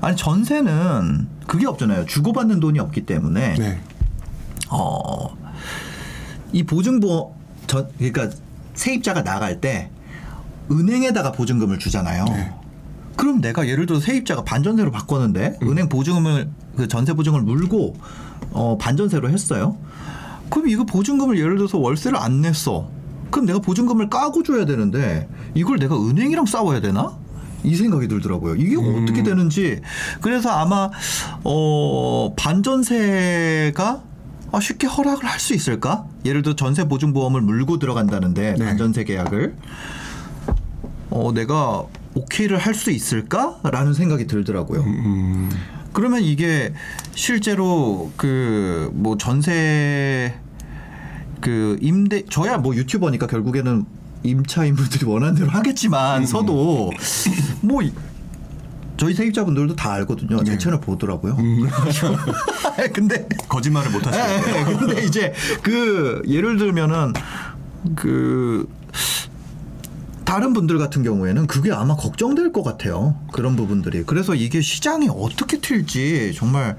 아니 0.01 0.17
전세는 0.17 1.27
그게 1.49 1.67
없잖아요. 1.67 2.07
주고받는 2.07 2.61
돈이 2.61 2.79
없기 2.79 3.05
때문에 3.05 3.55
네. 3.55 3.81
어, 4.71 5.37
이 6.55 6.63
보증보험 6.63 7.33
전 7.67 7.89
그러니까 7.99 8.31
세입자가 8.75 9.25
나갈 9.25 9.61
때 9.61 9.91
은행에다가 10.71 11.33
보증금을 11.33 11.79
주잖아요. 11.79 12.25
네. 12.27 12.53
그럼 13.17 13.41
내가 13.41 13.67
예를 13.69 13.87
들어 13.87 14.01
세입자가 14.01 14.45
반전세로 14.45 14.91
바꿨는데 14.93 15.59
은행 15.65 15.89
보증금을 15.89 16.49
그 16.77 16.89
전세 16.89 17.13
보증을 17.13 17.43
물고 17.43 17.97
어 18.53 18.79
반전세로 18.79 19.29
했어요. 19.31 19.77
그럼 20.49 20.69
이거 20.69 20.85
보증금을 20.85 21.39
예를 21.39 21.57
들어서 21.57 21.79
월세를 21.79 22.17
안 22.19 22.41
냈어. 22.41 22.89
그럼 23.31 23.47
내가 23.47 23.59
보증금을 23.59 24.09
까고 24.09 24.45
줘야 24.45 24.65
되는데 24.65 25.29
이걸 25.55 25.79
내가 25.79 25.97
은행이랑 25.97 26.47
싸워야 26.47 26.81
되나? 26.81 27.17
이 27.65 27.75
생각이 27.75 28.07
들더라고요. 28.09 28.57
이게 28.57 28.77
어떻게 28.77 29.23
되는지. 29.25 29.81
그래서 30.21 30.51
아마 30.51 30.91
어 31.43 32.33
반전세가 32.37 34.03
아, 34.53 34.61
쉽게 34.61 34.87
허락을 34.87 35.25
할 35.25 35.41
수 35.41 35.53
있을까? 35.55 36.07
예를 36.25 36.43
들어 36.43 36.57
전세 36.57 36.85
보증 36.89 37.13
보험을 37.13 37.41
물고 37.41 37.79
들어간다는데 37.79 38.55
네. 38.59 38.65
반전세 38.65 39.05
계약을 39.05 39.55
어 41.11 41.33
내가 41.33 41.85
오케이를 42.15 42.59
할 42.59 42.75
수 42.75 42.91
있을까라는 42.91 43.95
생각이 43.95 44.27
들더라고요. 44.27 44.81
음. 44.83 45.51
그러면 45.93 46.23
이게 46.23 46.73
실제로 47.15 48.11
그 48.17 48.91
뭐 48.95 49.17
전세 49.17 50.35
그 51.41 51.77
임대 51.81 52.25
저야 52.31 52.57
뭐 52.59 52.75
유튜버니까 52.75 53.27
결국에는 53.27 53.85
임차인분들이 54.23 55.05
원하는 55.11 55.35
대로 55.35 55.51
하겠지만 55.51 56.27
서도 56.27 56.91
뭐 57.61 57.83
이- 57.83 57.93
저희 58.97 59.15
세입자분들도 59.15 59.77
다 59.77 59.93
알거든요. 59.93 60.43
제 60.45 60.57
채널 60.59 60.81
보더라고요. 60.81 61.37
근데 62.93 63.29
거짓말을 63.49 63.91
못 63.91 64.07
하시고. 64.07 64.25
예, 64.25 64.61
예. 64.61 64.65
근데 64.65 65.05
이제 65.05 65.33
그 65.63 66.23
예를 66.27 66.59
들면은 66.59 67.13
그 67.97 68.69
다른 70.25 70.53
분들 70.53 70.79
같은 70.79 71.03
경우에는 71.03 71.47
그게 71.47 71.71
아마 71.71 71.97
걱정될 71.97 72.53
것 72.53 72.63
같아요. 72.63 73.17
그런 73.33 73.57
부분들이. 73.57 74.05
그래서 74.05 74.35
이게 74.35 74.61
시장이 74.61 75.09
어떻게 75.11 75.59
튈지 75.61 76.33
정말 76.35 76.77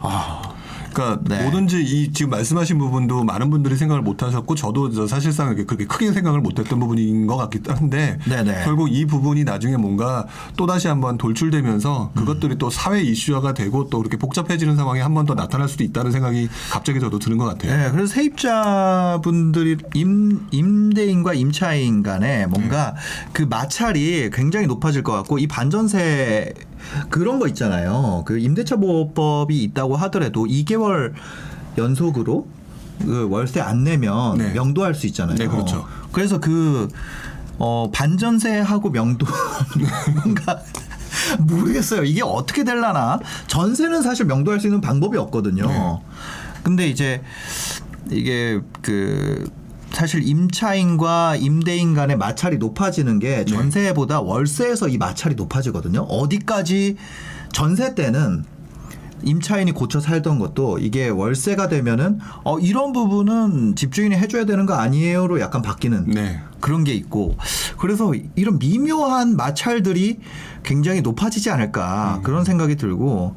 아 0.00 0.54
그러니까 0.96 1.20
네. 1.28 1.42
뭐든지 1.42 1.82
이 1.82 2.12
지금 2.12 2.30
말씀하신 2.30 2.78
부분도 2.78 3.24
많은 3.24 3.50
분들이 3.50 3.76
생각을 3.76 4.02
못 4.02 4.22
하셨고 4.22 4.54
저도 4.54 4.90
저 4.92 5.06
사실상 5.06 5.54
그렇게 5.54 5.84
크게 5.84 6.12
생각을 6.12 6.40
못 6.40 6.58
했던 6.58 6.80
부분인 6.80 7.26
것 7.26 7.36
같기도 7.36 7.74
한데 7.74 8.18
네네. 8.26 8.64
결국 8.64 8.90
이 8.90 9.04
부분이 9.04 9.44
나중에 9.44 9.76
뭔가 9.76 10.26
또 10.56 10.66
다시 10.66 10.88
한번 10.88 11.18
돌출되면서 11.18 12.12
음. 12.14 12.18
그것들이 12.18 12.56
또 12.56 12.70
사회 12.70 13.02
이슈화가 13.02 13.52
되고 13.52 13.88
또 13.90 13.98
그렇게 13.98 14.16
복잡해지는 14.16 14.76
상황이 14.76 15.00
한 15.00 15.12
번 15.12 15.26
더 15.26 15.34
나타날 15.34 15.68
수도 15.68 15.82
있다는 15.82 16.12
생각이 16.12 16.48
갑자기 16.70 17.00
저도 17.00 17.18
드는 17.18 17.36
것 17.36 17.46
같아요. 17.46 17.76
네, 17.76 17.90
그래서 17.90 18.12
세입자분들이 18.14 19.76
임, 19.94 20.46
임대인과 20.52 21.34
임차인 21.34 22.02
간에 22.04 22.46
뭔가 22.46 22.94
그 23.32 23.42
마찰이 23.42 24.30
굉장히 24.32 24.66
높아질 24.68 25.02
것 25.02 25.12
같고 25.12 25.38
이 25.38 25.46
반전세 25.48 26.52
그런 27.10 27.38
거 27.38 27.46
있잖아요. 27.48 28.22
그 28.26 28.38
임대차 28.38 28.76
보호법이 28.76 29.62
있다고 29.64 29.96
하더라도 29.96 30.46
2개월 30.46 31.12
연속으로 31.78 32.46
그 33.00 33.28
월세 33.28 33.60
안 33.60 33.84
내면 33.84 34.38
네. 34.38 34.52
명도할 34.52 34.94
수 34.94 35.06
있잖아요. 35.06 35.36
네, 35.36 35.46
그렇죠. 35.46 35.86
그래서 36.12 36.40
그 36.40 36.88
어, 37.58 37.90
반전세하고 37.92 38.90
명도 38.90 39.26
뭔가 40.22 40.60
모르겠어요. 41.40 42.04
이게 42.04 42.22
어떻게 42.22 42.64
될라나? 42.64 43.20
전세는 43.46 44.02
사실 44.02 44.26
명도할 44.26 44.60
수 44.60 44.66
있는 44.66 44.80
방법이 44.80 45.16
없거든요. 45.18 45.66
네. 45.66 45.98
근데 46.62 46.88
이제 46.88 47.22
이게 48.10 48.60
그 48.82 49.48
사실 49.92 50.26
임차인과 50.26 51.36
임대인 51.36 51.94
간의 51.94 52.16
마찰이 52.16 52.58
높아지는 52.58 53.18
게 53.18 53.36
네. 53.36 53.44
전세보다 53.44 54.20
월세에서 54.20 54.88
이 54.88 54.98
마찰이 54.98 55.34
높아지거든요. 55.34 56.00
어디까지 56.02 56.96
전세 57.52 57.94
때는 57.94 58.44
임차인이 59.22 59.72
고쳐 59.72 59.98
살던 59.98 60.38
것도 60.38 60.78
이게 60.78 61.08
월세가 61.08 61.68
되면은 61.68 62.18
어 62.44 62.58
이런 62.58 62.92
부분은 62.92 63.74
집주인이 63.74 64.14
해줘야 64.14 64.44
되는 64.44 64.66
거 64.66 64.74
아니에요로 64.74 65.40
약간 65.40 65.62
바뀌는 65.62 66.10
네. 66.10 66.40
그런 66.60 66.84
게 66.84 66.92
있고 66.92 67.36
그래서 67.78 68.12
이런 68.34 68.58
미묘한 68.58 69.36
마찰들이 69.36 70.18
굉장히 70.62 71.00
높아지지 71.00 71.48
않을까 71.50 72.20
그런 72.22 72.44
생각이 72.44 72.76
들고 72.76 73.36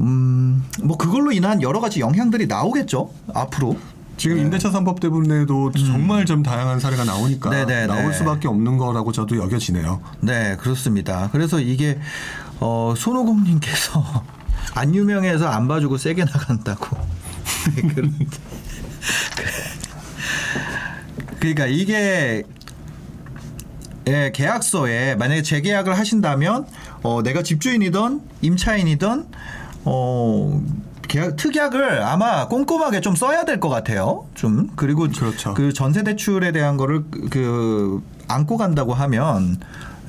음 0.00 0.62
뭐 0.82 0.96
그걸로 0.96 1.32
인한 1.32 1.62
여러 1.62 1.80
가지 1.80 2.00
영향들이 2.00 2.46
나오겠죠 2.46 3.10
앞으로 3.34 3.76
지금 4.16 4.38
임대차 4.38 4.70
3법 4.70 5.00
때문에도 5.00 5.70
정말 5.72 6.24
좀 6.24 6.42
다양한 6.42 6.80
사례가 6.80 7.04
나오니까 7.04 7.50
음. 7.50 7.52
네네네. 7.52 7.86
나올 7.86 8.14
수밖에 8.14 8.48
없는 8.48 8.78
거라고 8.78 9.12
저도 9.12 9.36
여겨지네요. 9.36 10.00
네 10.20 10.56
그렇습니다 10.56 11.28
그래서 11.32 11.60
이게 11.60 11.98
어 12.60 12.94
손오공님께서 12.96 14.24
안 14.74 14.94
유명해서 14.94 15.46
안 15.48 15.68
봐주고 15.68 15.98
세게 15.98 16.24
나간다고 16.24 16.96
그런 17.94 18.14
그러니까 21.38 21.66
이게 21.66 22.42
예, 24.08 24.30
계약서에 24.32 25.16
만약에 25.16 25.42
재계약을 25.42 25.98
하신다면 25.98 26.66
어, 27.02 27.22
내가 27.22 27.42
집주인이든 27.42 28.20
임차인이든 28.40 29.26
어, 29.84 30.62
계약 31.16 31.36
특약을 31.36 32.02
아마 32.02 32.46
꼼꼼하게 32.46 33.00
좀 33.00 33.16
써야 33.16 33.44
될 33.46 33.58
것 33.58 33.70
같아요. 33.70 34.26
좀 34.34 34.68
그리고 34.76 35.08
그렇죠. 35.08 35.54
그 35.54 35.72
전세 35.72 36.02
대출에 36.02 36.52
대한 36.52 36.76
거를 36.76 37.04
그- 37.10 37.28
그 37.30 38.02
안고 38.28 38.58
간다고 38.58 38.92
하면 38.92 39.58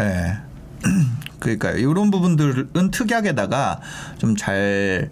예. 0.02 0.38
그러니까 1.40 1.72
이런 1.72 2.12
부분들은 2.12 2.92
특약에다가 2.92 3.80
좀 4.18 4.36
잘 4.36 5.10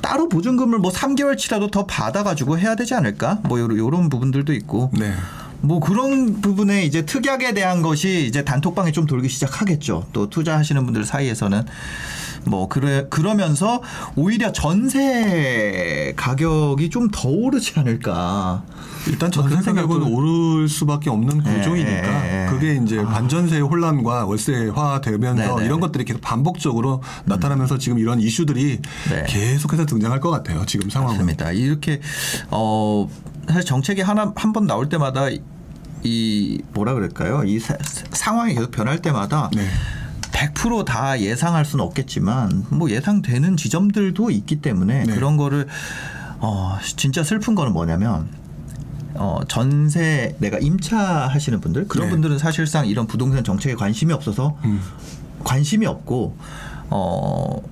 따로 0.00 0.30
보증금을 0.30 0.78
뭐 0.78 0.90
3개월치라도 0.90 1.70
더 1.70 1.84
받아가지고 1.84 2.58
해야 2.58 2.74
되지 2.74 2.94
않을까? 2.94 3.40
뭐 3.42 3.60
요런, 3.60 3.76
요런 3.76 4.08
부분들도 4.08 4.54
있고. 4.54 4.90
네. 4.98 5.12
뭐 5.60 5.78
그런 5.80 6.40
부분에 6.40 6.84
이제 6.84 7.04
특약에 7.04 7.52
대한 7.52 7.82
것이 7.82 8.24
이제 8.26 8.44
단톡방에 8.44 8.92
좀 8.92 9.04
돌기 9.06 9.28
시작하겠죠. 9.28 10.06
또 10.14 10.30
투자하시는 10.30 10.82
분들 10.86 11.04
사이에서는 11.04 11.66
뭐 12.48 12.68
그래 12.68 13.06
그러면서 13.10 13.82
오히려 14.16 14.52
전세 14.52 16.12
가격이 16.16 16.90
좀 16.90 17.08
더 17.10 17.28
오르지 17.28 17.72
않을까. 17.76 18.62
일단 19.06 19.30
뭐 19.34 19.48
전세 19.48 19.72
가격은 19.72 20.02
오를 20.02 20.68
수밖에 20.68 21.08
없는 21.10 21.42
예, 21.46 21.54
구조이니까 21.58 22.26
예, 22.26 22.44
예. 22.44 22.50
그게 22.50 22.74
이제 22.76 23.02
반전세 23.02 23.60
혼란과 23.60 24.26
월세화 24.26 25.00
되면서 25.00 25.42
네네. 25.42 25.54
음. 25.54 25.64
이런 25.64 25.80
것들이 25.80 26.04
계속 26.04 26.20
반복적으로 26.20 27.02
나타나면서 27.24 27.78
지금 27.78 27.98
이런 27.98 28.20
이슈들이 28.20 28.80
네. 29.10 29.24
계속해서 29.26 29.86
등장할 29.86 30.20
것 30.20 30.30
같아요. 30.30 30.64
지금 30.66 30.90
상황은. 30.90 31.14
맞습니다. 31.16 31.52
이렇게 31.52 32.00
어 32.50 33.08
사실 33.48 33.64
정책이 33.64 34.02
하나 34.02 34.32
한 34.36 34.52
번 34.52 34.66
나올 34.66 34.88
때마다 34.88 35.28
이 36.04 36.60
뭐라 36.74 36.94
그럴까요? 36.94 37.42
이 37.44 37.58
사- 37.58 37.76
상황이 38.12 38.54
계속 38.54 38.70
변할 38.70 39.00
때마다 39.00 39.50
네. 39.54 39.66
100%다 40.38 41.20
예상할 41.20 41.64
수는 41.64 41.84
없겠지만 41.84 42.66
뭐 42.70 42.90
예상되는 42.90 43.56
지점들도 43.56 44.30
있기 44.30 44.60
때문에 44.60 45.04
네. 45.04 45.14
그런 45.14 45.36
거를 45.36 45.66
어 46.38 46.78
진짜 46.96 47.24
슬픈 47.24 47.54
거는 47.56 47.72
뭐냐면 47.72 48.28
어 49.14 49.40
전세 49.48 50.36
내가 50.38 50.58
임차 50.58 51.26
하시는 51.26 51.60
분들 51.60 51.88
그런 51.88 52.06
네. 52.06 52.10
분들은 52.12 52.38
사실상 52.38 52.86
이런 52.86 53.06
부동산 53.08 53.42
정책에 53.42 53.74
관심이 53.74 54.12
없어서 54.12 54.56
음. 54.64 54.80
관심이 55.44 55.86
없고 55.86 56.36
어. 56.90 57.62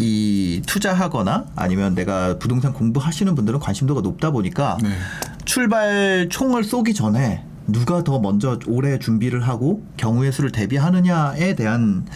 이 0.00 0.60
투자하거나 0.66 1.46
아니면 1.54 1.94
내가 1.94 2.36
부동산 2.40 2.72
공부하시는 2.72 3.32
분들은 3.36 3.60
관심도가 3.60 4.00
높다 4.00 4.32
보니까 4.32 4.76
네. 4.82 4.88
출발 5.44 6.26
총을 6.28 6.64
쏘기 6.64 6.94
전에 6.94 7.44
누가 7.66 8.04
더 8.04 8.18
먼저 8.18 8.58
오래 8.66 8.98
준비를 8.98 9.40
하고 9.40 9.84
경우의 9.96 10.32
수를 10.32 10.52
대비하느냐에 10.52 11.54
대한 11.54 12.06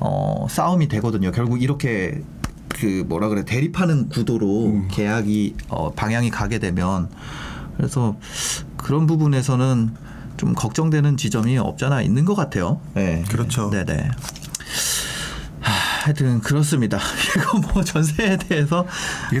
어, 0.00 0.46
싸움이 0.48 0.88
되거든요. 0.88 1.32
결국 1.32 1.62
이렇게 1.62 2.22
그 2.68 3.04
뭐라 3.08 3.28
그래 3.28 3.44
대립하는 3.44 4.08
구도로 4.08 4.84
계약이 4.90 5.56
어, 5.68 5.92
방향이 5.92 6.30
가게 6.30 6.58
되면 6.58 7.08
그래서 7.76 8.16
그런 8.76 9.06
부분에서는 9.06 9.90
좀 10.36 10.54
걱정되는 10.54 11.16
지점이 11.16 11.58
없잖아 11.58 12.02
있는 12.02 12.24
것 12.24 12.34
같아요. 12.34 12.80
네. 12.94 13.24
그렇죠. 13.28 13.70
네네. 13.70 14.10
하, 15.98 16.06
하여튼 16.06 16.40
그렇습니다. 16.40 16.98
이거 17.36 17.58
뭐 17.58 17.82
전세에 17.82 18.36
대해서 18.36 18.86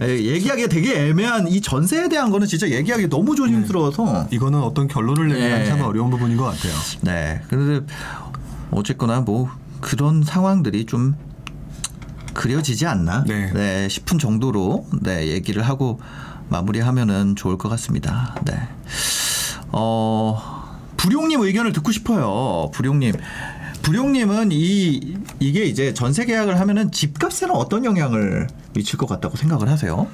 예, 0.00 0.08
얘기하기가 0.08 0.68
되게 0.68 1.08
애매한 1.08 1.48
이 1.48 1.60
전세에 1.60 2.08
대한 2.08 2.30
거는 2.30 2.46
진짜 2.46 2.68
얘기하기 2.68 3.08
너무 3.08 3.34
조심스러워서 3.36 4.28
이거는 4.30 4.60
어떤 4.60 4.88
결론을 4.88 5.28
내기가 5.28 5.58
네. 5.58 5.64
참 5.66 5.80
어려운 5.82 6.10
부분인 6.10 6.36
것 6.36 6.44
같아요. 6.44 6.72
네. 7.02 7.40
그런데 7.48 7.86
어쨌거나 8.70 9.20
뭐 9.20 9.50
그런 9.80 10.22
상황들이 10.22 10.86
좀 10.86 11.14
그려지지 12.34 12.86
않나 12.86 13.24
네. 13.24 13.88
싶은 13.88 14.18
정도로 14.18 14.86
네 15.02 15.28
얘기를 15.28 15.62
하고 15.62 16.00
마무리하면은 16.48 17.36
좋을 17.36 17.58
것 17.58 17.68
같습니다. 17.68 18.34
네. 18.44 18.54
어 19.70 20.58
불용님 20.96 21.40
의견을 21.40 21.72
듣고 21.72 21.92
싶어요. 21.92 22.70
불용님. 22.72 23.14
불용님은 23.82 24.50
이 24.52 25.16
이게 25.40 25.64
이제 25.64 25.94
전세 25.94 26.24
계약을 26.24 26.60
하면은 26.60 26.90
집값에는 26.92 27.54
어떤 27.54 27.84
영향을 27.84 28.46
미칠 28.74 28.98
것 28.98 29.06
같다고 29.06 29.36
생각을 29.36 29.68
하세요? 29.68 30.06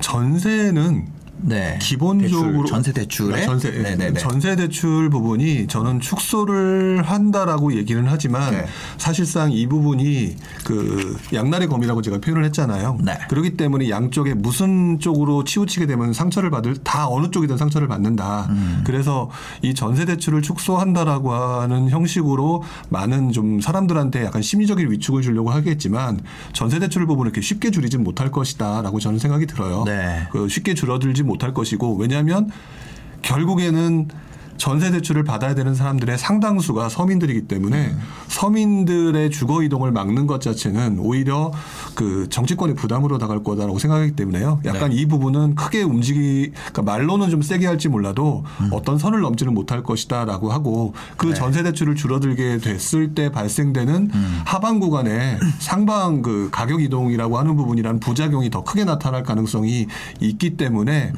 전세는 0.00 1.17
네. 1.40 1.78
기본적으로 1.80 2.62
대출, 2.62 2.66
전세 2.66 2.92
대출에 2.92 3.42
아, 3.42 3.46
전세 3.46 3.72
예, 3.74 3.82
네네네. 3.82 4.18
전세 4.20 4.56
대출 4.56 5.10
부분이 5.10 5.66
저는 5.68 6.00
축소를 6.00 7.02
한다라고 7.04 7.74
얘기는 7.74 8.02
하지만 8.06 8.50
네. 8.52 8.66
사실상 8.96 9.52
이 9.52 9.66
부분이 9.66 10.36
그 10.64 11.16
양날의 11.32 11.68
검이라고 11.68 12.02
제가 12.02 12.18
표현을 12.18 12.44
했잖아요. 12.46 12.98
네. 13.02 13.18
그렇기 13.28 13.56
때문에 13.56 13.88
양쪽에 13.88 14.34
무슨 14.34 14.98
쪽으로 14.98 15.44
치우치게 15.44 15.86
되면 15.86 16.12
상처를 16.12 16.50
받을 16.50 16.76
다 16.76 17.08
어느 17.08 17.30
쪽이든 17.30 17.56
상처를 17.56 17.88
받는다. 17.88 18.46
음. 18.50 18.82
그래서 18.84 19.30
이 19.62 19.74
전세 19.74 20.04
대출을 20.04 20.42
축소한다라고 20.42 21.32
하는 21.32 21.88
형식으로 21.88 22.62
많은 22.88 23.32
좀 23.32 23.60
사람들한테 23.60 24.24
약간 24.24 24.42
심리적인 24.42 24.90
위축을 24.90 25.22
주려고 25.22 25.50
하겠지만 25.50 26.20
전세 26.52 26.78
대출 26.78 27.06
부분을 27.06 27.30
이렇게 27.30 27.40
쉽게 27.40 27.70
줄이진 27.70 28.02
못할 28.02 28.30
것이다라고 28.30 28.98
저는 28.98 29.18
생각이 29.18 29.46
들어요. 29.46 29.84
네. 29.84 30.26
그 30.30 30.48
쉽게 30.48 30.74
줄어들지 30.74 31.22
못할 31.28 31.54
것이고 31.54 31.96
왜냐하면 31.96 32.50
결국에는 33.22 34.08
전세 34.58 34.90
대출을 34.90 35.24
받아야 35.24 35.54
되는 35.54 35.74
사람들의 35.74 36.18
상당수가 36.18 36.88
서민들이기 36.88 37.42
때문에 37.42 37.94
서민들의 38.26 39.30
주거 39.30 39.62
이동을 39.62 39.92
막는 39.92 40.26
것 40.26 40.40
자체는 40.40 40.98
오히려 40.98 41.52
그 41.94 42.28
정치권의 42.28 42.74
부담으로 42.74 43.18
나갈 43.18 43.42
거다라고 43.42 43.78
생각하기 43.78 44.12
때문에요. 44.12 44.60
약간 44.64 44.92
이 44.92 45.06
부분은 45.06 45.54
크게 45.54 45.82
움직이 45.82 46.50
그러니까 46.52 46.82
말로는 46.82 47.30
좀 47.30 47.40
세게 47.42 47.66
할지 47.66 47.88
몰라도 47.88 48.44
어떤 48.72 48.98
선을 48.98 49.20
넘지는 49.20 49.54
못할 49.54 49.82
것이다라고 49.82 50.52
하고 50.52 50.94
그 51.16 51.32
전세 51.34 51.62
대출을 51.62 51.94
줄어들게 51.94 52.58
됐을 52.58 53.14
때 53.14 53.30
발생되는 53.30 54.10
하방 54.44 54.80
구간에 54.80 55.38
상방 55.58 56.22
그 56.22 56.48
가격 56.50 56.82
이동이라고 56.82 57.38
하는 57.38 57.56
부분이란 57.56 58.00
부작용이 58.00 58.50
더 58.50 58.64
크게 58.64 58.84
나타날 58.84 59.22
가능성이 59.22 59.86
있기 60.20 60.56
때문에 60.56 61.12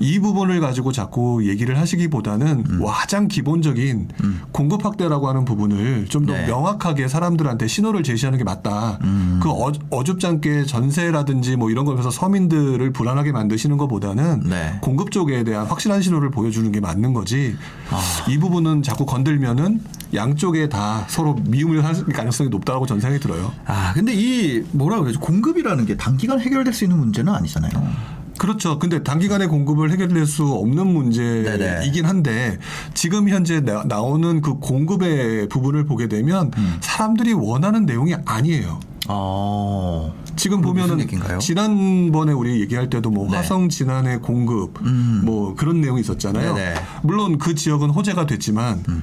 이 0.00 0.18
부분을 0.18 0.60
가지고 0.60 0.92
자꾸 0.92 1.46
얘기를 1.46 1.78
하시기보다는 1.78 2.64
음. 2.68 2.84
가장 2.84 3.28
기본적인 3.28 4.08
공급 4.50 4.84
확대라고 4.84 5.28
하는 5.28 5.44
부분을 5.44 6.06
좀더 6.06 6.32
네. 6.32 6.46
명확하게 6.46 7.06
사람들한테 7.06 7.66
신호를 7.66 8.02
제시하는 8.02 8.38
게 8.38 8.44
맞다. 8.44 8.98
음. 9.04 9.40
그 9.42 9.50
어, 9.50 9.70
어줍잖게 9.90 10.64
전세라든지 10.64 11.56
뭐 11.56 11.70
이런 11.70 11.84
거에서 11.84 12.10
서민들을 12.10 12.92
불안하게 12.92 13.32
만드시는 13.32 13.76
것보다는 13.76 14.40
네. 14.48 14.78
공급 14.80 15.10
쪽에 15.10 15.44
대한 15.44 15.66
확실한 15.66 16.00
신호를 16.02 16.30
보여주는 16.30 16.70
게 16.72 16.80
맞는 16.80 17.12
거지. 17.12 17.54
아. 17.90 18.00
이 18.28 18.38
부분은 18.38 18.82
자꾸 18.82 19.04
건들면은 19.04 19.82
양쪽에 20.14 20.68
다 20.68 21.04
서로 21.08 21.34
미움을 21.34 21.84
할 21.84 21.94
가능성이 22.06 22.48
높다고 22.48 22.86
전 22.86 23.00
생각이 23.00 23.22
들어요. 23.22 23.52
아 23.66 23.92
근데 23.92 24.12
이 24.14 24.64
뭐라 24.72 24.98
그러죠 25.00 25.20
공급이라는 25.20 25.86
게 25.86 25.96
단기간 25.96 26.40
해결될 26.40 26.72
수 26.72 26.84
있는 26.84 26.98
문제는 26.98 27.32
아니잖아요. 27.32 28.19
그렇죠. 28.40 28.78
근데 28.78 29.02
단기간에 29.02 29.46
공급을 29.48 29.90
해결될 29.90 30.24
수 30.24 30.46
없는 30.46 30.86
문제이긴. 30.86 32.06
한데 32.06 32.58
지금 32.94 33.28
현재 33.28 33.60
나, 33.60 33.84
나오는 33.84 34.40
그 34.40 34.54
공급의 34.54 35.50
부분을 35.50 35.84
보게 35.84 36.08
되면 36.08 36.50
음. 36.56 36.78
사람들이 36.80 37.34
원하는 37.34 37.84
내용이 37.84 38.14
아니에요. 38.24 38.80
어. 39.08 40.14
지금 40.36 40.62
보면은? 40.62 41.06
지난번에 41.38 42.32
우리 42.32 42.62
얘기할 42.62 42.88
때도 42.88 43.10
뭐 43.10 43.30
네. 43.30 43.36
화성 43.36 43.68
진안의 43.68 44.22
공급 44.22 44.80
음. 44.86 45.20
뭐 45.22 45.54
그런 45.54 45.82
내용이 45.82 46.00
있었잖아요. 46.00 46.54
네네. 46.54 46.74
물론 47.02 47.36
그 47.36 47.54
지역은 47.54 47.90
호재가 47.90 48.24
됐지만 48.24 48.82
음. 48.88 49.02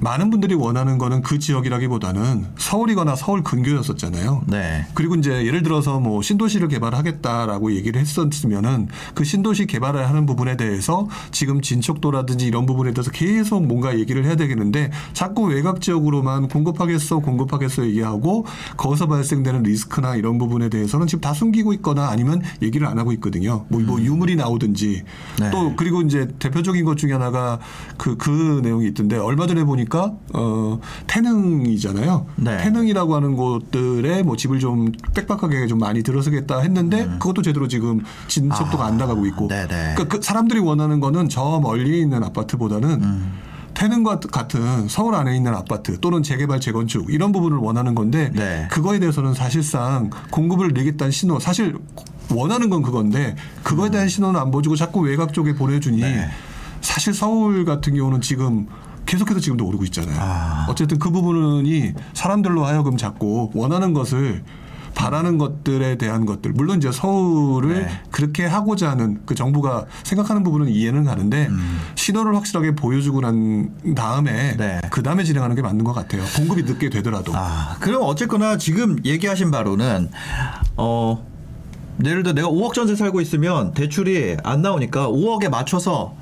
많은 0.00 0.30
분들이 0.30 0.54
원하는 0.54 0.98
거는 0.98 1.22
그 1.22 1.38
지역이라기보다는 1.38 2.46
서울이거나 2.56 3.16
서울 3.16 3.42
근교였었잖아요. 3.42 4.44
네. 4.46 4.86
그리고 4.94 5.14
이제 5.14 5.44
예를 5.44 5.62
들어서 5.62 6.00
뭐 6.00 6.22
신도시를 6.22 6.68
개발하겠다라고 6.68 7.72
얘기를 7.72 8.00
했었으면은 8.00 8.88
그 9.14 9.24
신도시 9.24 9.66
개발을 9.66 10.08
하는 10.08 10.26
부분에 10.26 10.56
대해서 10.56 11.06
지금 11.30 11.60
진척도라든지 11.60 12.46
이런 12.46 12.64
부분에 12.66 12.92
대해서 12.92 13.10
계속 13.10 13.66
뭔가 13.66 13.98
얘기를 13.98 14.24
해야 14.24 14.36
되겠는데 14.36 14.90
자꾸 15.12 15.44
외곽 15.44 15.80
지역으로만 15.80 16.48
공급하겠어 16.48 17.18
공급하겠어 17.18 17.84
얘기하고 17.86 18.46
거기서 18.76 19.06
발생되는 19.06 19.62
리스크나 19.64 20.16
이런 20.16 20.38
부분에 20.38 20.70
대해서는 20.70 21.06
지금 21.06 21.20
다 21.20 21.34
숨기고 21.34 21.74
있거나 21.74 22.08
아니면 22.08 22.40
얘기를 22.62 22.86
안 22.86 22.98
하고 22.98 23.12
있거든요. 23.12 23.66
뭐, 23.68 23.80
뭐 23.80 24.00
유물이 24.00 24.36
나오든지 24.36 25.02
네. 25.40 25.50
또 25.50 25.74
그리고 25.76 26.00
이제 26.00 26.26
대표적인 26.38 26.84
것 26.84 26.96
중에 26.96 27.12
하나가 27.12 27.58
그, 27.98 28.16
그 28.16 28.60
내용이 28.62 28.86
있던데 28.88 29.16
얼마 29.16 29.46
전에 29.46 29.64
보니까 29.64 29.89
어, 29.98 30.80
태능이잖아요. 31.06 32.26
네. 32.36 32.56
태능이라고 32.58 33.14
하는 33.14 33.36
곳들에 33.36 34.22
뭐 34.22 34.36
집을 34.36 34.58
좀 34.60 34.92
빽빽하게 35.14 35.66
좀 35.66 35.78
많이 35.78 36.02
들어서겠다 36.02 36.60
했는데 36.60 37.06
그것도 37.18 37.42
제대로 37.42 37.68
지금 37.68 38.00
진척도가 38.28 38.84
안 38.86 38.96
나가고 38.96 39.26
있고. 39.26 39.46
음. 39.46 39.52
아, 39.52 39.66
네네. 39.66 39.94
그러니까 39.94 40.04
그 40.04 40.22
사람들이 40.22 40.60
원하는 40.60 41.00
거는 41.00 41.28
저 41.28 41.60
멀리 41.60 42.00
있는 42.00 42.22
아파트보다는 42.22 43.02
음. 43.02 43.32
태능과 43.74 44.20
같은 44.20 44.88
서울 44.88 45.14
안에 45.14 45.36
있는 45.36 45.54
아파트 45.54 45.98
또는 46.00 46.22
재개발 46.22 46.60
재건축 46.60 47.12
이런 47.12 47.32
부분을 47.32 47.56
원하는 47.56 47.94
건데 47.94 48.30
네. 48.34 48.68
그거에 48.70 48.98
대해서는 48.98 49.32
사실상 49.32 50.10
공급을 50.30 50.68
늘리겠다는 50.68 51.10
신호 51.10 51.38
사실 51.38 51.76
원하는 52.30 52.68
건 52.68 52.82
그건데 52.82 53.36
그거에 53.62 53.90
대한 53.90 54.08
신호는 54.08 54.38
안 54.38 54.50
보여주고 54.50 54.76
자꾸 54.76 55.00
외곽 55.00 55.32
쪽에 55.32 55.54
보내주니 55.54 56.02
음. 56.02 56.02
네. 56.02 56.28
사실 56.80 57.14
서울 57.14 57.64
같은 57.64 57.94
경우는 57.94 58.20
지금 58.20 58.66
계속해서 59.10 59.40
지금도 59.40 59.66
오르고 59.66 59.82
있잖아요. 59.86 60.16
아. 60.20 60.66
어쨌든 60.68 61.00
그 61.00 61.10
부분이 61.10 61.94
사람들로 62.14 62.64
하여금 62.64 62.96
자꾸 62.96 63.50
원하는 63.54 63.92
것을 63.92 64.44
바라는 64.94 65.36
것들에 65.36 65.98
대한 65.98 66.26
것들 66.26 66.52
물론 66.52 66.78
이제 66.78 66.92
서울을 66.92 67.86
네. 67.86 68.02
그렇게 68.12 68.44
하고자 68.44 68.90
하는 68.90 69.20
그 69.26 69.34
정부가 69.34 69.86
생각하는 70.04 70.44
부분은 70.44 70.68
이해는 70.68 71.04
가는데 71.04 71.48
신호를 71.96 72.36
확실하게 72.36 72.76
보여주고 72.76 73.20
난 73.20 73.74
다음에 73.96 74.52
음. 74.52 74.56
네. 74.58 74.80
그 74.90 75.02
다음에 75.02 75.24
진행하는 75.24 75.56
게 75.56 75.62
맞는 75.62 75.84
것 75.84 75.92
같아요. 75.92 76.22
공급이 76.36 76.62
늦게 76.62 76.88
되더라도. 76.90 77.32
아, 77.34 77.76
그럼 77.80 78.02
어쨌거나 78.04 78.58
지금 78.58 78.96
얘기하신 79.04 79.50
바로는 79.50 80.10
어 80.76 81.26
예를 82.04 82.22
들어 82.22 82.34
내가 82.34 82.48
5억 82.48 82.74
전세 82.74 82.94
살고 82.94 83.20
있으면 83.20 83.72
대출이 83.72 84.36
안 84.44 84.62
나오니까 84.62 85.08
5억에 85.08 85.48
맞춰서 85.48 86.14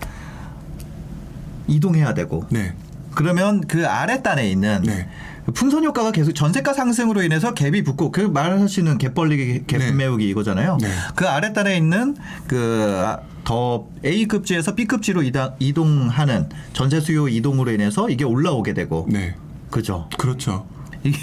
이동해야 1.69 2.15
되고 2.15 2.45
네. 2.51 2.73
그러면 3.15 3.61
그 3.63 3.87
아랫단에 3.87 4.51
있는 4.51 4.83
네. 4.83 5.09
풍선 5.55 5.83
효과가 5.85 6.13
계속 6.13 6.33
전세가 6.33 6.75
상승으로 6.75 7.23
인해서 7.23 7.55
갭이 7.55 7.85
붙고 7.85 8.13
그 8.13 8.21
말하시는 8.21 8.99
갭 8.99 9.15
벌리기 9.15 9.65
갭 9.67 9.79
네. 9.79 9.93
메우기 9.93 10.29
이거잖아요. 10.29 10.79
네. 10.81 10.89
그 11.15 11.27
아랫단에 11.29 11.77
있는 11.77 12.17
그 12.47 13.17
더 13.45 13.87
A급지에서 14.05 14.75
B급지로 14.75 15.23
이다- 15.23 15.55
이동하는 15.59 16.51
전세 16.75 17.01
수요 17.01 17.29
이동으로 17.29 17.71
인해서 17.73 18.11
이게 18.11 18.23
올라오게 18.23 18.75
되고 18.75 19.07
네. 19.11 19.37
그죠. 19.71 20.07
그렇죠. 20.19 20.67
이게, 21.03 21.17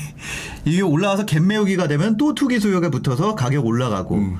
이게 0.66 0.82
올라와서 0.82 1.28
갭 1.28 1.42
메우기가 1.46 1.88
되면 1.88 2.18
또 2.18 2.34
투기 2.34 2.60
수요가 2.60 2.90
붙어서 2.90 3.36
가격 3.36 3.68
올라가고 3.68 4.16
음. 4.16 4.38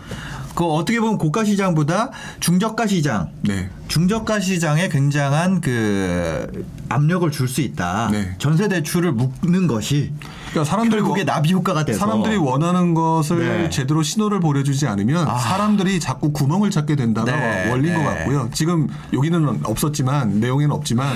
그 0.56 0.64
어떻게 0.66 1.00
보면 1.00 1.18
고가 1.18 1.44
시장보다 1.44 2.12
중저가 2.40 2.88
시장 2.88 3.30
네. 3.42 3.70
중저가 3.90 4.40
시장에 4.40 4.88
굉장한 4.90 5.60
그 5.62 6.66
압력을 6.90 7.30
줄 7.32 7.46
수 7.48 7.62
있다. 7.62 8.10
네. 8.12 8.36
전세 8.40 8.68
대출을 8.68 9.12
묶는 9.12 9.68
것이 9.68 10.12
그러니까 10.50 10.64
사람들이 10.64 11.02
결국에 11.02 11.22
원- 11.22 11.26
나비 11.28 11.52
효과가 11.54 11.86
돼서 11.86 12.00
사람들이 12.00 12.38
원하는 12.38 12.94
것을 12.94 13.64
네. 13.64 13.70
제대로 13.70 14.02
신호를 14.02 14.40
보내주지 14.40 14.88
않으면 14.88 15.28
아. 15.28 15.38
사람들이 15.38 16.00
자꾸 16.00 16.32
구멍을 16.32 16.72
찾게 16.72 16.96
된다가 16.96 17.32
네, 17.32 17.70
원리인 17.70 17.94
네. 17.94 18.04
것 18.04 18.10
같고요. 18.10 18.50
지금 18.54 18.88
여기는 19.14 19.60
없었지만 19.64 20.40
내용에는 20.40 20.74
없지만 20.74 21.14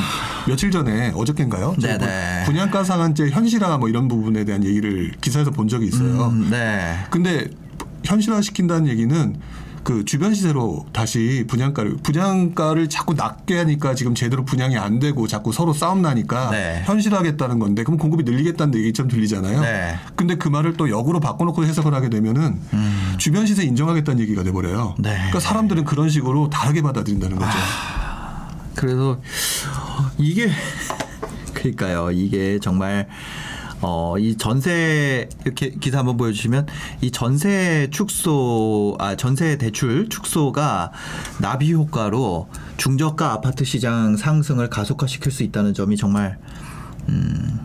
며칠 0.47 0.69
전에 0.69 1.11
어저께인가요? 1.15 1.75
네, 1.81 1.97
저 1.97 2.05
네. 2.05 2.43
분양가 2.45 2.83
상한제 2.83 3.29
현실화 3.29 3.77
뭐 3.77 3.89
이런 3.89 4.07
부분에 4.07 4.43
대한 4.43 4.63
얘기를 4.63 5.11
기사에서 5.21 5.51
본 5.51 5.67
적이 5.67 5.87
있어요. 5.87 6.27
음, 6.27 6.49
네. 6.51 6.97
근데 7.09 7.49
현실화 8.03 8.41
시킨다는 8.41 8.87
얘기는 8.87 9.35
그 9.83 10.05
주변 10.05 10.33
시세로 10.33 10.85
다시 10.91 11.45
분양가를 11.47 11.97
분양가를 12.03 12.89
자꾸 12.89 13.13
낮게 13.13 13.57
하니까 13.57 13.95
지금 13.95 14.13
제대로 14.13 14.43
분양이 14.45 14.77
안 14.77 14.99
되고 14.99 15.25
자꾸 15.27 15.51
서로 15.51 15.73
싸움 15.73 16.01
나니까 16.01 16.51
네. 16.51 16.83
현실하겠다는 16.85 17.59
건데 17.59 17.83
그럼 17.83 17.97
공급이 17.97 18.23
늘리겠다는 18.23 18.77
얘기처럼 18.77 19.09
들리잖아요. 19.09 19.61
네. 19.61 19.95
근데 20.15 20.35
그 20.35 20.47
말을 20.47 20.73
또 20.73 20.89
역으로 20.89 21.19
바꿔놓고 21.19 21.63
해석을 21.63 21.93
하게 21.93 22.09
되면은 22.09 22.59
주변 23.17 23.45
시세 23.45 23.63
인정하겠다는 23.63 24.21
얘기가 24.21 24.43
돼 24.43 24.51
버려요. 24.51 24.95
음. 24.99 25.01
네. 25.01 25.15
그러니까 25.15 25.39
사람들은 25.39 25.85
그런 25.85 26.09
식으로 26.09 26.49
다르게 26.49 26.81
받아들인다는 26.81 27.37
거죠. 27.37 27.57
그래서 28.75 29.19
이게 30.17 30.49
그러니까요. 31.53 32.11
이게 32.11 32.59
정말 32.61 33.07
어, 33.81 34.17
이 34.17 34.35
전세 34.37 35.29
이렇게 35.45 35.71
기사 35.71 35.99
한번 35.99 36.17
보여주시면 36.17 36.67
이 37.01 37.11
전세 37.11 37.87
축소 37.91 38.95
아 38.99 39.15
전세 39.15 39.57
대출 39.57 40.09
축소가 40.09 40.91
나비 41.39 41.73
효과로 41.73 42.49
중저가 42.77 43.31
아파트 43.31 43.63
시장 43.63 44.17
상승을 44.17 44.69
가속화시킬 44.69 45.31
수 45.31 45.43
있다는 45.43 45.73
점이 45.73 45.95
정말 45.95 46.37
음, 47.07 47.59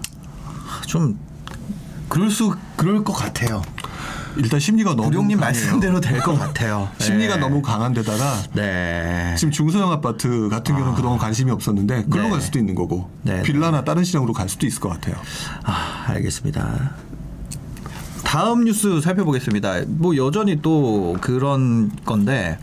좀 0.87 1.19
그럴 2.09 2.31
수 2.31 2.55
그럴 2.77 3.03
것 3.03 3.13
같아요. 3.13 3.63
일단 4.37 4.59
심리가 4.61 4.91
너무 4.95 5.11
부룡님. 5.11 5.39
말씀대로 5.39 6.01
될 6.01 6.21
것 6.21 6.39
같아요. 6.39 6.89
심리가 6.99 7.35
네. 7.37 7.41
너무 7.41 7.63
강한 7.63 7.93
데다가 7.93 8.37
네. 8.53 9.35
지금 9.39 9.53
중소형 9.53 9.93
아파트 9.93 10.49
같은 10.49 10.75
경우는 10.75 10.95
그동안 10.97 11.19
관심이 11.19 11.51
없었는데 11.51 12.05
글로 12.11 12.25
네. 12.25 12.31
갈 12.31 12.41
수도 12.41 12.59
있는 12.59 12.75
거고 12.75 13.11
네. 13.23 13.43
빌라나 13.43 13.85
다른 13.85 14.03
시장으로 14.05 14.33
갈 14.33 14.49
수도 14.49 14.67
있을 14.67 14.81
것 14.81 14.89
같아요. 14.89 15.15
아, 15.65 16.05
알겠습니다. 16.09 16.93
다음 18.25 18.65
뉴스 18.65 19.01
살펴보겠습니다. 19.01 19.83
뭐 19.87 20.17
여전히 20.17 20.61
또 20.63 21.17
그런 21.21 21.93
건데 22.05 22.59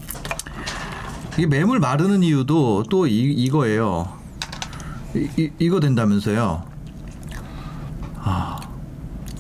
이게 1.37 1.47
매물 1.47 1.79
마르는 1.79 2.23
이유도 2.23 2.83
또 2.89 3.07
이, 3.07 3.31
이거예요. 3.31 4.11
이, 5.15 5.29
이, 5.37 5.49
이거 5.59 5.79
된다면서요. 5.79 6.63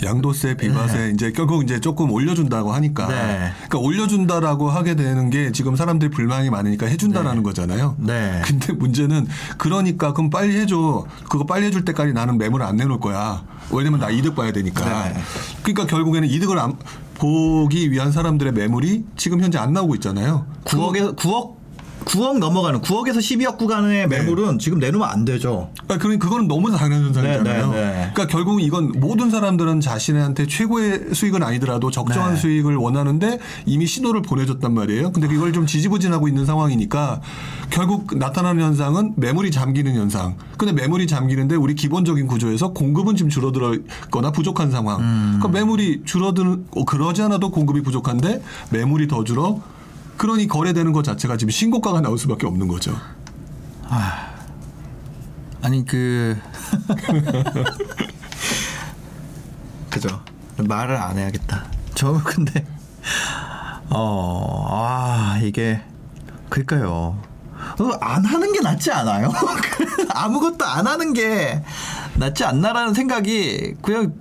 양도세, 0.03 0.55
비과세 0.57 1.11
이제 1.13 1.31
결국 1.31 1.63
이제 1.63 1.79
조금 1.79 2.11
올려준다고 2.11 2.73
하니까 2.73 3.07
네. 3.07 3.51
그러니까 3.67 3.77
올려준다라고 3.79 4.69
하게 4.69 4.95
되는 4.95 5.29
게 5.29 5.51
지금 5.51 5.75
사람들이 5.75 6.11
불만이 6.11 6.49
많으니까 6.49 6.87
해준다라는 6.87 7.43
거잖아요. 7.43 7.95
네. 7.99 8.41
근데 8.45 8.73
문제는 8.73 9.27
그러니까 9.57 10.13
그럼 10.13 10.29
빨리 10.29 10.57
해줘. 10.57 11.05
그거 11.29 11.45
빨리 11.45 11.67
해줄 11.67 11.85
때까지 11.85 12.13
나는 12.13 12.37
매물 12.37 12.61
안 12.63 12.75
내놓을 12.77 12.99
거야. 12.99 13.43
왜냐면 13.71 13.99
나 13.99 14.09
이득 14.09 14.35
봐야 14.35 14.51
되니까. 14.51 14.83
네. 14.85 15.21
그러니까 15.63 15.85
결국에는 15.85 16.27
이득을 16.27 16.59
안 16.59 16.75
보기 17.15 17.91
위한 17.91 18.11
사람들의 18.11 18.53
매물이 18.53 19.05
지금 19.15 19.41
현재 19.41 19.59
안 19.59 19.73
나오고 19.73 19.95
있잖아요. 19.95 20.45
9억에서 20.65 21.15
9억 21.15 21.60
9억 22.05 22.39
넘어가는 22.39 22.81
9억에서 22.81 23.17
12억 23.17 23.57
구간의 23.57 24.07
매물은 24.07 24.59
지금 24.59 24.79
내놓으면 24.79 25.07
안 25.07 25.25
되죠. 25.25 25.69
그러니까 25.83 25.97
그런 25.97 26.19
그거는 26.19 26.47
너무 26.47 26.71
당연한 26.71 27.07
현상이잖아요. 27.07 27.71
네, 27.71 27.77
네, 27.77 27.85
네. 27.85 28.11
그러니까 28.13 28.27
결국 28.27 28.61
이건 28.61 28.91
모든 28.97 29.29
사람들은 29.29 29.81
자신한테 29.81 30.47
최고의 30.47 31.13
수익은 31.13 31.43
아니더라도 31.43 31.91
적정한 31.91 32.33
네. 32.33 32.39
수익을 32.39 32.75
원하는데 32.75 33.39
이미 33.65 33.85
신호를 33.85 34.21
보내줬단 34.23 34.73
말이에요. 34.73 35.11
근데 35.11 35.33
이걸 35.33 35.53
좀 35.53 35.65
지지부진하고 35.65 36.27
있는 36.27 36.45
상황이니까 36.45 37.21
결국 37.69 38.17
나타나는 38.17 38.63
현상은 38.63 39.13
매물이 39.17 39.51
잠기는 39.51 39.93
현상. 39.95 40.35
근데 40.57 40.73
매물이 40.73 41.07
잠기는데 41.07 41.55
우리 41.55 41.75
기본적인 41.75 42.27
구조에서 42.27 42.73
공급은 42.73 43.15
지금 43.15 43.29
줄어들거나 43.29 44.31
부족한 44.31 44.71
상황. 44.71 44.99
음. 44.99 45.37
그러니까 45.39 45.59
매물이 45.59 46.01
줄어드는 46.05 46.65
어, 46.75 46.85
그러지 46.85 47.21
않아도 47.21 47.51
공급이 47.51 47.81
부족한데 47.81 48.41
매물이 48.71 49.07
더 49.07 49.23
줄어. 49.23 49.61
그러니 50.17 50.47
거래되는 50.47 50.91
것 50.91 51.03
자체가 51.03 51.37
지금 51.37 51.51
신고가가 51.51 52.01
나올 52.01 52.17
수밖에 52.17 52.45
없는 52.45 52.67
거죠. 52.67 52.95
아니 55.61 55.85
그 55.85 56.37
그죠 59.89 60.21
말을 60.57 60.95
안 60.95 61.17
해야겠다. 61.17 61.65
저 61.93 62.21
근데 62.23 62.65
어아 63.89 65.39
이게 65.41 65.81
그러니까요. 66.49 67.19
어, 67.79 67.89
안 68.01 68.25
하는 68.25 68.51
게 68.53 68.59
낫지 68.59 68.91
않아요? 68.91 69.31
아무것도 70.09 70.65
안 70.65 70.87
하는 70.87 71.13
게 71.13 71.63
낫지 72.15 72.43
않나라는 72.43 72.93
생각이 72.93 73.75
그냥 73.81 74.13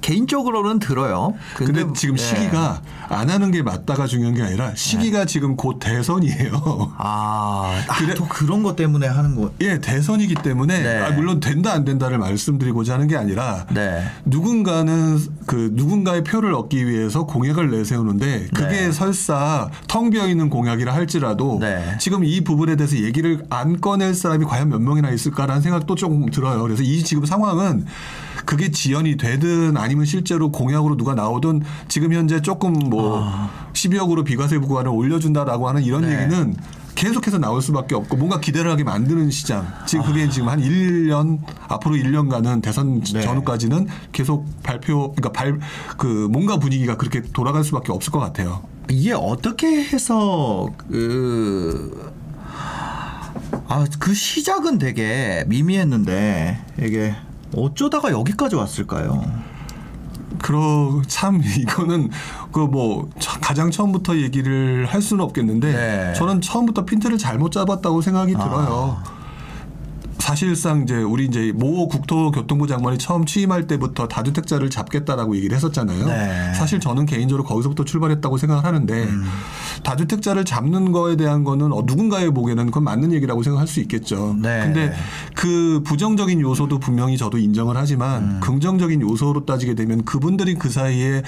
개인적으로는 0.00 0.78
들어요. 0.78 1.34
근데, 1.54 1.84
지금 1.94 2.16
예. 2.16 2.22
시기가 2.22 2.80
안 3.08 3.30
하는 3.30 3.50
게 3.50 3.62
맞다가 3.62 4.06
중요한 4.06 4.34
게 4.34 4.42
아니라 4.42 4.72
시기가 4.74 5.24
지금 5.24 5.56
곧 5.56 5.78
대선이에요. 5.78 6.92
아, 6.98 7.82
아, 7.88 7.94
그래- 7.98 8.14
또 8.14 8.26
그런 8.28 8.62
것 8.62 8.76
때문에 8.76 9.06
하는 9.06 9.34
거. 9.36 9.52
예, 9.60 9.78
대선이기 9.80 10.34
때문에 10.36 10.82
네. 10.82 10.98
아, 11.02 11.10
물론 11.10 11.40
된다 11.40 11.72
안 11.72 11.84
된다를 11.84 12.18
말씀드리고자 12.18 12.94
하는 12.94 13.06
게 13.08 13.16
아니라 13.16 13.66
네. 13.72 14.02
누군가는 14.24 15.18
그 15.46 15.70
누군가의 15.72 16.24
표를 16.24 16.54
얻기 16.54 16.86
위해서 16.86 17.24
공약을 17.26 17.70
내세우는데 17.70 18.48
그게 18.54 18.68
네. 18.86 18.92
설사 18.92 19.70
텅 19.88 20.10
비어 20.10 20.28
있는 20.28 20.50
공약이라 20.50 20.94
할지라도 20.94 21.58
네. 21.60 21.96
지금 22.00 22.24
이 22.24 22.42
부분에 22.42 22.76
대해서 22.76 22.96
얘기를 22.96 23.44
안 23.50 23.80
꺼낼 23.80 24.14
사람이 24.14 24.44
과연 24.44 24.68
몇 24.68 24.80
명이나 24.80 25.10
있을까라는 25.10 25.62
생각도 25.62 25.94
조금 25.94 26.26
들어요. 26.30 26.62
그래서 26.62 26.82
이 26.82 27.02
지금 27.02 27.24
상황은 27.24 27.86
그게 28.44 28.70
지연이 28.70 29.16
되든 29.16 29.76
아니면 29.76 30.04
실제로 30.04 30.50
공약으로 30.52 30.96
누가 30.96 31.14
나오든 31.14 31.62
지금 31.88 32.12
현재 32.12 32.40
조금 32.42 32.72
뭐 32.72 33.24
12억으로 33.72 34.24
비과세 34.24 34.58
부과를 34.58 34.90
올려준다라고 34.90 35.68
하는 35.68 35.82
이런 35.82 36.04
아. 36.04 36.08
네. 36.08 36.22
얘기는 36.24 36.56
계속해서 36.94 37.36
나올 37.38 37.60
수밖에 37.60 37.94
없고 37.94 38.16
뭔가 38.16 38.40
기대를 38.40 38.70
하게 38.70 38.82
만드는 38.82 39.30
시장. 39.30 39.66
지금 39.86 40.04
아. 40.04 40.08
그게 40.08 40.28
지금 40.30 40.48
한 40.48 40.60
1년 40.62 41.40
앞으로 41.68 41.94
1년간은 41.94 42.62
대선 42.62 43.00
네. 43.02 43.20
전후까지는 43.20 43.86
계속 44.12 44.46
발표 44.62 45.12
그러니까 45.12 45.32
발 45.32 45.58
그 45.98 46.28
뭔가 46.30 46.58
분위기가 46.58 46.96
그렇게 46.96 47.22
돌아갈 47.22 47.64
수밖에 47.64 47.92
없을 47.92 48.12
것 48.12 48.18
같아요. 48.18 48.62
이게 48.90 49.12
어떻게 49.12 49.66
해서 49.84 50.68
그. 50.88 52.12
아, 53.68 53.84
그 53.98 54.14
시작은 54.14 54.78
되게 54.78 55.44
미미했는데 55.48 56.58
이게 56.82 57.14
어쩌다가 57.54 58.10
여기까지 58.10 58.56
왔을까요? 58.56 59.22
그러 60.38 61.00
참 61.06 61.40
이거는 61.58 62.10
그 62.52 62.60
뭐 62.66 63.08
가장 63.40 63.70
처음부터 63.70 64.16
얘기를 64.16 64.86
할 64.86 65.00
수는 65.00 65.22
없겠는데 65.24 65.72
네. 65.72 66.12
저는 66.14 66.40
처음부터 66.40 66.84
핀트를 66.84 67.16
잘못 67.18 67.52
잡았다고 67.52 68.00
생각이 68.00 68.34
아. 68.36 68.38
들어요. 68.44 69.15
사실상 70.18 70.82
이제 70.82 70.96
우리 70.96 71.26
이제 71.26 71.52
모 71.54 71.88
국토교통부 71.88 72.66
장관이 72.66 72.98
처음 72.98 73.24
취임할 73.24 73.66
때부터 73.66 74.08
다주택자를 74.08 74.70
잡겠다라고 74.70 75.36
얘기를 75.36 75.54
했었잖아요. 75.56 76.06
네. 76.06 76.54
사실 76.54 76.80
저는 76.80 77.06
개인적으로 77.06 77.44
거기서부터 77.44 77.84
출발했다고 77.84 78.36
생각을 78.36 78.64
하는데 78.64 79.04
음. 79.04 79.24
다주택자를 79.82 80.44
잡는 80.44 80.92
거에 80.92 81.16
대한 81.16 81.44
거는 81.44 81.72
어, 81.72 81.82
누군가의 81.86 82.32
보기에는 82.32 82.66
그건 82.66 82.84
맞는 82.84 83.12
얘기라고 83.12 83.42
생각할 83.42 83.66
수 83.66 83.80
있겠죠. 83.80 84.36
네. 84.40 84.62
근데 84.64 84.92
그 85.34 85.82
부정적인 85.84 86.40
요소도 86.40 86.78
분명히 86.78 87.16
저도 87.16 87.38
인정을 87.38 87.76
하지만 87.76 88.22
음. 88.22 88.40
긍정적인 88.40 89.00
요소로 89.02 89.44
따지게 89.44 89.74
되면 89.74 90.04
그분들이 90.04 90.54
그 90.54 90.70
사이에 90.70 91.22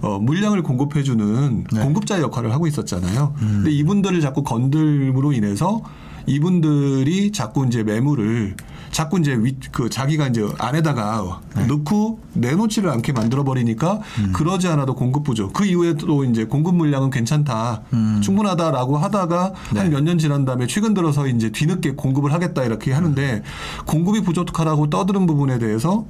어, 0.00 0.18
물량을 0.18 0.62
공급해주는 0.62 1.64
네. 1.72 1.80
공급자 1.80 2.20
역할을 2.20 2.52
하고 2.52 2.66
있었잖아요. 2.66 3.34
음. 3.42 3.48
근데 3.62 3.70
이분들을 3.70 4.20
자꾸 4.20 4.42
건들므로 4.42 5.32
인해서 5.32 5.82
이분들이 6.30 7.32
자꾸 7.32 7.66
이제 7.66 7.82
매물을 7.82 8.54
자꾸 8.92 9.18
이제 9.18 9.34
위, 9.34 9.56
그 9.72 9.88
자기가 9.88 10.28
이제 10.28 10.48
안에다가 10.58 11.40
네. 11.56 11.66
넣고 11.66 12.20
내놓지를 12.34 12.90
않게 12.90 13.12
만들어 13.12 13.44
버리니까 13.44 14.00
음. 14.18 14.32
그러지 14.32 14.68
않아도 14.68 14.94
공급 14.94 15.24
부족. 15.24 15.52
그 15.52 15.64
이후에 15.64 15.94
또 15.94 16.24
이제 16.24 16.44
공급 16.44 16.74
물량은 16.74 17.10
괜찮다, 17.10 17.82
충분하다라고 18.20 18.98
하다가 18.98 19.46
음. 19.48 19.74
네. 19.74 19.80
한몇 19.80 20.02
년 20.02 20.18
지난 20.18 20.44
다음에 20.44 20.66
최근 20.66 20.94
들어서 20.94 21.26
이제 21.26 21.50
뒤늦게 21.50 21.92
공급을 21.92 22.32
하겠다 22.32 22.64
이렇게 22.64 22.92
하는데 22.92 23.42
공급이 23.86 24.22
부족하다고 24.22 24.90
떠드는 24.90 25.26
부분에 25.26 25.58
대해서 25.58 26.04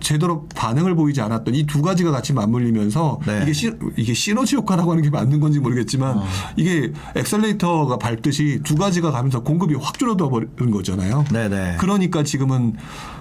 제대로 0.00 0.46
반응을 0.54 0.94
보이지 0.94 1.20
않았던 1.20 1.54
이 1.54 1.64
두 1.66 1.82
가지가 1.82 2.10
같이 2.10 2.32
맞물리면서 2.32 3.20
네. 3.26 3.40
이게 3.42 3.52
시, 3.52 3.72
이게 3.96 4.14
시너지 4.14 4.56
효과라고 4.56 4.90
하는 4.92 5.02
게 5.02 5.10
맞는 5.10 5.40
건지 5.40 5.58
모르겠지만 5.60 6.18
어. 6.18 6.24
이게 6.56 6.92
엑셀레이터가 7.16 7.96
밟듯이 7.98 8.60
두 8.64 8.74
가지가 8.76 9.10
가면서 9.10 9.42
공급이 9.42 9.74
확 9.74 9.98
줄어들어 9.98 10.28
버리는 10.28 10.70
거잖아요. 10.70 11.24
네네. 11.32 11.76
그러니까 11.80 12.22
지금은 12.22 12.76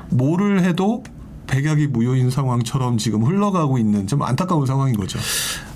뭐를 0.09 0.63
해도 0.63 1.03
백약이 1.47 1.87
무효인 1.87 2.29
상황처럼 2.29 2.97
지금 2.97 3.23
흘러가고 3.23 3.77
있는 3.77 4.07
좀 4.07 4.21
안타까운 4.23 4.65
상황인 4.65 4.95
거죠. 4.95 5.19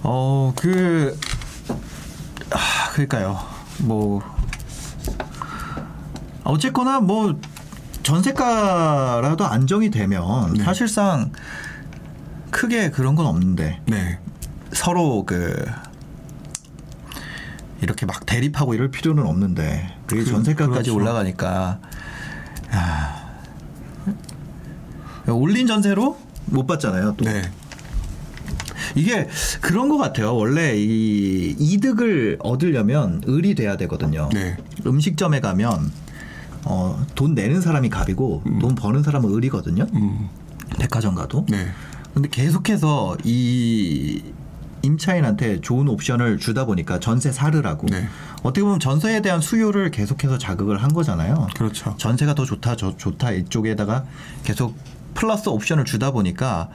어, 0.03 0.53
그, 0.55 1.17
아, 2.51 2.89
그러니까요. 2.91 3.37
뭐, 3.79 4.21
어쨌거나 6.43 6.99
뭐, 6.99 7.39
전세가라도 8.07 9.45
안정이 9.45 9.89
되면 9.91 10.53
네. 10.53 10.63
사실상 10.63 11.33
크게 12.51 12.89
그런 12.89 13.15
건 13.15 13.25
없는데 13.25 13.81
네. 13.85 14.17
서로 14.71 15.25
그, 15.25 15.65
이렇게 17.81 18.05
막 18.05 18.25
대립하고 18.25 18.73
이럴 18.73 18.91
필요는 18.91 19.25
없는데 19.25 19.93
그게 20.07 20.23
그- 20.23 20.31
전세가까지 20.31 20.89
그렇죠. 20.89 20.95
올라가니까 20.95 21.79
야, 22.73 23.33
올린 25.27 25.67
전세로 25.67 26.17
못 26.45 26.65
받잖아요. 26.65 27.15
또 27.17 27.25
네. 27.25 27.41
이게 28.95 29.27
그런 29.59 29.89
것 29.89 29.97
같아요. 29.97 30.33
원래 30.33 30.77
이 30.77 31.53
이득을 31.59 32.37
얻으려면 32.39 33.21
을이 33.27 33.53
돼야 33.53 33.75
되거든요. 33.75 34.29
네. 34.33 34.55
음식점에 34.85 35.41
가면 35.41 35.91
어, 36.69 37.05
돈 37.15 37.33
내는 37.33 37.61
사람이 37.61 37.89
갑이고 37.89 38.43
돈 38.59 38.75
버는 38.75 39.03
사람은 39.03 39.33
을이거든요. 39.33 39.87
음. 39.93 40.29
백화점 40.77 41.15
가도. 41.15 41.45
네. 41.49 41.67
근데 42.13 42.29
계속해서 42.29 43.17
이 43.23 44.21
임차인한테 44.81 45.61
좋은 45.61 45.87
옵션을 45.87 46.37
주다 46.39 46.65
보니까 46.65 46.99
전세 46.99 47.31
사르라고 47.31 47.87
네. 47.87 48.07
어떻게 48.43 48.61
보면 48.63 48.79
전세에 48.79 49.21
대한 49.21 49.41
수요를 49.41 49.91
계속해서 49.91 50.37
자극을 50.37 50.83
한 50.83 50.93
거잖아요. 50.93 51.47
그렇죠. 51.55 51.95
전세가 51.97 52.35
더 52.35 52.45
좋다, 52.45 52.75
저 52.75 52.95
좋다 52.95 53.31
이쪽에다가 53.31 54.05
계속 54.43 54.75
플러스 55.13 55.49
옵션을 55.49 55.85
주다 55.85 56.11
보니까 56.11 56.69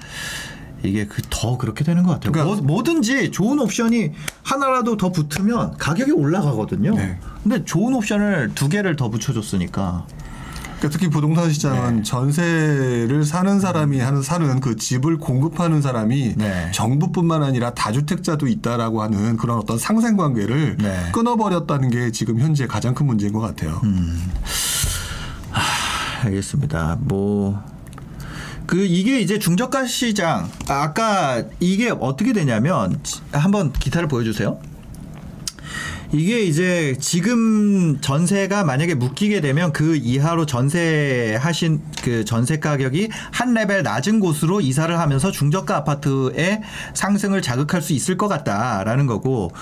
이게 0.84 1.06
그 1.06 1.22
더 1.30 1.56
그렇게 1.58 1.82
되는 1.84 2.02
것 2.04 2.12
같아요. 2.12 2.32
그러니까- 2.32 2.56
뭐, 2.62 2.64
뭐든지 2.74 3.30
좋은 3.32 3.58
옵션이 3.58 4.12
하나라도 4.42 4.96
더 4.96 5.10
붙으면 5.10 5.76
가격이 5.78 6.12
올라가거든요. 6.12 6.94
네. 6.94 7.18
근데 7.42 7.64
좋은 7.64 7.94
옵션을 7.94 8.52
두 8.54 8.68
개를 8.68 8.94
더 8.96 9.08
붙여줬으니까. 9.10 10.06
그러니까 10.78 10.88
특히 10.98 11.08
부동산 11.10 11.50
시장은 11.52 11.96
네. 11.98 12.02
전세를 12.02 13.24
사는 13.24 13.60
사람이 13.60 14.00
하는 14.00 14.20
사는 14.22 14.58
그 14.60 14.76
집을 14.76 15.18
공급하는 15.18 15.80
사람이 15.80 16.34
네. 16.36 16.70
정부뿐만 16.72 17.42
아니라 17.44 17.72
다주택자도 17.74 18.48
있다라고 18.48 19.00
하는 19.02 19.36
그런 19.36 19.58
어떤 19.58 19.78
상생 19.78 20.16
관계를 20.16 20.76
네. 20.78 21.08
끊어버렸다는 21.12 21.90
게 21.90 22.10
지금 22.10 22.38
현재 22.40 22.66
가장 22.66 22.94
큰 22.94 23.06
문제인 23.06 23.32
것 23.32 23.40
같아요. 23.40 23.80
음. 23.84 24.30
알겠습니다. 26.24 26.98
뭐. 27.00 27.60
그 28.72 28.86
이게 28.86 29.20
이제 29.20 29.38
중저가 29.38 29.84
시장 29.84 30.50
아, 30.66 30.84
아까 30.84 31.44
이게 31.60 31.90
어떻게 31.90 32.32
되냐면 32.32 32.98
지- 33.02 33.20
한번 33.30 33.70
기타를 33.70 34.08
보여주세요. 34.08 34.58
이게 36.14 36.42
이제 36.42 36.94
지금 37.00 37.98
전세가 38.02 38.64
만약에 38.64 38.94
묶이게 38.94 39.40
되면 39.40 39.72
그 39.72 39.96
이하로 39.96 40.44
전세 40.44 41.38
하신 41.40 41.80
그 42.02 42.26
전세 42.26 42.58
가격이 42.58 43.08
한 43.30 43.54
레벨 43.54 43.82
낮은 43.82 44.20
곳으로 44.20 44.60
이사를 44.60 44.98
하면서 44.98 45.30
중저가 45.30 45.74
아파트의 45.78 46.60
상승을 46.92 47.40
자극할 47.40 47.80
수 47.80 47.94
있을 47.94 48.18
것 48.18 48.28
같다라는 48.28 49.06
거고 49.06 49.52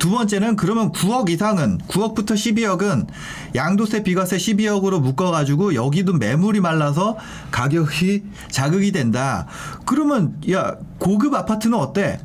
두 0.00 0.10
번째는 0.10 0.56
그러면 0.56 0.90
9억 0.90 1.30
이상은 1.30 1.78
9억부터 1.86 2.32
12억은 2.32 3.06
양도세 3.54 4.02
비과세 4.02 4.36
12억으로 4.36 5.00
묶어 5.00 5.30
가지고 5.30 5.76
여기도 5.76 6.14
매물이 6.14 6.58
말라서 6.58 7.18
가격이 7.52 8.24
자극이 8.50 8.90
된다. 8.90 9.46
그러면 9.86 10.34
야 10.50 10.74
고급 10.98 11.34
아파트는 11.34 11.78
어때? 11.78 12.18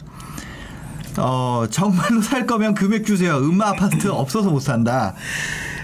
어, 1.18 1.66
정말로 1.70 2.22
살 2.22 2.46
거면 2.46 2.74
금액 2.74 3.06
주세요. 3.06 3.38
음마 3.38 3.70
아파트 3.70 4.08
없어서 4.12 4.50
못 4.50 4.60
산다. 4.60 5.14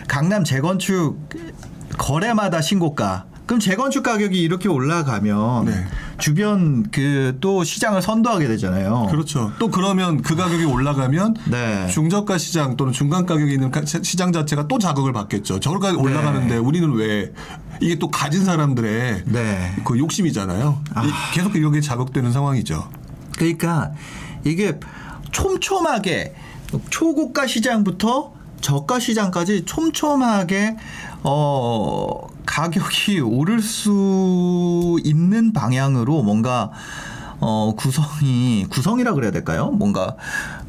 강남 0.08 0.44
재건축 0.44 1.18
거래마다 1.98 2.62
신고가. 2.62 3.26
그럼 3.46 3.60
재건축 3.60 4.04
가격이 4.04 4.40
이렇게 4.42 4.70
올라가면 4.70 5.66
네. 5.66 5.86
주변 6.18 6.84
그 6.90 7.36
또 7.42 7.64
시장을 7.64 8.02
선도하게 8.02 8.48
되잖아요. 8.48 9.08
그렇죠. 9.10 9.52
또 9.60 9.70
그러면 9.70 10.22
그 10.22 10.36
가격이 10.36 10.64
올라가면 10.66 11.36
네. 11.50 11.88
중저가 11.88 12.38
시장 12.38 12.78
또는 12.78 12.94
중간 12.94 13.26
가격이 13.26 13.52
있는 13.54 13.72
가- 13.72 13.82
시장 13.86 14.32
자체가 14.32 14.68
또 14.68 14.78
자극을 14.80 15.12
받겠죠. 15.12 15.60
저기까지 15.60 15.96
올라가는데 15.98 16.58
우리는 16.58 16.92
왜 16.94 17.32
이게 17.82 17.96
또 17.96 18.10
가진 18.10 18.46
사람들의 18.46 19.24
네. 19.26 19.76
그 19.84 19.98
욕심이잖아요. 19.98 20.82
이- 21.06 21.34
계속 21.36 21.56
이게 21.56 21.82
자극되는 21.82 22.32
상황이죠. 22.32 22.88
그러니까 23.38 23.92
이게 24.46 24.80
촘촘하게 25.32 26.36
초고가 26.90 27.48
시장부터 27.48 28.34
저가 28.62 29.00
시장까지 29.00 29.66
촘촘하게 29.66 30.78
어 31.24 32.28
가격이 32.46 33.20
오를 33.22 33.62
수 33.62 35.00
있는 35.04 35.54
방향으로 35.54 36.22
뭔가 36.22 36.72
어 37.40 37.74
구성이 37.76 38.66
구성이라 38.70 39.14
그래야 39.14 39.32
될까요? 39.32 39.72
뭔가 39.72 40.16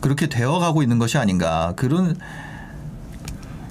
그렇게 0.00 0.28
되어 0.28 0.58
가고 0.58 0.82
있는 0.82 0.98
것이 0.98 1.18
아닌가 1.18 1.74
그런 1.76 2.16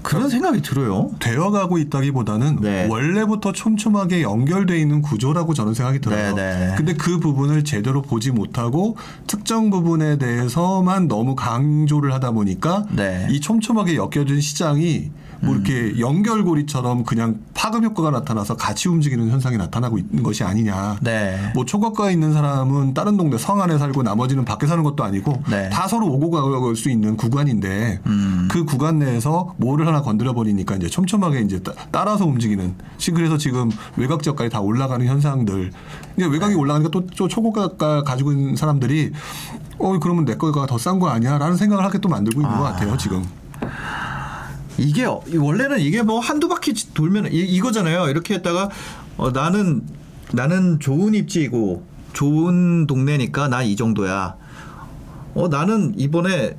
그런 0.04 0.30
생각이 0.30 0.62
들어요. 0.62 1.12
되어가고 1.20 1.78
있다기보다는 1.78 2.60
네. 2.62 2.88
원래부터 2.90 3.52
촘촘하게 3.52 4.22
연결돼 4.22 4.80
있는 4.80 5.02
구조라고 5.02 5.54
저는 5.54 5.74
생각이 5.74 6.00
들어요. 6.00 6.36
네, 6.36 6.68
네. 6.70 6.74
근데 6.78 6.94
그 6.94 7.20
부분을 7.20 7.64
제대로 7.64 8.02
보지 8.02 8.32
못하고 8.32 8.98
특정 9.28 9.70
부분에 9.70 10.18
대해서만 10.18 11.08
너무 11.08 11.36
강조를 11.36 12.14
하다 12.14 12.32
보니까 12.32 12.86
네. 12.92 13.28
이 13.30 13.40
촘촘하게 13.40 13.96
엮여진 13.96 14.42
시장이 14.42 15.12
뭐 15.44 15.56
음. 15.56 15.64
이렇게 15.66 16.00
연결고리처럼 16.00 17.04
그냥 17.04 17.40
파급 17.54 17.84
효과가 17.84 18.12
나타나서 18.12 18.56
같이 18.56 18.90
움직이는 18.90 19.30
현상이 19.30 19.58
나타나고 19.58 19.98
있는 19.98 20.24
것이 20.24 20.44
아니냐. 20.44 20.98
네. 21.02 21.52
뭐 21.56 21.66
초고가에 21.66 22.14
있는 22.14 22.32
사람은 22.34 22.94
다른 22.94 23.18
동네 23.18 23.38
성 23.38 23.62
안에 23.62 23.78
살고 23.78 24.04
나머지는 24.04 24.46
밖에 24.46 24.68
사는 24.68 24.84
것도 24.84 25.04
아니고 25.04 25.42
네. 25.50 25.70
다 25.70 25.88
서로 25.88 26.08
오고 26.08 26.30
갈 26.32 26.76
수 26.76 26.90
있는 26.90 27.18
구간인데 27.18 28.00
음. 28.06 28.48
그 28.52 28.66
구간 28.66 29.00
내에서 29.00 29.54
뭐를 29.58 29.88
하나 29.88 30.02
건드려 30.02 30.34
버리니까 30.34 30.76
이제 30.76 30.88
촘촘하게 30.88 31.42
이제 31.42 31.60
따- 31.62 31.74
따라서 31.92 32.26
움직이는 32.26 32.76
시- 32.98 33.12
그래서 33.12 33.38
지금 33.38 33.70
외곽 33.98 34.24
지역까지 34.24 34.50
다 34.50 34.60
올라가는 34.62 35.06
현상들 35.06 35.72
이게 36.18 36.26
외곽이 36.28 36.56
올라가니까 36.56 36.90
또, 36.92 37.06
또 37.08 37.28
초고가 37.28 38.04
가지고 38.04 38.32
있는 38.32 38.56
사람들이 38.56 39.12
어 39.80 39.98
그러면 40.00 40.26
내 40.26 40.36
거가 40.36 40.66
더 40.68 40.76
싼 40.78 41.00
거 41.00 41.10
아니야라는 41.10 41.58
생각을 41.58 41.84
하게 41.84 41.98
또 42.00 42.10
만들고 42.10 42.42
있는 42.42 42.56
것 42.58 42.64
같아요 42.64 42.96
지금 42.98 43.24
이게 44.82 45.06
어- 45.06 45.22
원래는 45.34 45.80
이게 45.80 46.02
뭐 46.02 46.20
한두 46.20 46.48
바퀴 46.48 46.74
돌면 46.94 47.32
이, 47.32 47.38
이거잖아요. 47.40 48.10
이렇게 48.10 48.36
했다가 48.36 48.70
어, 49.18 49.32
나는 49.32 49.84
나는 50.34 50.80
좋은 50.80 51.14
입지이고 51.14 51.84
좋은 52.14 52.88
동네니까 52.88 53.48
나 53.48 53.64
이 53.64 53.76
정도야. 53.76 54.36
어 55.34 55.48
나는 55.48 55.94
이번에 55.98 56.58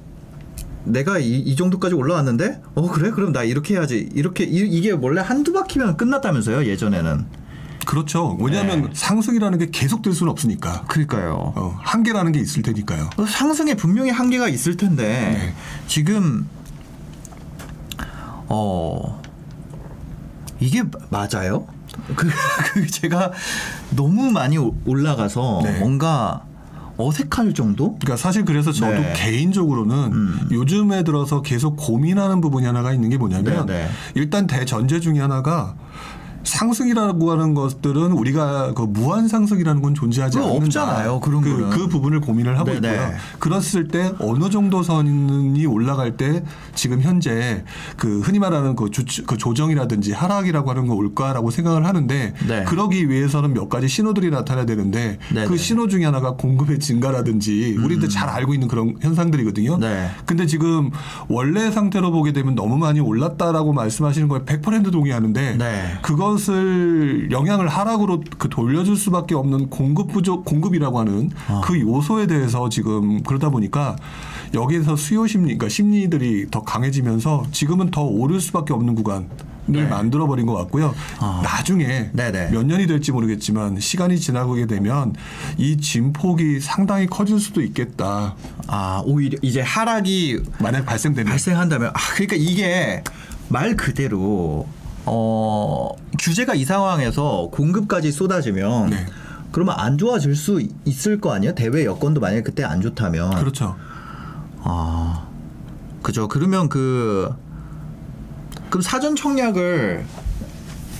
내가 0.84 1.18
이, 1.18 1.38
이 1.38 1.56
정도까지 1.56 1.94
올라왔는데? 1.94 2.60
어 2.74 2.90
그래? 2.90 3.10
그럼 3.10 3.32
나 3.32 3.42
이렇게 3.44 3.74
해야지. 3.74 4.08
이렇게 4.14 4.44
이, 4.44 4.58
이게 4.60 4.90
원래 4.92 5.20
한두 5.20 5.52
바퀴면 5.52 5.96
끝났다면서요? 5.96 6.64
예전에는. 6.66 7.42
그렇죠. 7.84 8.36
왜냐하면 8.40 8.82
네. 8.82 8.88
상승이라는 8.94 9.58
게 9.58 9.68
계속 9.72 10.02
될 10.02 10.12
수는 10.12 10.30
없으니까. 10.30 10.84
그러니까요. 10.86 11.52
어, 11.56 11.76
한계라는 11.82 12.32
게 12.32 12.38
있을 12.40 12.62
테니까요. 12.62 13.10
어, 13.16 13.26
상승에 13.26 13.74
분명히 13.74 14.10
한계가 14.10 14.48
있을 14.48 14.76
텐데 14.76 15.02
네. 15.04 15.54
지금 15.88 16.46
어 18.48 19.20
이게 20.60 20.82
맞아요? 21.10 21.66
그, 22.16 22.28
그 22.72 22.86
제가 22.86 23.32
너무 23.90 24.30
많이 24.30 24.58
오- 24.58 24.74
올라가서 24.86 25.60
네. 25.64 25.78
뭔가 25.80 26.44
어색할 26.96 27.54
정도? 27.54 27.96
그러니까 27.98 28.16
사실 28.16 28.44
그래서 28.44 28.70
저도 28.70 28.92
네. 28.92 29.08
음. 29.08 29.12
개인적으로는 29.16 30.48
요즘에 30.50 31.04
들어서 31.04 31.42
계속 31.42 31.76
고민하는 31.76 32.40
부분이 32.40 32.66
하나가 32.66 32.92
있는 32.92 33.08
게 33.08 33.16
뭐냐면 33.16 33.66
네, 33.66 33.84
네. 33.84 33.88
일단 34.14 34.46
대전제 34.46 35.00
중에 35.00 35.18
하나가 35.18 35.74
상승이라고 36.44 37.30
하는 37.30 37.54
것들은 37.54 38.12
우리가 38.12 38.74
그 38.74 38.82
무한 38.82 39.28
상승이라는 39.28 39.82
건 39.82 39.94
존재하지 39.94 40.38
그거 40.38 40.48
않는다. 40.50 40.66
없잖아요, 40.66 41.20
그런 41.20 41.40
그. 41.42 41.70
그 41.70 41.88
부분을 41.88 42.20
고민을 42.20 42.58
하고 42.58 42.70
네, 42.72 42.80
네. 42.80 42.92
있고요. 42.92 43.10
그랬을 43.38 43.88
때 43.88 44.12
어느 44.18 44.50
정도 44.50 44.82
선이 44.82 45.64
올라갈 45.66 46.16
때 46.16 46.42
지금 46.74 47.00
현재 47.00 47.64
그 47.96 48.20
흔히 48.20 48.38
말하는 48.38 48.76
그, 48.76 48.90
주, 48.90 49.04
그 49.24 49.36
조정이라든지 49.36 50.12
하락이라고 50.12 50.70
하는 50.70 50.86
거 50.86 50.94
올까라고 50.94 51.50
생각을 51.50 51.86
하는데 51.86 52.34
네. 52.46 52.64
그러기 52.64 53.08
위해서는 53.08 53.54
몇 53.54 53.68
가지 53.68 53.88
신호들이 53.88 54.30
나타나야 54.30 54.66
되는데 54.66 55.18
네, 55.32 55.44
그 55.46 55.52
네. 55.52 55.56
신호 55.56 55.88
중에 55.88 56.04
하나가 56.04 56.32
공급의 56.32 56.78
증가라든지 56.78 57.76
우리들 57.82 58.08
잘 58.08 58.28
알고 58.28 58.54
있는 58.54 58.68
그런 58.68 58.96
현상들이거든요. 59.00 59.78
네. 59.78 60.10
근데 60.26 60.46
지금 60.46 60.90
원래 61.28 61.70
상태로 61.70 62.10
보게 62.10 62.32
되면 62.32 62.54
너무 62.54 62.76
많이 62.78 63.00
올랐다라고 63.00 63.72
말씀하시는 63.72 64.28
거에 64.28 64.40
100% 64.40 64.90
동의하는데 64.92 65.56
네. 65.56 65.98
그 66.02 66.16
것을 66.32 67.28
영향을 67.30 67.68
하락으로 67.68 68.22
그 68.38 68.48
돌려줄 68.48 68.96
수밖에 68.96 69.34
없는 69.34 69.70
공급 69.70 70.12
부족 70.12 70.44
공급이라고 70.44 70.98
하는 70.98 71.30
아. 71.48 71.60
그 71.64 71.80
요소에 71.80 72.26
대해서 72.26 72.68
지금 72.68 73.22
그러다 73.22 73.50
보니까 73.50 73.96
여기에서 74.54 74.96
수요 74.96 75.26
심리 75.26 75.44
그러니까 75.44 75.68
심리들이 75.68 76.48
더 76.50 76.62
강해지면서 76.62 77.44
지금은 77.52 77.90
더 77.90 78.02
오를 78.02 78.40
수밖에 78.40 78.72
없는 78.72 78.94
구간을 78.94 79.88
만들어 79.88 80.26
버린 80.26 80.46
것 80.46 80.54
같고요. 80.54 80.94
아. 81.18 81.40
나중에 81.42 82.10
네네. 82.12 82.50
몇 82.50 82.64
년이 82.66 82.86
될지 82.86 83.12
모르겠지만 83.12 83.80
시간이 83.80 84.18
지나게 84.18 84.66
되면 84.66 85.14
이 85.56 85.78
진폭이 85.78 86.60
상당히 86.60 87.06
커질 87.06 87.38
수도 87.40 87.62
있겠다. 87.62 88.34
아 88.66 89.02
오히려 89.04 89.38
이제 89.42 89.60
하락이 89.60 90.40
만약 90.58 90.84
발생되면 90.84 91.30
발생한다면 91.30 91.90
아 91.90 91.98
그러니까 92.14 92.36
이게 92.36 93.02
말 93.48 93.76
그대로 93.76 94.66
어 95.06 95.88
규제가 96.20 96.54
이 96.54 96.64
상황에서 96.64 97.48
공급까지 97.52 98.12
쏟아지면 98.12 98.90
네. 98.90 99.06
그러면 99.50 99.74
안 99.78 99.98
좋아질 99.98 100.34
수 100.36 100.62
있을 100.84 101.20
거 101.20 101.32
아니에요? 101.32 101.54
대외 101.54 101.84
여건도 101.84 102.20
만약에 102.20 102.42
그때 102.42 102.64
안 102.64 102.80
좋다면 102.80 103.36
그렇죠. 103.36 103.76
아 104.62 105.26
그죠 106.02 106.28
그러면 106.28 106.68
그 106.68 107.30
그럼 108.70 108.82
사전 108.82 109.16
청약을 109.16 110.04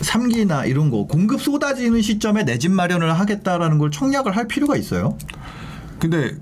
3기나 0.01 0.69
이런 0.69 0.91
거 0.91 1.07
공급 1.07 1.41
쏟아지는 1.41 2.03
시점에 2.03 2.43
내 2.45 2.59
집 2.59 2.73
마련을 2.73 3.19
하겠다라는 3.19 3.79
걸 3.79 3.91
청약을 3.93 4.37
할 4.37 4.49
필요가 4.49 4.77
있어요? 4.77 5.17
근데 6.01 6.37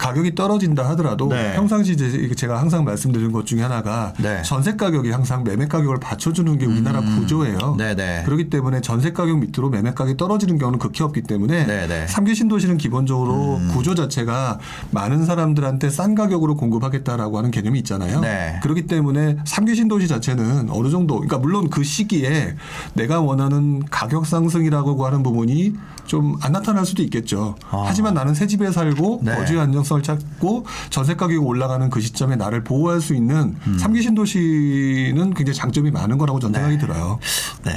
가격이 0.00 0.34
떨어진다 0.34 0.88
하더라도 0.90 1.28
네. 1.28 1.52
평상시 1.54 1.94
제- 1.94 2.34
제가 2.34 2.58
항상 2.58 2.84
말씀드린 2.84 3.32
것 3.32 3.44
중에 3.44 3.60
하나가 3.60 4.14
네. 4.18 4.40
전세 4.42 4.74
가격이 4.74 5.10
항상 5.10 5.44
매매 5.44 5.66
가격을 5.68 6.00
받쳐주는 6.00 6.56
게 6.56 6.64
우리나라 6.64 7.00
구조예요. 7.02 7.58
음. 7.72 7.76
네네. 7.76 8.22
그렇기 8.24 8.48
때문에 8.48 8.80
전세 8.80 9.12
가격 9.12 9.38
밑으로 9.40 9.68
매매 9.68 9.90
가격이 9.92 10.16
떨어지는 10.16 10.56
경우는 10.58 10.78
극히 10.78 11.02
없기 11.04 11.22
때문에 11.22 11.66
네네. 11.66 12.00
음. 12.02 12.06
삼기 12.08 12.34
신도시는 12.34 12.78
기본적으로 12.78 13.60
구조 13.72 13.94
자체가 13.94 14.58
많은 14.90 15.26
사람들한테 15.26 15.90
싼 15.90 16.14
가격으로 16.14 16.56
공급하겠다라고 16.56 17.36
하는 17.36 17.50
개념이 17.50 17.78
있잖아요. 17.80 18.20
네. 18.20 18.58
그렇기 18.62 18.86
때문에 18.86 19.36
삼기 19.44 19.74
신도시 19.74 20.08
자체는 20.08 20.70
어느 20.70 20.88
정도 20.88 21.16
그러니까 21.16 21.36
물론 21.36 21.68
그 21.68 21.84
시기에 21.84 22.54
내가 22.94 23.20
원하는 23.20 23.82
가격 23.90 24.24
상승이라고 24.24 25.04
하는 25.04 25.22
부분이 25.22 25.74
좀 26.06 26.30
안 26.42 26.52
나타날 26.52 26.86
수도 26.86 27.02
있겠죠. 27.02 27.54
아. 27.70 27.84
하지만 27.86 28.14
나는 28.14 28.34
새 28.34 28.46
집에 28.46 28.70
살고 28.72 29.20
네. 29.22 29.34
거주의 29.36 29.60
안정성을 29.90 30.02
찾고 30.02 30.66
전세 30.90 31.14
가격이 31.14 31.36
올라가는 31.38 31.90
그 31.90 32.00
시점에 32.00 32.36
나를 32.36 32.62
보호할 32.64 33.00
수 33.00 33.14
있는 33.14 33.56
음. 33.66 33.78
삼기 33.78 34.02
신도시는 34.02 35.34
굉장히 35.34 35.54
장점이 35.54 35.90
많은 35.90 36.16
거라고 36.18 36.38
저는 36.38 36.54
생각이 36.54 36.78
들어요. 36.78 37.18
네. 37.64 37.76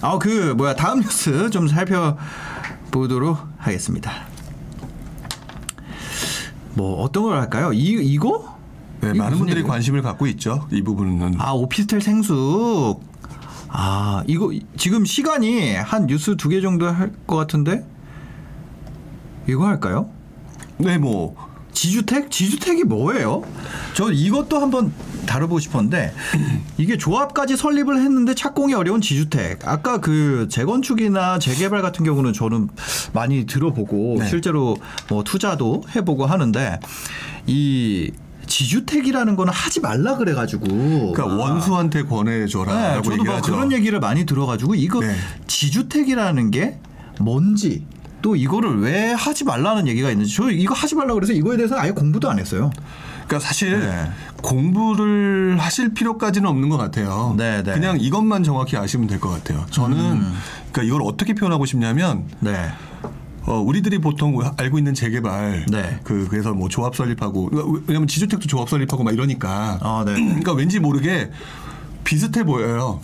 아, 0.00 0.18
그 0.18 0.54
뭐야 0.56 0.74
다음 0.74 1.00
뉴스 1.00 1.48
좀 1.50 1.68
살펴보도록 1.68 3.38
하겠습니다. 3.58 4.10
뭐 6.74 7.02
어떤 7.02 7.24
걸 7.24 7.38
할까요? 7.38 7.72
이 7.72 7.92
이거? 8.02 8.56
네, 9.00 9.12
많은 9.12 9.36
분들이 9.38 9.58
얘기예요? 9.58 9.68
관심을 9.70 10.02
갖고 10.02 10.26
있죠. 10.28 10.66
이 10.72 10.82
부분은. 10.82 11.34
아 11.38 11.52
오피스텔 11.52 12.00
생수. 12.00 12.98
아 13.68 14.22
이거 14.26 14.50
지금 14.76 15.04
시간이 15.04 15.74
한 15.76 16.06
뉴스 16.06 16.36
두 16.36 16.48
개 16.48 16.60
정도 16.60 16.86
할 16.88 17.12
것 17.26 17.36
같은데 17.36 17.86
이거 19.48 19.66
할까요? 19.66 20.08
네, 20.78 20.98
뭐 20.98 21.34
지주택? 21.72 22.30
지주택이 22.30 22.84
뭐예요? 22.84 23.42
저 23.94 24.10
이것도 24.10 24.58
한번 24.58 24.92
다뤄보고 25.26 25.60
싶었는데 25.60 26.12
이게 26.78 26.96
조합까지 26.96 27.56
설립을 27.56 28.00
했는데 28.00 28.34
착공이 28.34 28.74
어려운 28.74 29.00
지주택. 29.00 29.66
아까 29.66 29.98
그 30.00 30.48
재건축이나 30.50 31.38
재개발 31.38 31.82
같은 31.82 32.04
경우는 32.04 32.32
저는 32.32 32.68
많이 33.12 33.46
들어보고 33.46 34.16
네. 34.20 34.28
실제로 34.28 34.76
뭐 35.08 35.24
투자도 35.24 35.84
해보고 35.94 36.26
하는데 36.26 36.80
이 37.46 38.12
지주택이라는 38.46 39.36
거는 39.36 39.52
하지 39.52 39.80
말라 39.80 40.16
그래가지고 40.16 41.12
그러니까 41.12 41.26
원수한테 41.26 42.02
권해줘라라고 42.02 43.10
네, 43.10 43.16
저도 43.16 43.24
뭐. 43.24 43.40
그런 43.40 43.72
얘기를 43.72 44.00
많이 44.00 44.26
들어가지고 44.26 44.74
이거 44.74 45.00
네. 45.00 45.14
지주택이라는 45.46 46.50
게 46.50 46.78
뭔지 47.20 47.86
또 48.22 48.36
이거를 48.36 48.80
왜 48.80 49.12
하지 49.12 49.44
말라는 49.44 49.86
얘기가 49.88 50.10
있는지 50.10 50.34
저 50.34 50.50
이거 50.50 50.74
하지 50.74 50.94
말라 50.94 51.12
그래서 51.14 51.32
이거에 51.32 51.56
대해서 51.56 51.76
아예 51.78 51.90
공부도 51.90 52.30
안 52.30 52.38
했어요. 52.38 52.70
그러니까 53.26 53.40
사실 53.40 53.80
네. 53.80 54.10
공부를 54.42 55.56
하실 55.58 55.92
필요까지는 55.94 56.48
없는 56.48 56.68
것 56.68 56.76
같아요. 56.78 57.34
네, 57.36 57.62
네. 57.62 57.72
그냥 57.72 57.98
이것만 58.00 58.42
정확히 58.44 58.76
아시면 58.76 59.06
될 59.08 59.18
것 59.20 59.30
같아요. 59.30 59.64
저는 59.70 60.20
그러니까 60.72 60.82
이걸 60.82 61.02
어떻게 61.02 61.34
표현하고 61.34 61.66
싶냐면 61.66 62.24
네. 62.40 62.70
어, 63.44 63.54
우리들이 63.58 63.98
보통 63.98 64.38
알고 64.56 64.78
있는 64.78 64.94
재개발, 64.94 65.66
네. 65.68 65.98
그 66.04 66.26
그래서 66.30 66.52
뭐 66.52 66.68
조합 66.68 66.94
설립하고 66.94 67.46
그러니까 67.50 67.82
왜냐면 67.88 68.06
지주택도 68.06 68.46
조합 68.46 68.68
설립하고 68.68 69.02
막 69.02 69.12
이러니까, 69.12 69.78
아, 69.82 70.04
네. 70.06 70.12
그러니까 70.14 70.52
왠지 70.52 70.78
모르게 70.78 71.28
비슷해 72.04 72.44
보여요. 72.44 73.00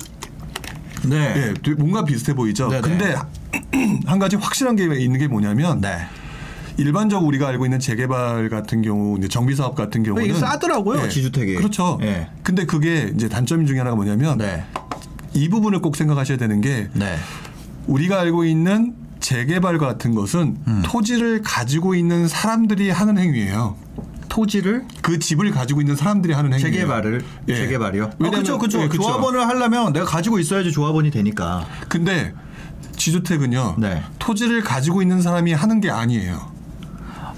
네. 1.05 1.17
예, 1.37 1.55
되게 1.63 1.75
뭔가 1.75 2.05
비슷해 2.05 2.35
보이죠. 2.35 2.69
네네. 2.69 2.81
근데 2.83 3.17
한 4.07 4.19
가지 4.19 4.37
확실한 4.37 4.77
게 4.77 4.85
있는 4.85 5.19
게 5.19 5.29
뭐냐면 5.29 5.81
네. 5.81 5.99
일반적 6.79 7.19
으로 7.21 7.27
우리가 7.27 7.49
알고 7.49 7.67
있는 7.67 7.81
재개발 7.81 8.49
같은 8.49 8.83
경우, 8.83 9.19
이제 9.19 9.27
정비 9.27 9.57
사업 9.57 9.75
같은 9.75 10.05
경우는 10.05 10.25
이게 10.27 10.35
싸더라고요, 10.35 11.09
지주택이. 11.09 11.57
그렇죠. 11.57 11.99
예. 12.03 12.29
근데 12.45 12.65
그게 12.67 13.11
이제 13.15 13.29
단점 13.29 13.67
중에 13.67 13.79
하나가 13.79 13.97
뭐냐면 13.97 14.39
네. 14.39 14.65
이 15.35 15.49
부분을 15.49 15.81
꼭 15.81 15.97
생각하셔야 15.97 16.39
되는 16.39 16.61
게 16.61 16.89
네. 16.95 17.17
우리가 17.89 18.21
알고 18.21 18.45
있는 18.45 18.95
재개발 19.19 19.79
같은 19.79 20.15
것은 20.15 20.57
음. 20.69 20.83
토지를 20.85 21.43
가지고 21.43 21.97
있는 21.97 22.29
사람들이 22.29 22.91
하는 22.91 23.19
행위예요. 23.19 23.77
토지를 24.29 24.85
그 25.03 25.19
집을 25.19 25.51
가지고 25.51 25.81
있는 25.81 25.97
사람들이 25.97 26.33
하는 26.33 26.53
행위예요. 26.53 26.73
재개발을 26.73 27.23
예. 27.49 27.55
재개발이요. 27.57 28.05
아, 28.05 28.11
왜냐면- 28.21 28.45
그렇죠, 28.45 28.59
그렇죠. 28.59 28.83
예. 28.83 28.89
조합원을 28.89 29.49
하려면 29.49 29.93
내가 29.93 30.07
가지고 30.07 30.39
있어야지 30.39 30.71
조합원이 30.71 31.11
되니까. 31.11 31.67
근데 31.89 32.35
지주택은요. 32.99 33.77
네. 33.79 34.03
토지를 34.19 34.63
가지고 34.63 35.03
있는 35.03 35.23
사람이 35.23 35.53
하는 35.53 35.81
게 35.81 35.91
아니에요. 35.91 36.59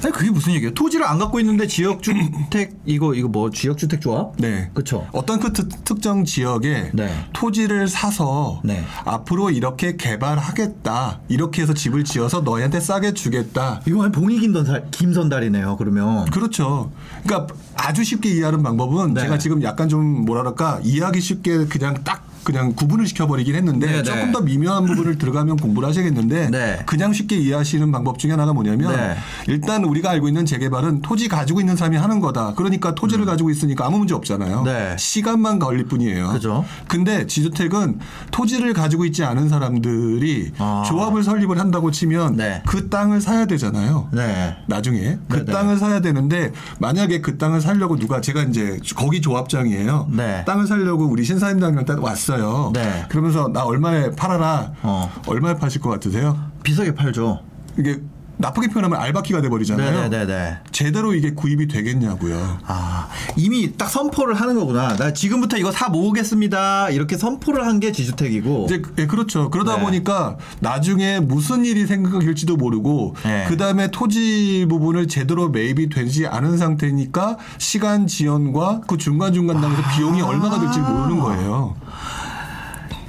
아니 0.02 0.12
그게 0.12 0.30
무슨 0.30 0.54
얘기예요? 0.54 0.72
토지를 0.72 1.06
안 1.06 1.18
갖고 1.18 1.40
있는데 1.40 1.66
지역 1.66 2.02
주택 2.02 2.74
이거 2.86 3.14
이거 3.14 3.28
뭐 3.28 3.50
지역 3.50 3.76
주택 3.76 4.00
조합? 4.00 4.32
네. 4.38 4.70
그렇죠. 4.72 5.06
어떤 5.12 5.40
그 5.40 5.52
특, 5.52 5.84
특정 5.84 6.24
지역에 6.24 6.90
네. 6.94 7.26
토지를 7.32 7.86
사서 7.88 8.62
네. 8.64 8.84
앞으로 9.04 9.50
이렇게 9.50 9.96
개발하겠다. 9.96 11.20
이렇게 11.28 11.62
해서 11.62 11.74
집을 11.74 12.04
지어서 12.04 12.40
너희한테 12.40 12.80
싸게 12.80 13.12
주겠다. 13.12 13.82
이거 13.86 14.02
한 14.02 14.10
봉이 14.10 14.40
김선달 14.40 14.90
김선달이네요. 14.90 15.76
그러면 15.76 16.24
그렇죠. 16.30 16.90
그러니까 17.24 17.54
아주 17.76 18.02
쉽게 18.02 18.30
이해하는 18.30 18.62
방법은 18.62 19.14
네. 19.14 19.22
제가 19.22 19.38
지금 19.38 19.62
약간 19.62 19.88
좀 19.88 20.24
뭐랄까 20.24 20.80
이해하기 20.82 21.20
쉽게 21.20 21.66
그냥 21.66 22.02
딱 22.04 22.29
그냥 22.44 22.74
구분을 22.74 23.06
시켜버리긴 23.06 23.54
했는데 23.54 23.86
네, 23.86 23.92
네. 23.98 24.02
조금 24.02 24.32
더 24.32 24.40
미묘한 24.40 24.86
부분을 24.86 25.18
들어가면 25.18 25.56
공부를 25.56 25.88
하셔야겠는데 25.88 26.50
네. 26.50 26.82
그냥 26.86 27.12
쉽게 27.12 27.36
이해하시는 27.36 27.90
방법 27.92 28.18
중에 28.18 28.30
하나가 28.30 28.52
뭐냐면 28.52 28.96
네. 28.96 29.16
일단 29.46 29.84
우리가 29.84 30.10
알고 30.10 30.28
있는 30.28 30.46
재개발은 30.46 31.02
토지 31.02 31.28
가지고 31.28 31.60
있는 31.60 31.76
사람이 31.76 31.96
하는 31.96 32.20
거다. 32.20 32.54
그러니까 32.54 32.94
토지를 32.94 33.24
가지고 33.24 33.50
있으니까 33.50 33.86
아무 33.86 33.98
문제 33.98 34.14
없잖아요. 34.14 34.60
음. 34.60 34.64
네. 34.64 34.96
시간만 34.98 35.58
걸릴 35.58 35.84
뿐이에요. 35.84 36.30
그죠. 36.30 36.64
근데 36.88 37.26
지주택은 37.26 37.98
토지를 38.30 38.72
가지고 38.72 39.04
있지 39.04 39.24
않은 39.24 39.48
사람들이 39.48 40.52
아. 40.58 40.84
조합을 40.86 41.22
설립을 41.22 41.58
한다고 41.58 41.90
치면 41.90 42.36
네. 42.36 42.62
그 42.66 42.88
땅을 42.88 43.20
사야 43.20 43.46
되잖아요. 43.46 44.08
네. 44.12 44.56
나중에 44.66 45.18
그 45.28 45.44
네네. 45.44 45.52
땅을 45.52 45.78
사야 45.78 46.00
되는데 46.00 46.52
만약에 46.78 47.20
그 47.20 47.38
땅을 47.38 47.60
사려고 47.60 47.96
누가 47.96 48.20
제가 48.20 48.42
이제 48.44 48.78
거기 48.96 49.20
조합장이에요. 49.20 50.08
네. 50.12 50.44
땅을 50.46 50.66
사려고 50.66 51.06
우리 51.06 51.24
신사임당한테 51.24 51.94
왔어요. 51.94 52.29
네. 52.74 53.04
그러면서 53.08 53.48
나 53.48 53.64
얼마에 53.64 54.10
팔아라. 54.12 54.72
어. 54.82 55.10
얼마에 55.26 55.54
파실 55.56 55.80
것 55.80 55.90
같으세요? 55.90 56.38
비싸게 56.62 56.94
팔죠. 56.94 57.40
이게 57.78 58.00
나쁘게 58.36 58.68
표현하면 58.68 58.98
알바키가 58.98 59.42
돼 59.42 59.50
버리잖아요. 59.50 60.08
네네네. 60.08 60.60
제대로 60.72 61.12
이게 61.14 61.34
구입이 61.34 61.68
되겠냐고요. 61.68 62.58
아 62.66 63.06
이미 63.36 63.76
딱 63.76 63.90
선포를 63.90 64.34
하는 64.34 64.54
거구나. 64.58 64.96
나 64.96 65.12
지금부터 65.12 65.58
이거 65.58 65.70
사 65.70 65.90
모으겠습니다. 65.90 66.88
이렇게 66.88 67.18
선포를 67.18 67.66
한 67.66 67.80
게 67.80 67.92
지주택이고. 67.92 68.64
이제 68.64 68.80
예, 68.96 69.06
그렇죠. 69.06 69.50
그러다 69.50 69.76
네. 69.76 69.82
보니까 69.84 70.38
나중에 70.60 71.20
무슨 71.20 71.66
일이 71.66 71.86
생길지도 71.86 72.56
모르고 72.56 73.14
네. 73.24 73.44
그 73.46 73.58
다음에 73.58 73.90
토지 73.90 74.64
부분을 74.70 75.06
제대로 75.08 75.50
매입이 75.50 75.90
되지 75.90 76.26
않은 76.26 76.56
상태니까 76.56 77.36
시간 77.58 78.06
지연과 78.06 78.82
그 78.86 78.96
중간 78.96 79.34
중간 79.34 79.60
당에서 79.60 79.82
비용이 79.96 80.22
얼마가 80.22 80.60
될지 80.60 80.78
모르는 80.78 81.20
거예요. 81.20 81.76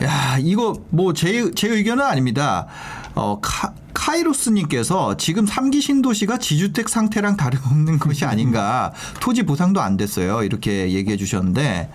야 0.01 0.37
이거 0.39 0.81
뭐 0.89 1.13
제 1.13 1.51
제 1.53 1.67
의견은 1.67 2.03
아닙니다. 2.03 2.67
어 3.13 3.39
카, 3.41 3.73
카이로스님께서 3.93 5.17
지금 5.17 5.45
삼기 5.45 5.81
신도시가 5.81 6.37
지주택 6.39 6.89
상태랑 6.89 7.37
다름없는 7.37 7.99
것이 7.99 8.25
아닌가. 8.25 8.93
토지 9.19 9.43
보상도 9.43 9.81
안 9.81 9.97
됐어요. 9.97 10.43
이렇게 10.43 10.91
얘기해 10.91 11.17
주셨는데. 11.17 11.91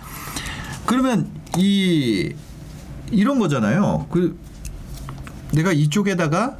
그러면 0.87 1.29
이 1.57 2.33
이런 3.11 3.39
거잖아요. 3.39 4.07
그 4.11 4.39
내가 5.53 5.73
이쪽에다가 5.73 6.57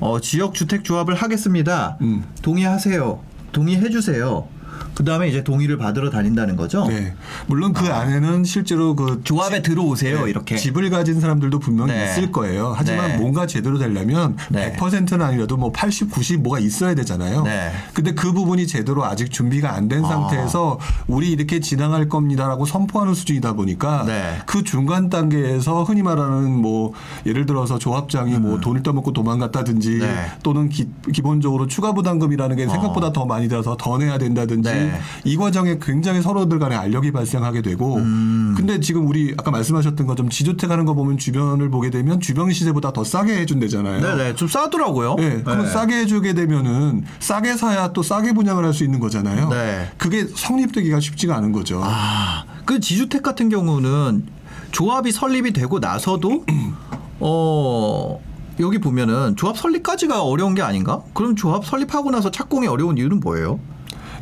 어 0.00 0.20
지역 0.20 0.54
주택 0.54 0.84
조합을 0.84 1.14
하겠습니다. 1.14 1.96
음. 2.00 2.24
동의하세요. 2.42 3.20
동의해 3.52 3.90
주세요 3.90 4.48
그 4.94 5.04
다음에 5.04 5.28
이제 5.28 5.42
동의를 5.42 5.78
받으러 5.78 6.10
다닌다는 6.10 6.56
거죠 6.56 6.86
네. 6.86 7.14
물론 7.46 7.72
그 7.72 7.86
안에는 7.86 8.44
실제로 8.44 8.94
그 8.94 9.18
아. 9.20 9.24
조합에 9.24 9.62
들어오세요 9.62 10.24
네, 10.24 10.30
이렇게 10.30 10.56
집을 10.56 10.90
가진 10.90 11.20
사람들도 11.20 11.58
분명히 11.58 11.92
네. 11.92 12.04
있을 12.04 12.30
거예요. 12.32 12.72
하지만 12.76 13.12
네. 13.12 13.16
뭔가 13.16 13.46
제대로 13.46 13.78
되려면 13.78 14.36
네. 14.50 14.74
100%는 14.76 15.22
아니라도 15.22 15.56
뭐 15.56 15.72
80, 15.72 16.10
90 16.10 16.40
뭐가 16.40 16.58
있어야 16.58 16.94
되잖아요. 16.94 17.42
네. 17.42 17.72
근데 17.94 18.12
그 18.12 18.32
부분이 18.32 18.66
제대로 18.66 19.04
아직 19.04 19.30
준비가 19.30 19.74
안된 19.74 20.04
아. 20.04 20.08
상태에서 20.08 20.78
우리 21.06 21.30
이렇게 21.30 21.60
진행할 21.60 22.08
겁니다라고 22.08 22.66
선포하는 22.66 23.14
수준이다 23.14 23.54
보니까 23.54 24.04
네. 24.06 24.38
그 24.46 24.62
중간 24.62 25.08
단계에서 25.08 25.84
흔히 25.84 26.02
말하는 26.02 26.50
뭐 26.50 26.92
예를 27.26 27.46
들어서 27.46 27.78
조합장이 27.78 28.38
뭐 28.38 28.60
돈을 28.60 28.82
떠먹고 28.82 29.12
도망갔다든지 29.12 29.94
음. 29.94 29.98
네. 30.00 30.26
또는 30.42 30.68
기, 30.68 30.88
본적으로 31.22 31.66
추가 31.66 31.92
부담금이라는 31.92 32.56
게 32.56 32.68
생각보다 32.68 33.12
더 33.12 33.24
많이 33.24 33.48
들어서 33.48 33.76
더 33.78 33.98
내야 33.98 34.18
된다든지 34.18 34.68
네. 34.84 34.92
네. 34.92 35.00
이 35.24 35.36
과정에 35.36 35.78
굉장히 35.80 36.20
서로들 36.20 36.58
간에 36.58 36.74
알력이 36.76 37.12
발생하게 37.12 37.62
되고 37.62 37.96
음. 37.96 38.54
근데 38.56 38.80
지금 38.80 39.06
우리 39.06 39.34
아까 39.38 39.50
말씀하셨던 39.50 40.06
것좀 40.06 40.28
지주택 40.28 40.70
하는 40.70 40.84
거 40.84 40.94
보면 40.94 41.18
주변을 41.18 41.70
보게 41.70 41.90
되면 41.90 42.20
주변 42.20 42.50
시세보다 42.52 42.92
더 42.92 43.04
싸게 43.04 43.34
해준대잖아요. 43.40 44.00
네네 44.00 44.34
좀 44.34 44.48
싸더라고요. 44.48 45.14
네, 45.16 45.42
그럼 45.42 45.62
네. 45.64 45.70
싸게 45.70 45.96
해주게 46.00 46.34
되면은 46.34 47.04
싸게 47.20 47.56
사야 47.56 47.92
또 47.92 48.02
싸게 48.02 48.32
분양을 48.32 48.64
할 48.64 48.72
수 48.72 48.84
있는 48.84 49.00
거잖아요. 49.00 49.50
네. 49.50 49.90
그게 49.98 50.26
성립되기가 50.34 50.98
쉽지가 50.98 51.36
않은 51.36 51.52
거죠. 51.52 51.82
아, 51.84 52.44
그 52.64 52.80
지주택 52.80 53.22
같은 53.22 53.50
경우는 53.50 54.24
조합이 54.70 55.12
설립이 55.12 55.52
되고 55.52 55.78
나서도 55.78 56.46
어 57.20 58.20
여기 58.60 58.78
보면은 58.78 59.36
조합 59.36 59.56
설립까지가 59.58 60.22
어려운 60.22 60.54
게 60.54 60.62
아닌가? 60.62 61.02
그럼 61.14 61.36
조합 61.36 61.64
설립하고 61.64 62.10
나서 62.10 62.30
착공이 62.30 62.66
어려운 62.66 62.98
이유는 62.98 63.20
뭐예요? 63.20 63.60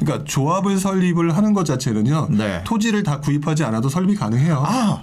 그러니까 0.00 0.24
조합을 0.24 0.78
설립을 0.78 1.36
하는 1.36 1.52
것 1.52 1.64
자체는요. 1.64 2.28
네. 2.30 2.64
토지를 2.64 3.02
다 3.02 3.20
구입하지 3.20 3.64
않아도 3.64 3.88
설립이 3.88 4.16
가능해요. 4.16 4.62
아, 4.66 5.02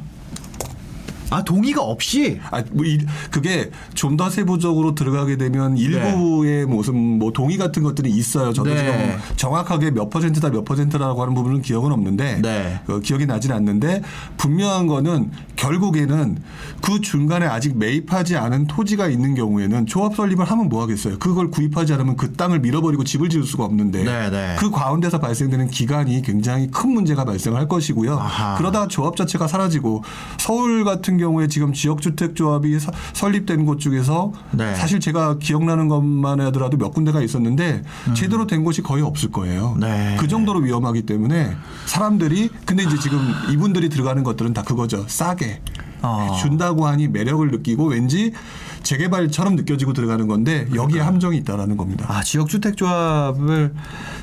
아 1.29 1.43
동의가 1.43 1.81
없이 1.81 2.39
아, 2.51 2.63
뭐 2.71 2.85
이, 2.85 2.99
그게 3.31 3.69
좀 3.93 4.17
더 4.17 4.31
세부적으로 4.31 4.95
들어가게 4.95 5.37
되면 5.37 5.77
일부의 5.77 6.65
무슨 6.65 7.19
뭐 7.19 7.31
동의 7.31 7.55
같은 7.57 7.83
것들이 7.83 8.09
있어요. 8.09 8.51
저도 8.51 8.71
네. 8.71 8.77
지금 8.77 9.17
정확하게 9.35 9.91
몇 9.91 10.09
퍼센트다 10.09 10.49
몇 10.49 10.65
퍼센트라고 10.65 11.21
하는 11.21 11.35
부분은 11.35 11.61
기억은 11.61 11.91
없는데 11.91 12.41
네. 12.41 12.79
어, 12.87 12.97
기억이 12.99 13.27
나진 13.27 13.51
않는데 13.51 14.01
분명한 14.37 14.87
거는 14.87 15.29
결국에는 15.55 16.37
그 16.81 16.99
중간에 17.01 17.45
아직 17.45 17.77
매입하지 17.77 18.37
않은 18.37 18.65
토지가 18.65 19.07
있는 19.07 19.35
경우에는 19.35 19.85
조합 19.85 20.15
설립을 20.15 20.45
하면 20.45 20.69
뭐 20.69 20.81
하겠어요. 20.81 21.19
그걸 21.19 21.51
구입하지 21.51 21.93
않으면 21.93 22.15
그 22.17 22.33
땅을 22.33 22.59
밀어버리고 22.61 23.03
집을 23.03 23.29
지을 23.29 23.43
수가 23.43 23.65
없는데 23.65 24.03
네, 24.03 24.29
네. 24.31 24.55
그 24.57 24.71
가운데서 24.71 25.19
발생되는 25.19 25.67
기간이 25.67 26.23
굉장히 26.23 26.71
큰 26.71 26.89
문제가 26.89 27.23
발생할 27.23 27.67
것이고요. 27.67 28.17
아하. 28.17 28.57
그러다가 28.57 28.87
조합 28.87 29.15
자체가 29.15 29.47
사라지고 29.47 30.03
서울 30.39 30.83
같은 30.83 31.16
경우에 31.17 31.47
지금 31.47 31.73
지역주택조합이 31.73 32.79
서- 32.79 32.91
설립된 33.13 33.65
곳 33.65 33.79
중에서 33.79 34.31
네. 34.51 34.73
사실 34.75 34.99
제가 34.99 35.37
기억나는 35.39 35.87
것만 35.87 36.39
하더라도 36.41 36.77
몇 36.77 36.91
군데가 36.91 37.21
있었는데 37.21 37.83
제대로 38.13 38.47
된 38.47 38.63
곳이 38.63 38.81
거의 38.81 39.03
없을 39.03 39.31
거예요. 39.31 39.73
음. 39.75 39.79
네. 39.79 40.15
그 40.19 40.27
정도로 40.27 40.59
위험하기 40.59 41.03
때문에 41.03 41.55
사람들이 41.85 42.49
근데 42.65 42.83
이제 42.83 42.97
지금 42.99 43.19
이분들이 43.51 43.89
들어가는 43.89 44.23
것들은 44.23 44.53
다 44.53 44.63
그거죠. 44.63 45.05
싸게 45.07 45.61
어. 46.01 46.35
준다고 46.39 46.85
하니 46.87 47.07
매력을 47.07 47.49
느끼고 47.49 47.87
왠지 47.87 48.31
재개발처럼 48.83 49.55
느껴지고 49.55 49.93
들어가는 49.93 50.27
건데 50.27 50.67
여기에 50.73 51.01
함정이 51.01 51.37
있다라는 51.37 51.75
겁니다. 51.77 52.05
아 52.07 52.23
지역 52.23 52.47
주택 52.49 52.77
조합을 52.77 53.73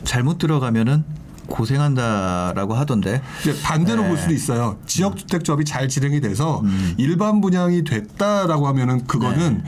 잘못 0.04 0.38
들어가면은 0.38 1.04
고생한다라고 1.48 2.74
하던데. 2.74 3.22
이제 3.40 3.54
반대로 3.62 4.02
네. 4.02 4.06
음. 4.06 4.10
볼 4.10 4.18
수도 4.18 4.32
있어요. 4.32 4.76
지역주택조합이 4.86 5.64
잘 5.64 5.88
진행이 5.88 6.20
돼서 6.20 6.62
일반 6.96 7.40
분양이 7.40 7.84
됐다라고 7.84 8.66
하면은 8.68 9.06
그거는 9.06 9.64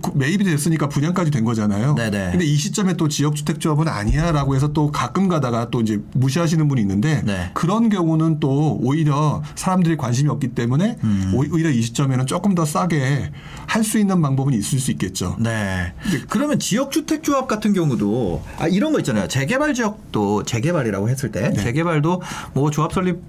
구- 0.00 0.16
매입이 0.16 0.44
됐으니까 0.44 0.88
분양까지 0.88 1.30
된 1.30 1.44
거잖아요. 1.44 1.94
네네. 1.94 2.30
근데 2.32 2.44
이 2.44 2.56
시점에 2.56 2.94
또 2.94 3.08
지역주택조합은 3.08 3.88
아니야라고 3.88 4.54
해서 4.56 4.72
또 4.72 4.90
가끔 4.90 5.28
가다가 5.28 5.70
또 5.70 5.80
이제 5.80 6.00
무시하시는 6.14 6.66
분이 6.68 6.80
있는데 6.80 7.22
네. 7.24 7.50
그런 7.54 7.88
경우는 7.88 8.40
또 8.40 8.78
오히려 8.82 9.42
사람들이 9.54 9.96
관심이 9.96 10.28
없기 10.30 10.48
때문에 10.48 10.98
음. 11.04 11.32
오- 11.34 11.54
오히려 11.54 11.70
이 11.70 11.80
시점에는 11.82 12.26
조금 12.26 12.54
더 12.54 12.64
싸게 12.64 13.30
할 13.66 13.82
수 13.82 13.98
있는 13.98 14.22
방법은 14.22 14.52
있을 14.54 14.78
수 14.78 14.90
있겠죠. 14.92 15.36
네. 15.40 15.92
그러면 16.28 16.58
지역 16.60 16.92
주택 16.92 17.22
조합 17.24 17.48
같은 17.48 17.72
경우도 17.72 18.42
아 18.58 18.68
이런 18.68 18.92
거 18.92 18.98
있잖아요. 19.00 19.26
재개발 19.26 19.74
지역도 19.74 20.44
재개발이라고 20.44 21.08
했을 21.08 21.32
때 21.32 21.50
네. 21.50 21.60
재개발도 21.62 22.22
뭐 22.54 22.70
조합 22.70 22.92
설립 22.92 23.20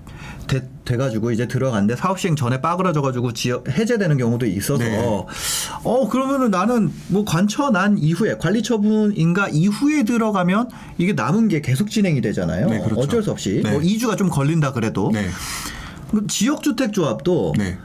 돼, 0.47 0.67
돼가지고 0.85 1.31
이제 1.31 1.47
들어갔는데 1.47 1.95
사업 1.95 2.19
시행 2.19 2.35
전에 2.35 2.61
빠그라져가지고 2.61 3.33
지역 3.33 3.69
해제되는 3.69 4.17
경우도 4.17 4.45
있어서 4.45 4.83
네. 4.83 5.25
어 5.83 6.09
그러면은 6.09 6.51
나는 6.51 6.91
뭐 7.07 7.25
관처 7.25 7.69
난 7.69 7.97
이후에 7.97 8.37
관리 8.37 8.63
처분 8.63 9.13
인가 9.15 9.47
이후에 9.49 10.03
들어가면 10.03 10.69
이게 10.97 11.13
남은 11.13 11.47
게 11.47 11.61
계속 11.61 11.89
진행이 11.89 12.21
되잖아요. 12.21 12.67
네, 12.67 12.79
그렇죠. 12.79 13.01
어쩔 13.01 13.23
수 13.23 13.31
없이 13.31 13.61
네. 13.63 13.71
뭐 13.71 13.79
2주가 13.79 14.17
좀 14.17 14.29
걸린다 14.29 14.73
그래도 14.73 15.11
네. 15.13 15.27
지역 16.27 16.61
주택 16.63 16.93
조합도 16.93 17.53
네. 17.57 17.77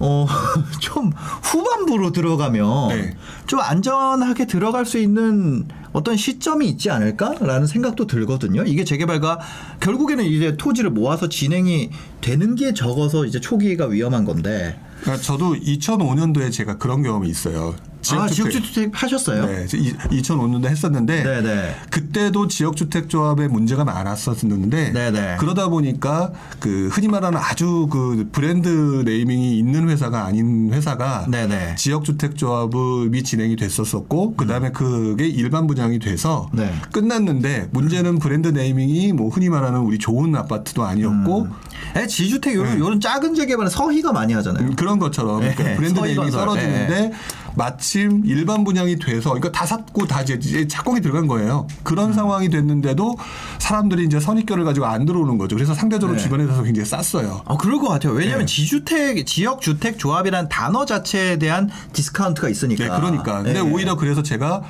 어, 0.00 0.26
좀 0.80 1.12
후반부로 1.42 2.12
들어가면 2.12 2.88
네. 2.88 3.16
좀 3.46 3.60
안전하게 3.60 4.46
들어갈 4.46 4.86
수 4.86 4.98
있는 4.98 5.66
어떤 5.92 6.16
시점이 6.16 6.68
있지 6.68 6.90
않을까라는 6.90 7.66
생각도 7.66 8.06
들거든요. 8.06 8.62
이게 8.64 8.84
재개발과 8.84 9.40
결국에는 9.80 10.24
이제 10.24 10.56
토지를 10.56 10.90
모아서 10.90 11.28
진행이 11.28 11.90
되는 12.20 12.54
게 12.54 12.74
적어서 12.74 13.24
이제 13.24 13.40
초기가 13.40 13.86
위험한 13.86 14.24
건데. 14.24 14.78
그러니까 15.00 15.22
저도 15.22 15.54
2005년도에 15.54 16.52
제가 16.52 16.78
그런 16.78 17.02
경험이 17.02 17.28
있어요. 17.28 17.74
아, 18.10 18.26
지역주택- 18.26 18.50
지역주택 18.52 18.90
하셨어요? 19.02 19.44
네, 19.46 19.66
2005년도 19.66 20.66
했었는데 20.66 21.22
네네. 21.24 21.74
그때도 21.90 22.48
지역주택조합에 22.48 23.48
문제가 23.48 23.84
많았었는데 23.84 24.92
네네. 24.92 25.36
그러다 25.38 25.68
보니까 25.68 26.32
그 26.60 26.88
흔히 26.92 27.08
말하는 27.08 27.38
아주 27.38 27.88
그 27.90 28.28
브랜드 28.32 29.02
네이밍이 29.04 29.58
있는 29.58 29.88
회사가 29.90 30.24
아닌 30.24 30.72
회사가 30.72 31.26
네네. 31.28 31.74
지역주택조합이 31.76 33.22
진행이 33.22 33.56
됐었었고 33.56 34.34
그다음에 34.36 34.70
그게 34.70 35.26
일반 35.26 35.66
분양이 35.66 35.98
돼서 35.98 36.48
네. 36.52 36.72
끝났는데 36.92 37.68
문제는 37.72 38.18
브랜드 38.18 38.48
네이밍이 38.48 39.12
뭐 39.12 39.28
흔히 39.28 39.48
말하는 39.48 39.80
우리 39.80 39.98
좋은 39.98 40.34
아파트도 40.34 40.84
아니었고 40.84 41.48
에, 41.96 42.06
지주택 42.06 42.54
요런, 42.54 42.78
요런 42.78 43.00
작은 43.00 43.34
재개발은 43.34 43.70
서희가 43.70 44.12
많이 44.12 44.32
하잖아요. 44.34 44.64
음, 44.66 44.76
그런 44.76 44.98
것처럼 44.98 45.40
네, 45.40 45.54
그러니까 45.54 45.76
브랜드 45.78 46.00
네이밍이. 46.00 46.30
떨어지는데 46.30 47.12
마침 47.58 48.22
일반 48.24 48.64
분양이 48.64 48.96
돼서 48.98 49.30
그러니까 49.30 49.52
다 49.52 49.66
샀고 49.66 50.06
다 50.06 50.22
이제- 50.22 50.66
착공이 50.66 51.00
들어간 51.02 51.26
거예요. 51.26 51.66
음. 51.68 51.76
그런 51.82 52.12
상황이 52.14 52.48
됐는데도 52.48 53.16
사람들이 53.58 54.04
이제 54.04 54.18
선입견을 54.20 54.64
가지고 54.64 54.86
안 54.86 55.04
들어오는 55.04 55.36
거죠. 55.36 55.56
그래서 55.56 55.74
상대적으로 55.74 56.16
네. 56.16 56.22
주변에서 56.22 56.62
굉장히 56.62 56.86
쌌어요. 56.88 57.42
아, 57.44 57.56
그럴 57.56 57.78
것 57.80 57.88
같아요. 57.88 58.12
왜냐하면 58.14 58.46
네. 58.46 58.52
지주택, 58.54 59.26
지역 59.26 59.60
주택 59.60 59.98
조합이라는 59.98 60.48
단어 60.48 60.86
자체에 60.86 61.38
대한 61.38 61.68
디스카운트가 61.92 62.48
있으니까. 62.48 62.84
네, 62.84 62.90
그러니까. 62.90 63.42
근데 63.42 63.54
네. 63.54 63.60
오히려 63.60 63.96
그래서 63.96 64.22
제가 64.22 64.62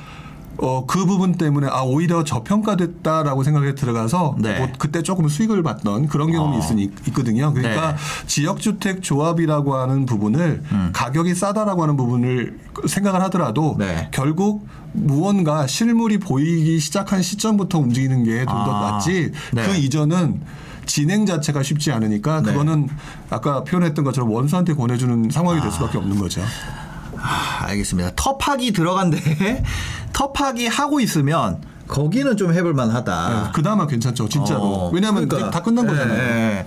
어, 0.59 0.85
그 0.87 1.07
부분 1.07 1.33
때문에 1.33 1.69
아 1.71 1.83
오히려 1.83 2.25
저평가됐다라고 2.25 3.45
생각에 3.45 3.75
들어가서 3.75 4.37
네. 4.39 4.59
뭐 4.59 4.69
그때 4.79 5.03
조금 5.03 5.29
수익을 5.29 5.63
봤던 5.63 6.09
그런 6.09 6.33
경험이 6.33 6.57
어. 6.57 6.59
있으니 6.59 6.91
있거든요. 7.09 7.53
그러니까 7.53 7.93
네. 7.93 7.97
지역주택 8.27 9.03
조합이라고 9.03 9.77
하는 9.77 10.07
부분을 10.07 10.63
가격이 10.93 11.35
싸다라고 11.35 11.83
하는 11.83 11.97
부분을 11.97 12.59
생각을 12.87 13.23
하더라도 13.23 13.77
네. 13.79 14.09
결국 14.11 14.67
무언가 14.93 15.67
실물이 15.67 16.19
보이기 16.19 16.81
시작한 16.81 17.23
시점부터 17.23 17.79
움직이는 17.79 18.25
게 18.25 18.39
좀더 18.39 18.75
아. 18.75 18.91
낫지 18.93 19.33
네. 19.53 19.67
그 19.67 19.77
이전은 19.77 20.41
진행 20.87 21.27
자체가 21.27 21.63
쉽지 21.63 21.93
않으니까 21.93 22.43
네. 22.43 22.51
그거는 22.51 22.89
아까 23.31 23.63
표현했던 23.63 24.05
것처럼 24.05 24.31
원수한테 24.31 24.75
권해주는 24.75 25.31
상황이 25.31 25.61
될 25.61 25.71
수밖에 25.71 25.99
없는 25.99 26.19
거죠. 26.19 26.41
아, 27.21 27.67
알겠습니다. 27.67 28.13
터파기 28.17 28.73
들어간데 28.73 29.63
터파기 30.13 30.67
하고 30.67 31.01
있으면 31.01 31.61
거기는 31.89 32.37
좀 32.37 32.53
해볼 32.53 32.75
만 32.75 32.91
하다. 32.91 33.29
네, 33.29 33.51
그나마 33.55 33.87
괜찮죠, 33.87 34.29
진짜로. 34.29 34.61
어, 34.63 34.91
왜냐하면 34.91 35.27
그러니까, 35.27 35.51
다 35.51 35.63
끝난 35.63 35.87
예, 35.87 35.89
거잖아요. 35.89 36.21
예. 36.21 36.67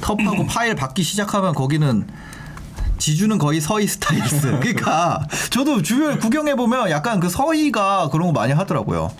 텁하고 0.00 0.46
파일 0.46 0.74
받기 0.74 1.02
시작하면 1.02 1.54
거기는 1.54 2.06
지주는 2.98 3.36
거의 3.38 3.60
서희 3.60 3.86
스타일스. 3.86 4.58
그러니까 4.60 5.22
저도 5.50 5.82
주변 5.82 6.18
구경해 6.18 6.54
보면 6.56 6.90
약간 6.90 7.20
그 7.20 7.28
서희가 7.28 8.08
그런 8.10 8.28
거 8.28 8.32
많이 8.32 8.52
하더라고요. 8.52 9.10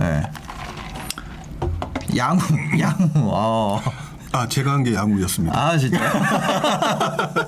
예. 0.00 0.22
양우, 2.16 2.40
양우. 2.78 3.10
어. 3.16 3.80
아, 4.32 4.48
제가 4.48 4.72
한게 4.72 4.94
양우였습니다. 4.94 5.58
아 5.58 5.76
진짜. 5.76 5.98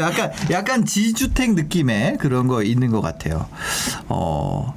약간 0.00 0.32
약간 0.50 0.84
지주택 0.84 1.54
느낌의 1.54 2.18
그런 2.18 2.48
거 2.48 2.62
있는 2.62 2.90
것 2.90 3.00
같아요. 3.00 3.48
어. 4.08 4.74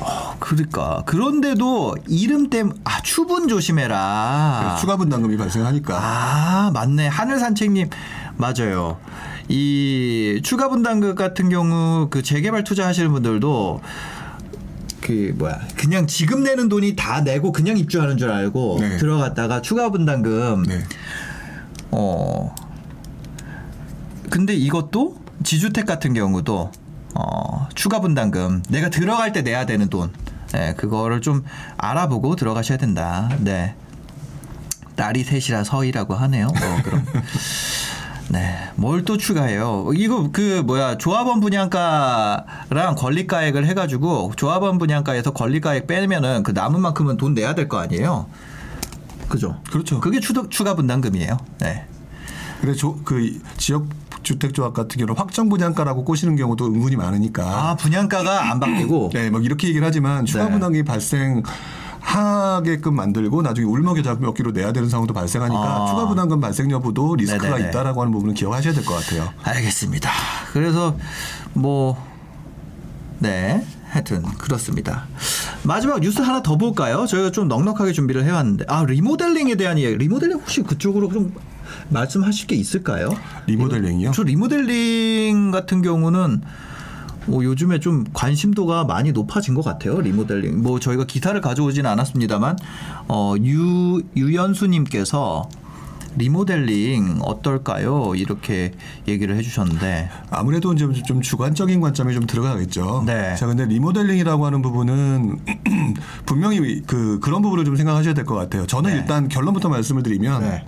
어, 0.00 0.36
그러니까 0.38 1.02
그런데도 1.06 1.96
이름 2.06 2.50
때문에 2.50 2.78
아 2.84 3.02
추분 3.02 3.48
조심해라. 3.48 4.76
추가 4.80 4.96
분담금이 4.96 5.36
발생하니까. 5.36 5.98
아 6.00 6.70
맞네 6.72 7.08
하늘 7.08 7.38
산책님 7.38 7.90
맞아요. 8.36 8.98
이 9.48 10.40
추가 10.44 10.68
분담금 10.68 11.14
같은 11.14 11.48
경우 11.48 12.08
그 12.10 12.22
재개발 12.22 12.64
투자하시는 12.64 13.10
분들도 13.10 13.80
그 15.00 15.34
뭐야 15.36 15.60
그냥 15.76 16.06
지금 16.06 16.42
내는 16.42 16.68
돈이 16.68 16.96
다 16.96 17.20
내고 17.20 17.52
그냥 17.52 17.78
입주하는 17.78 18.16
줄 18.16 18.30
알고 18.30 18.78
네. 18.80 18.96
들어갔다가 18.96 19.62
추가 19.62 19.90
분담금 19.90 20.64
네. 20.64 20.84
어 21.90 22.54
근데 24.30 24.54
이것도 24.54 25.16
지주택 25.44 25.86
같은 25.86 26.14
경우도 26.14 26.72
어 27.14 27.68
추가 27.74 28.00
분담금 28.00 28.62
내가 28.68 28.90
들어갈 28.90 29.32
때 29.32 29.42
내야 29.42 29.66
되는 29.66 29.88
돈 29.88 30.12
네, 30.52 30.74
그거를 30.74 31.20
좀 31.20 31.44
알아보고 31.76 32.36
들어가셔야 32.36 32.78
된다. 32.78 33.28
네. 33.40 33.74
딸이 34.96 35.22
셋이라 35.24 35.64
서이라고 35.64 36.14
하네요. 36.14 36.46
어, 36.46 36.82
그럼. 36.82 37.04
네. 38.30 38.70
뭘 38.76 39.02
또 39.04 39.16
추가해요? 39.16 39.90
이거 39.94 40.28
그 40.32 40.62
뭐야 40.66 40.98
조합원 40.98 41.40
분양가랑 41.40 42.94
권리가액을 42.96 43.64
해가지고 43.66 44.32
조합원 44.36 44.78
분양가에서 44.78 45.32
권리가액 45.32 45.86
빼면은 45.86 46.42
그 46.42 46.50
남은 46.50 46.80
만큼은 46.80 47.16
돈 47.16 47.34
내야 47.34 47.54
될 47.54 47.68
거 47.68 47.78
아니에요? 47.78 48.26
그죠? 49.28 49.60
그렇죠. 49.70 50.00
그게 50.00 50.20
추, 50.20 50.32
추가 50.50 50.74
분담금이에요. 50.74 51.36
네. 51.60 51.84
근데 52.60 52.74
조, 52.74 52.96
그 53.04 53.40
지역 53.56 53.86
주택조합 54.22 54.74
같은 54.74 54.98
경우는 54.98 55.16
확정 55.16 55.48
분양가라고 55.48 56.04
꼬시는 56.04 56.36
경우도 56.36 56.66
은근히 56.66 56.96
많으니까. 56.96 57.44
아 57.46 57.76
분양가가 57.76 58.50
안 58.50 58.60
바뀌고. 58.60 59.10
네, 59.14 59.30
뭐 59.30 59.40
이렇게 59.40 59.68
얘기를 59.68 59.86
하지만 59.86 60.24
추가 60.26 60.44
네. 60.44 60.50
분담금이 60.50 60.82
발생. 60.84 61.42
하게끔 62.08 62.94
만들고 62.96 63.42
나중에 63.42 63.66
울먹여 63.66 64.00
잡기로 64.02 64.52
내야 64.52 64.72
되는 64.72 64.88
상황도 64.88 65.12
발생하니까 65.12 65.60
아. 65.60 65.86
추가 65.90 66.08
부담금 66.08 66.40
발생 66.40 66.70
여부도 66.70 67.16
리스크가 67.16 67.50
네네네. 67.50 67.68
있다라고 67.68 68.00
하는 68.00 68.12
부분은 68.12 68.34
기억하셔야 68.34 68.72
될 68.72 68.82
것 68.84 68.94
같아요. 68.94 69.28
알겠습니다. 69.42 70.10
그래서 70.54 70.96
뭐 71.52 72.02
네. 73.18 73.62
하여튼 73.90 74.22
그렇습니다. 74.22 75.06
마지막 75.64 76.00
뉴스 76.00 76.20
하나 76.22 76.42
더 76.42 76.56
볼까요? 76.56 77.04
저희가 77.06 77.30
좀 77.30 77.48
넉넉하게 77.48 77.92
준비를 77.92 78.24
해왔는데 78.24 78.64
아 78.68 78.84
리모델링에 78.84 79.56
대한 79.56 79.76
이야기. 79.76 79.96
리모델링 79.96 80.38
혹시 80.38 80.62
그쪽으로 80.62 81.08
좀 81.10 81.34
말씀하실 81.90 82.46
게 82.46 82.56
있을까요? 82.56 83.10
리모델링이요? 83.46 84.12
저 84.12 84.22
리모델링 84.22 85.50
같은 85.50 85.82
경우는 85.82 86.40
뭐 87.28 87.44
요즘에 87.44 87.78
좀 87.80 88.04
관심도가 88.12 88.84
많이 88.84 89.12
높아진 89.12 89.54
것 89.54 89.62
같아요. 89.64 90.00
리모델링. 90.00 90.62
뭐 90.62 90.80
저희가 90.80 91.04
기사를 91.04 91.38
가져오지는 91.40 91.88
않았습니다만 91.90 92.56
어 93.08 93.34
유 93.44 94.02
유연수님께서 94.16 95.48
리모델링 96.16 97.20
어떨까요? 97.22 98.14
이렇게 98.16 98.72
얘기를 99.06 99.36
해주셨는데 99.36 100.10
아무래도 100.30 100.72
이제 100.72 100.88
좀 101.06 101.20
주관적인 101.20 101.80
관점이 101.80 102.12
좀 102.14 102.26
들어가겠죠. 102.26 103.04
네. 103.06 103.36
자, 103.36 103.46
근데 103.46 103.64
리모델링이라고 103.66 104.44
하는 104.44 104.62
부분은 104.62 105.38
분명히 106.26 106.82
그 106.86 107.20
그런 107.20 107.42
부분을 107.42 107.64
좀 107.64 107.76
생각하셔야 107.76 108.14
될 108.14 108.24
것 108.24 108.34
같아요. 108.34 108.66
저는 108.66 108.90
네. 108.90 108.96
일단 108.96 109.28
결론부터 109.28 109.68
말씀을 109.68 110.02
드리면 110.02 110.40
네. 110.42 110.64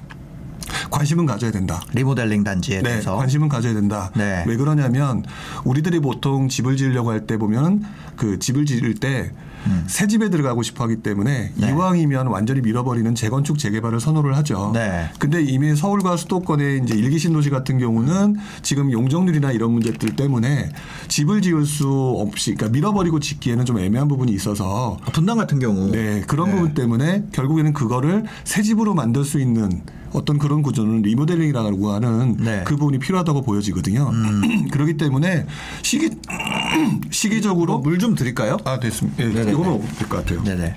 관심은 0.91 1.27
가져야 1.27 1.51
된다. 1.51 1.81
리모델링 1.95 2.45
단지에 2.45 2.79
네, 2.83 2.91
대해서 2.91 3.17
관심은 3.17 3.49
가져야 3.49 3.75
된다. 3.75 4.11
네. 4.15 4.45
왜 4.47 4.57
그러냐면 4.57 5.25
우리들이 5.65 6.01
보통 6.01 6.49
집을 6.49 6.77
지으려고 6.77 7.11
할 7.11 7.27
때 7.27 7.37
보면 7.37 7.85
그 8.17 8.39
집을 8.39 8.65
지을 8.67 8.95
때 8.95 9.31
새 9.87 10.07
집에 10.07 10.31
들어가고 10.31 10.63
싶어 10.63 10.85
하기 10.85 10.97
때문에 10.97 11.53
네. 11.55 11.69
이왕이면 11.69 12.29
완전히 12.29 12.61
밀어버리는 12.61 13.15
재건축 13.15 13.59
재개발을 13.59 14.01
선호를 14.01 14.37
하죠. 14.39 14.71
네. 14.75 15.11
근데 15.19 15.43
이미 15.43 15.75
서울과 15.75 16.17
수도권의 16.17 16.83
이제 16.85 16.95
일기 16.95 17.19
신도시 17.19 17.51
같은 17.51 17.79
경우는 17.79 18.37
지금 18.63 18.93
용적률이나 18.93 19.53
이런 19.53 19.73
문제들 19.73 20.17
때문에 20.17 20.71
집을 21.09 21.43
지을 21.43 21.67
수 21.67 21.89
없이 22.19 22.55
그러니까 22.55 22.73
밀어버리고 22.73 23.21
짓기에는 23.21 23.65
좀 23.65 23.79
애매한 23.79 24.09
부분이 24.09 24.33
있어서 24.33 24.99
분당 25.13 25.39
같은 25.39 25.59
경우 25.59 25.91
네, 25.91 26.23
그런 26.27 26.51
네. 26.51 26.55
부분 26.55 26.75
때문에 26.75 27.25
결국에는 27.33 27.73
그거를 27.73 28.25
새 28.45 28.63
집으로 28.63 28.95
만들 28.95 29.25
수 29.25 29.41
있는 29.41 29.83
어떤 30.13 30.39
그런 30.39 30.63
구조는 30.63 31.03
리모델링이라고 31.03 31.91
하는 31.93 32.37
네. 32.39 32.59
음. 32.59 32.65
그 32.65 32.77
부분이 32.77 32.99
필요하다고 32.99 33.43
보여지거든요. 33.43 34.11
그렇기 34.71 34.97
때문에 34.97 35.47
시기 35.83 36.11
시기적으로 37.11 37.79
물 37.79 37.99
좀 38.01 38.15
드릴까요? 38.15 38.57
아 38.65 38.81
됐습니다. 38.81 39.23
예. 39.23 39.29
이거는 39.53 39.81
될것 39.99 40.09
같아요. 40.25 40.43
네네. 40.43 40.75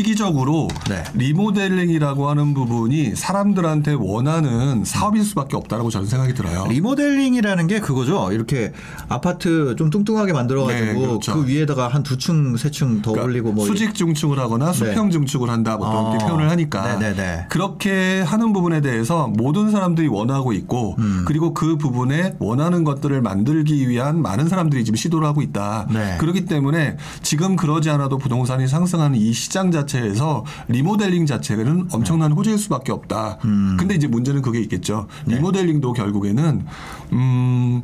시기적으로 0.00 0.68
네. 0.90 1.02
리모델링이라고 1.14 2.28
하는 2.28 2.52
부분이 2.52 3.16
사람들한테 3.16 3.94
원하는 3.98 4.84
사업일 4.84 5.24
수밖에 5.24 5.56
없다라고 5.56 5.88
저는 5.88 6.06
생각이 6.06 6.34
들어요. 6.34 6.66
리모델링이라는 6.68 7.66
게 7.66 7.80
그거죠. 7.80 8.30
이렇게 8.30 8.74
아파트 9.08 9.74
좀 9.76 9.88
뚱뚱하게 9.88 10.34
만들어가지고 10.34 10.92
네, 10.92 11.06
그렇죠. 11.06 11.32
그 11.34 11.46
위에다가 11.46 11.88
한 11.88 12.02
두 12.02 12.18
층, 12.18 12.56
세 12.58 12.70
층더 12.70 13.12
그러니까 13.12 13.24
올리고 13.24 13.52
뭐 13.52 13.64
수직 13.64 13.94
증축을 13.94 14.38
하거나 14.38 14.72
수평 14.72 15.10
증축을 15.10 15.48
한다 15.48 15.76
뭐 15.78 15.88
그렇게 15.88 16.22
어. 16.24 16.28
표현을 16.28 16.50
하니까 16.50 16.98
네네네. 16.98 17.46
그렇게 17.48 18.20
하는 18.20 18.52
부분에 18.52 18.82
대해서 18.82 19.26
모든 19.28 19.70
사람들이 19.70 20.08
원하고 20.08 20.52
있고 20.52 20.94
음. 20.98 21.24
그리고 21.26 21.54
그 21.54 21.78
부분에 21.78 22.34
원하는 22.38 22.84
것들을 22.84 23.20
만들기 23.22 23.88
위한 23.88 24.20
많은 24.20 24.48
사람들이 24.48 24.84
지금 24.84 24.96
시도를 24.96 25.26
하고 25.26 25.40
있다. 25.40 25.88
네. 25.90 26.18
그렇기 26.20 26.44
때문에 26.44 26.98
지금 27.22 27.56
그러지 27.56 27.88
않아도 27.88 28.18
부동산이 28.18 28.68
상승하는 28.68 29.18
이 29.18 29.32
시장 29.32 29.70
자체 29.72 29.85
에서 29.94 30.44
리모델링 30.68 31.26
자체는 31.26 31.88
엄청난 31.92 32.32
호재일 32.32 32.58
수밖에 32.58 32.92
없다. 32.92 33.38
음. 33.44 33.76
근데 33.78 33.94
이제 33.94 34.06
문제는 34.06 34.42
그게 34.42 34.60
있겠죠. 34.60 35.06
네. 35.26 35.36
리모델링도 35.36 35.92
결국에는 35.92 36.66
음 37.12 37.82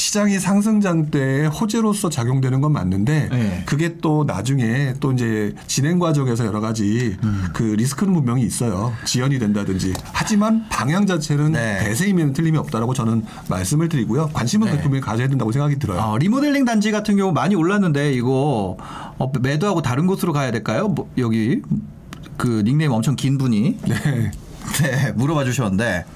시장이 0.00 0.40
상승장 0.40 1.10
때 1.10 1.44
호재로서 1.44 2.08
작용되는 2.08 2.62
건 2.62 2.72
맞는데 2.72 3.28
네. 3.30 3.62
그게 3.66 3.98
또 3.98 4.24
나중에 4.24 4.94
또 4.98 5.12
이제 5.12 5.54
진행 5.66 5.98
과정에서 5.98 6.46
여러 6.46 6.60
가지 6.60 7.18
음. 7.22 7.48
그 7.52 7.62
리스크는 7.62 8.14
분명히 8.14 8.42
있어요. 8.44 8.94
지연이 9.04 9.38
된다든지. 9.38 9.92
하지만 10.12 10.66
방향 10.70 11.06
자체는 11.06 11.52
네. 11.52 11.78
대세이면 11.84 12.32
틀림이 12.32 12.56
없다라고 12.56 12.94
저는 12.94 13.24
말씀을 13.48 13.90
드리고요. 13.90 14.30
관심은 14.32 14.68
네. 14.68 14.76
그 14.76 14.82
부분에 14.82 15.00
가져야 15.00 15.28
된다고 15.28 15.52
생각이 15.52 15.78
들어요. 15.78 16.00
어, 16.00 16.16
리모델링 16.16 16.64
단지 16.64 16.90
같은 16.90 17.16
경우 17.18 17.32
많이 17.32 17.54
올랐는데 17.54 18.14
이거 18.14 18.78
어, 19.18 19.32
매도하고 19.38 19.82
다른 19.82 20.06
곳으로 20.06 20.32
가야 20.32 20.50
될까요? 20.50 20.88
뭐, 20.88 21.10
여기 21.18 21.60
그 22.38 22.62
닉네임 22.64 22.90
엄청 22.90 23.16
긴 23.16 23.36
분이 23.36 23.78
네. 23.86 24.30
네, 24.82 25.12
물어봐 25.12 25.44
주셨는데 25.44 26.06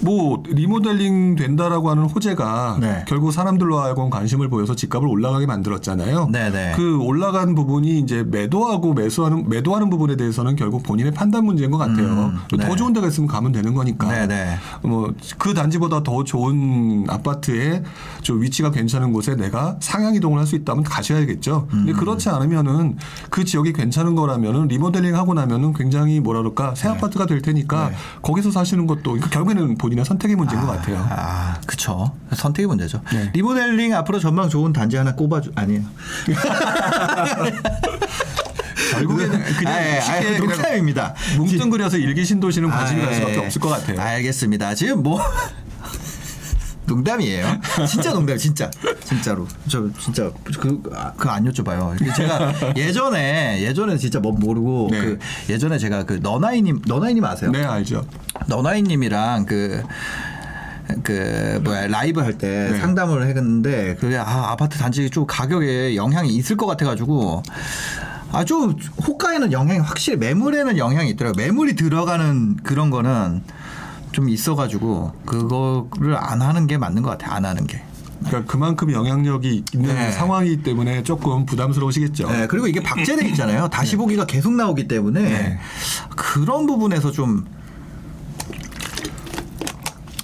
뭐 0.00 0.42
리모델링 0.46 1.36
된다라고 1.36 1.90
하는 1.90 2.04
호재가 2.04 2.78
네. 2.80 3.04
결국 3.08 3.32
사람들로 3.32 3.78
하여금 3.78 4.10
관심을 4.10 4.48
보여서 4.48 4.74
집값을 4.74 5.08
올라가게 5.08 5.46
만들었잖아요. 5.46 6.28
네네. 6.30 6.74
그 6.76 6.98
올라간 7.00 7.54
부분이 7.54 7.98
이제 7.98 8.22
매도하고 8.22 8.94
매수하는 8.94 9.48
매도하는 9.48 9.90
부분에 9.90 10.16
대해서는 10.16 10.56
결국 10.56 10.82
본인의 10.82 11.12
판단 11.12 11.44
문제인 11.44 11.70
것 11.70 11.78
같아요. 11.78 12.06
음, 12.06 12.38
더 12.48 12.56
네. 12.56 12.76
좋은 12.76 12.92
데가 12.92 13.08
있으면 13.08 13.28
가면 13.28 13.52
되는 13.52 13.74
거니까. 13.74 14.08
네네. 14.08 14.56
뭐그 14.82 15.54
단지보다 15.54 16.02
더 16.02 16.24
좋은 16.24 17.06
아파트에 17.08 17.82
좀 18.22 18.40
위치가 18.40 18.70
괜찮은 18.70 19.12
곳에 19.12 19.34
내가 19.36 19.76
상향 19.80 20.14
이동을 20.14 20.38
할 20.38 20.44
수 20.44 20.56
있다면 20.56 20.84
가셔야겠죠. 20.84 21.68
근데 21.70 21.92
음. 21.92 21.96
그렇지 21.96 22.28
않으면은 22.28 22.96
그 23.30 23.44
지역이 23.44 23.72
괜찮은 23.72 24.14
거라면은 24.14 24.68
리모델링 24.68 25.14
하고 25.16 25.34
나면은 25.34 25.72
굉장히 25.72 26.20
뭐라 26.20 26.40
그럴까 26.40 26.74
새 26.74 26.88
아파트가 26.88 27.26
될 27.26 27.40
테니까 27.40 27.88
네. 27.88 27.96
거기서 28.22 28.50
사시는 28.50 28.86
것도 28.86 29.02
그러니까 29.02 29.30
결국에는 29.30 29.76
본인의 29.84 30.04
선택의 30.06 30.34
문제인 30.36 30.62
것 30.62 30.68
같아요. 30.68 31.06
아, 31.10 31.60
그쵸. 31.66 32.10
선택의 32.34 32.66
문제죠. 32.68 33.02
네. 33.12 33.30
리모델링 33.34 33.94
앞으로 33.94 34.18
전망 34.18 34.48
좋은 34.48 34.72
단지 34.72 34.96
하나 34.96 35.14
꼽아주, 35.14 35.52
아니에요. 35.54 35.82
결국에는 38.92 39.44
그냥 39.58 39.74
아, 39.74 39.82
예, 39.82 40.00
쉽게 40.00 40.16
아, 40.16 40.22
그냥 40.22 40.46
농담입니다. 40.46 41.14
뭉뚱그려서 41.36 41.98
일기 41.98 42.24
신도시는 42.24 42.70
관심이 42.70 43.02
아, 43.02 43.04
갈 43.04 43.14
수밖에 43.14 43.34
예. 43.34 43.38
없을 43.44 43.60
것 43.60 43.68
같아요. 43.68 44.00
알겠습니다. 44.00 44.74
지금 44.74 45.02
뭐 45.02 45.20
농담이에요. 46.86 47.46
진짜 47.88 48.12
농담, 48.12 48.36
진짜, 48.36 48.70
진짜로. 49.04 49.46
저 49.68 49.88
진짜 49.98 50.30
그 50.44 50.80
그 51.16 51.28
안 51.28 51.44
여쭤봐요. 51.44 52.14
제가 52.14 52.52
예전에 52.76 53.62
예전에 53.62 53.96
진짜 53.96 54.20
뭐 54.20 54.32
모르고 54.32 54.88
네. 54.90 55.00
그 55.00 55.18
예전에 55.48 55.78
제가 55.78 56.04
그 56.04 56.18
너나이님 56.22 56.82
너나이님 56.86 57.24
아세요? 57.24 57.50
네, 57.50 57.64
알죠. 57.64 58.06
너나이님이랑 58.46 59.46
그. 59.46 59.82
그 61.02 61.60
뭐야 61.64 61.86
라이브 61.86 62.20
할때 62.20 62.68
네. 62.70 62.78
상담을 62.78 63.26
했는데 63.26 63.96
그게 63.98 64.18
아 64.18 64.50
아파트 64.52 64.76
단지 64.78 65.08
좀 65.08 65.24
가격에 65.26 65.96
영향이 65.96 66.28
있을 66.36 66.58
것 66.58 66.66
같아가지고 66.66 67.42
아주 68.30 68.76
호가에는 69.06 69.50
영향이 69.50 69.80
확실히 69.80 70.18
매물에는 70.18 70.76
영향이 70.76 71.08
있더라고요. 71.10 71.42
매물이 71.42 71.74
들어가는 71.76 72.56
그런 72.62 72.90
거는 72.90 73.42
좀 74.14 74.28
있어가지고 74.28 75.12
그거를 75.26 76.16
안 76.16 76.40
하는 76.40 76.68
게 76.68 76.78
맞는 76.78 77.02
것 77.02 77.10
같아요. 77.10 77.32
안 77.32 77.44
하는 77.44 77.66
게. 77.66 77.82
그러니까 78.24 78.50
그만큼 78.50 78.92
영향력이 78.92 79.64
있는 79.74 79.94
네. 79.94 80.10
상황이기 80.12 80.62
때문에 80.62 81.02
조금 81.02 81.44
부담스러우시겠죠. 81.44 82.30
네, 82.30 82.46
그리고 82.46 82.68
이게 82.68 82.80
박제돼 82.80 83.26
있잖아요. 83.30 83.68
다시 83.68 83.96
보기가 83.96 84.24
계속 84.24 84.52
나오기 84.54 84.86
때문에 84.88 85.20
네. 85.20 85.58
그런 86.16 86.64
부분에서 86.66 87.10
좀 87.10 87.44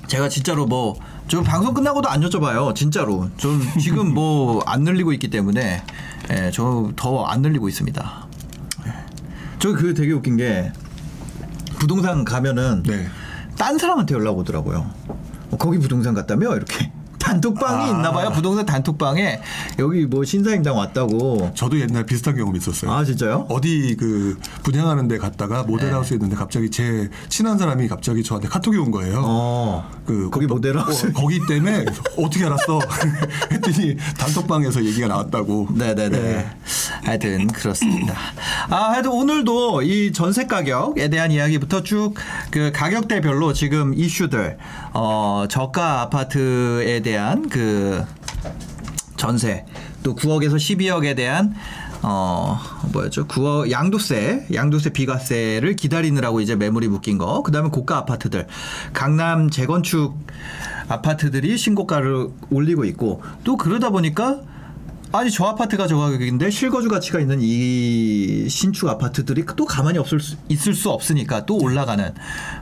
제가 0.07 0.28
진짜로 0.28 0.66
뭐저 0.66 1.43
방송 1.43 1.74
끝나고도 1.74 2.09
안 2.09 2.20
여쭤봐요. 2.20 2.74
진짜로. 2.74 3.28
좀 3.36 3.61
지금 3.80 4.14
뭐 4.14 4.62
안 4.66 4.82
늘리고 4.84 5.12
있기 5.14 5.28
때문에 5.30 5.82
예, 6.30 6.51
저 6.53 6.93
더 6.97 7.26
안 7.26 7.43
늘리고 7.43 7.68
있습니다. 7.68 8.26
저 9.59 9.72
그 9.74 9.95
되게 9.95 10.12
웃긴 10.12 10.36
게 10.36 10.72
부동산 11.80 12.24
가면은 12.24 12.82
네. 12.84 13.09
딴 13.61 13.77
사람한테 13.77 14.15
연락 14.15 14.39
오더라고요. 14.39 14.91
어, 15.51 15.57
거기 15.59 15.79
부동산 15.79 16.15
갔다며 16.15 16.57
이렇게. 16.57 16.91
단톡방이 17.21 17.85
아. 17.85 17.89
있나 17.89 18.11
봐요. 18.12 18.31
부동산 18.35 18.66
단톡방에 18.66 19.41
여기 19.79 20.07
뭐 20.07 20.25
신사임당 20.25 20.77
왔다고. 20.77 21.53
저도 21.55 21.79
옛날 21.79 22.05
비슷한 22.05 22.35
경험이 22.35 22.59
있었어요. 22.59 22.91
아 22.91 23.05
진짜요? 23.05 23.47
어디 23.49 23.95
그 23.99 24.39
분양하는 24.64 25.07
데 25.07 25.18
갔다가 25.18 25.62
모델하우스에 25.62 26.16
있는데 26.16 26.35
갑자기 26.35 26.71
제 26.71 27.09
친한 27.29 27.59
사람이 27.59 27.87
갑자기 27.89 28.25
저한테 28.25 28.49
카톡이 28.49 28.79
온 28.79 28.91
거예요. 28.91 29.23
어. 29.25 29.89
그 30.07 30.29
거기 30.31 30.47
거- 30.47 30.55
모델하우스. 30.55 31.07
어, 31.09 31.12
거기 31.14 31.41
때문에 31.47 31.85
어떻게 32.18 32.45
알았어? 32.47 32.81
했더니 33.53 33.97
단톡방에서 34.18 34.85
얘기가 34.85 35.07
나왔다고. 35.07 35.68
네 35.75 35.95
네 35.95 36.09
네. 36.09 36.51
하여튼 37.05 37.47
그렇습니다. 37.49 38.14
아, 38.71 38.91
하여튼 38.93 39.11
오늘도 39.12 39.83
이 39.83 40.12
전세 40.12 40.47
가격에 40.47 41.09
대한 41.11 41.31
이야기부터 41.31 41.83
쭉 41.83 42.14
그 42.51 42.73
가격대별로 42.75 43.53
지금 43.53 43.93
이슈들 43.95 44.57
어 44.95 45.45
저가 45.49 46.01
아파트에 46.03 47.01
대한 47.01 47.10
그 47.49 48.05
전세 49.17 49.65
또 50.03 50.15
9억에서 50.15 50.57
12억에 50.57 51.15
대한 51.17 51.55
어 52.03 52.59
뭐였죠? 52.93 53.27
9억 53.27 53.71
양도세, 53.71 54.47
양도세 54.55 54.91
비과세를 54.91 55.77
기다리느라고 55.77 56.41
이제 56.41 56.57
매물이 56.57 56.89
묶인 56.89 57.19
거. 57.19 57.43
그다음에 57.43 57.69
고가 57.69 57.99
아파트들. 57.99 58.47
강남 58.93 59.51
재건축 59.51 60.17
아파트들이 60.89 61.59
신고가를 61.59 62.29
올리고 62.51 62.85
있고 62.87 63.23
또 63.45 63.57
그러다 63.57 63.91
보니까 63.91 64.41
아니 65.13 65.31
저 65.31 65.45
아파트가 65.47 65.89
저 65.89 65.97
가격인데 65.97 66.51
실거주 66.51 66.89
가치가 66.89 67.19
있는 67.19 67.39
이 67.41 68.49
신축 68.49 68.89
아파트들이 68.89 69.45
또 69.57 69.65
가만히 69.65 69.99
없을 69.99 70.21
수, 70.21 70.37
있을 70.49 70.73
수 70.73 70.91
없으니까 70.91 71.47
또 71.47 71.57
올라가는 71.57 72.15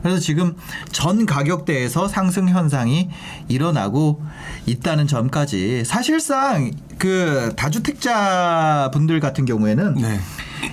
그래서 0.02 0.18
지금 0.18 0.56
전 0.90 1.26
가격대에서 1.26 2.08
상승 2.08 2.48
현상이 2.48 3.10
일어나고 3.48 4.22
있다는 4.64 5.06
점까지 5.06 5.84
사실상 5.84 6.70
그 6.96 7.52
다주택자 7.54 8.90
분들 8.94 9.20
같은 9.20 9.44
경우에는 9.44 9.94
네. 9.94 10.18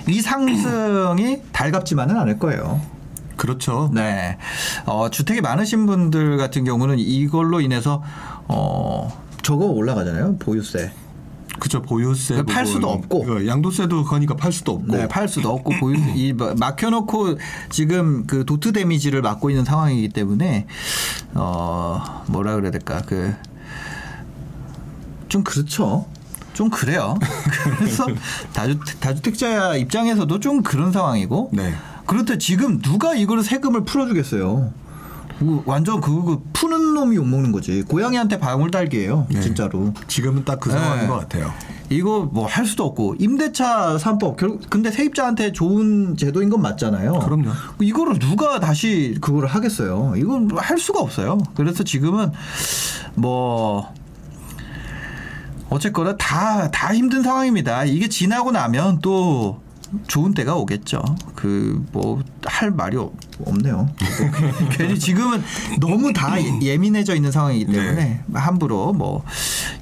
이 0.08 0.22
상승이 0.22 1.42
달갑지만은 1.52 2.18
않을 2.18 2.40
거예요. 2.40 2.80
그렇죠. 3.36 3.92
네. 3.94 4.38
어, 4.86 5.10
주택이 5.10 5.42
많으신 5.42 5.86
분들 5.86 6.38
같은 6.38 6.64
경우는 6.64 7.00
이걸로 7.00 7.60
인해서 7.60 8.02
어 8.48 9.26
저거 9.42 9.66
올라가잖아요. 9.66 10.38
보유세. 10.38 10.92
그쵸 11.60 11.82
보유세 11.82 12.36
그러니까 12.36 12.54
팔 12.54 12.66
수도. 12.66 12.90
없고. 12.90 13.24
그 13.26 13.48
양도세도 13.48 14.04
그러니까 14.06 14.36
팔 14.36 14.52
수도 14.52 14.74
없고 14.74 14.96
네, 14.96 15.08
팔 15.08 15.28
수도 15.28 15.52
없고 15.52 15.72
보유 15.80 15.96
이 16.16 16.34
막혀놓고 16.34 17.38
지금 17.70 18.26
그 18.28 18.46
도트 18.46 18.72
데미지를 18.74 19.22
맞고 19.22 19.50
있는 19.50 19.64
상황이기 19.66 20.10
때문에 20.10 20.68
어 21.34 22.24
뭐라 22.28 22.56
그래야 22.56 22.72
될까 22.72 23.02
그 23.02 23.36
좀 25.36 25.44
그렇죠. 25.44 26.06
좀 26.54 26.70
그래요. 26.70 27.16
그래서 27.78 28.08
다주 28.54 28.80
다주택자 29.02 29.76
입장에서도 29.76 30.40
좀 30.40 30.64
그런 30.64 30.92
상황이고. 30.94 31.50
네. 31.52 31.74
그렇다 32.06 32.38
지금 32.38 32.80
누가 32.82 33.16
이걸 33.16 33.44
세금을 33.44 33.84
풀어주겠어요. 33.84 34.72
그 35.40 35.62
완전 35.66 36.00
그거 36.02 36.22
그 36.24 36.44
푸는 36.54 36.94
놈이 36.94 37.16
욕 37.18 37.28
먹는 37.28 37.52
거지. 37.52 37.82
고양이한테 37.84 38.40
방울 38.40 38.72
달기예요. 38.72 39.28
네. 39.30 39.42
진짜로. 39.42 39.94
지금은 40.08 40.46
딱그 40.46 40.70
네. 40.70 40.76
상황인 40.78 41.08
것 41.08 41.20
같아요. 41.20 41.52
이거 41.90 42.22
뭐 42.24 42.48
할 42.48 42.66
수도 42.66 42.86
없고 42.86 43.16
임대차 43.20 43.98
3법 43.98 44.38
결국 44.38 44.62
근데 44.70 44.90
세입자한테 44.92 45.52
좋은 45.52 46.16
제도인 46.18 46.50
건 46.50 46.62
맞잖아요. 46.62 47.20
그럼요. 47.20 47.52
이거를 47.82 48.18
누가 48.18 48.60
다시 48.60 49.18
그거를 49.22 49.48
하겠어요. 49.50 50.14
이건 50.18 50.50
할 50.58 50.78
수가 50.80 51.00
없어요. 51.02 51.38
그래서 51.56 51.84
지금은 51.84 52.32
뭐 53.16 53.94
어쨌거나 55.70 56.16
다 56.18 56.70
다 56.72 56.94
힘든 56.96 57.22
상황입니다. 57.24 57.86
이게 57.86 58.08
지나고 58.08 58.52
나면 58.52 59.00
또 59.02 59.60
좋은 60.08 60.34
때가 60.34 60.56
오겠죠. 60.56 61.04
그 61.36 61.84
뭐 61.92 62.20
할 62.46 62.72
말이 62.72 62.98
없- 63.40 63.48
없네요. 63.48 63.76
뭐 63.78 63.90
괜히 64.72 64.98
지금은 65.00 65.42
너무 65.80 66.14
다 66.14 66.40
예- 66.42 66.60
예민해져 66.62 67.16
있는 67.16 67.32
상황이기 67.32 67.72
때문에 67.72 68.22
함부로 68.34 68.94
뭐 68.94 69.24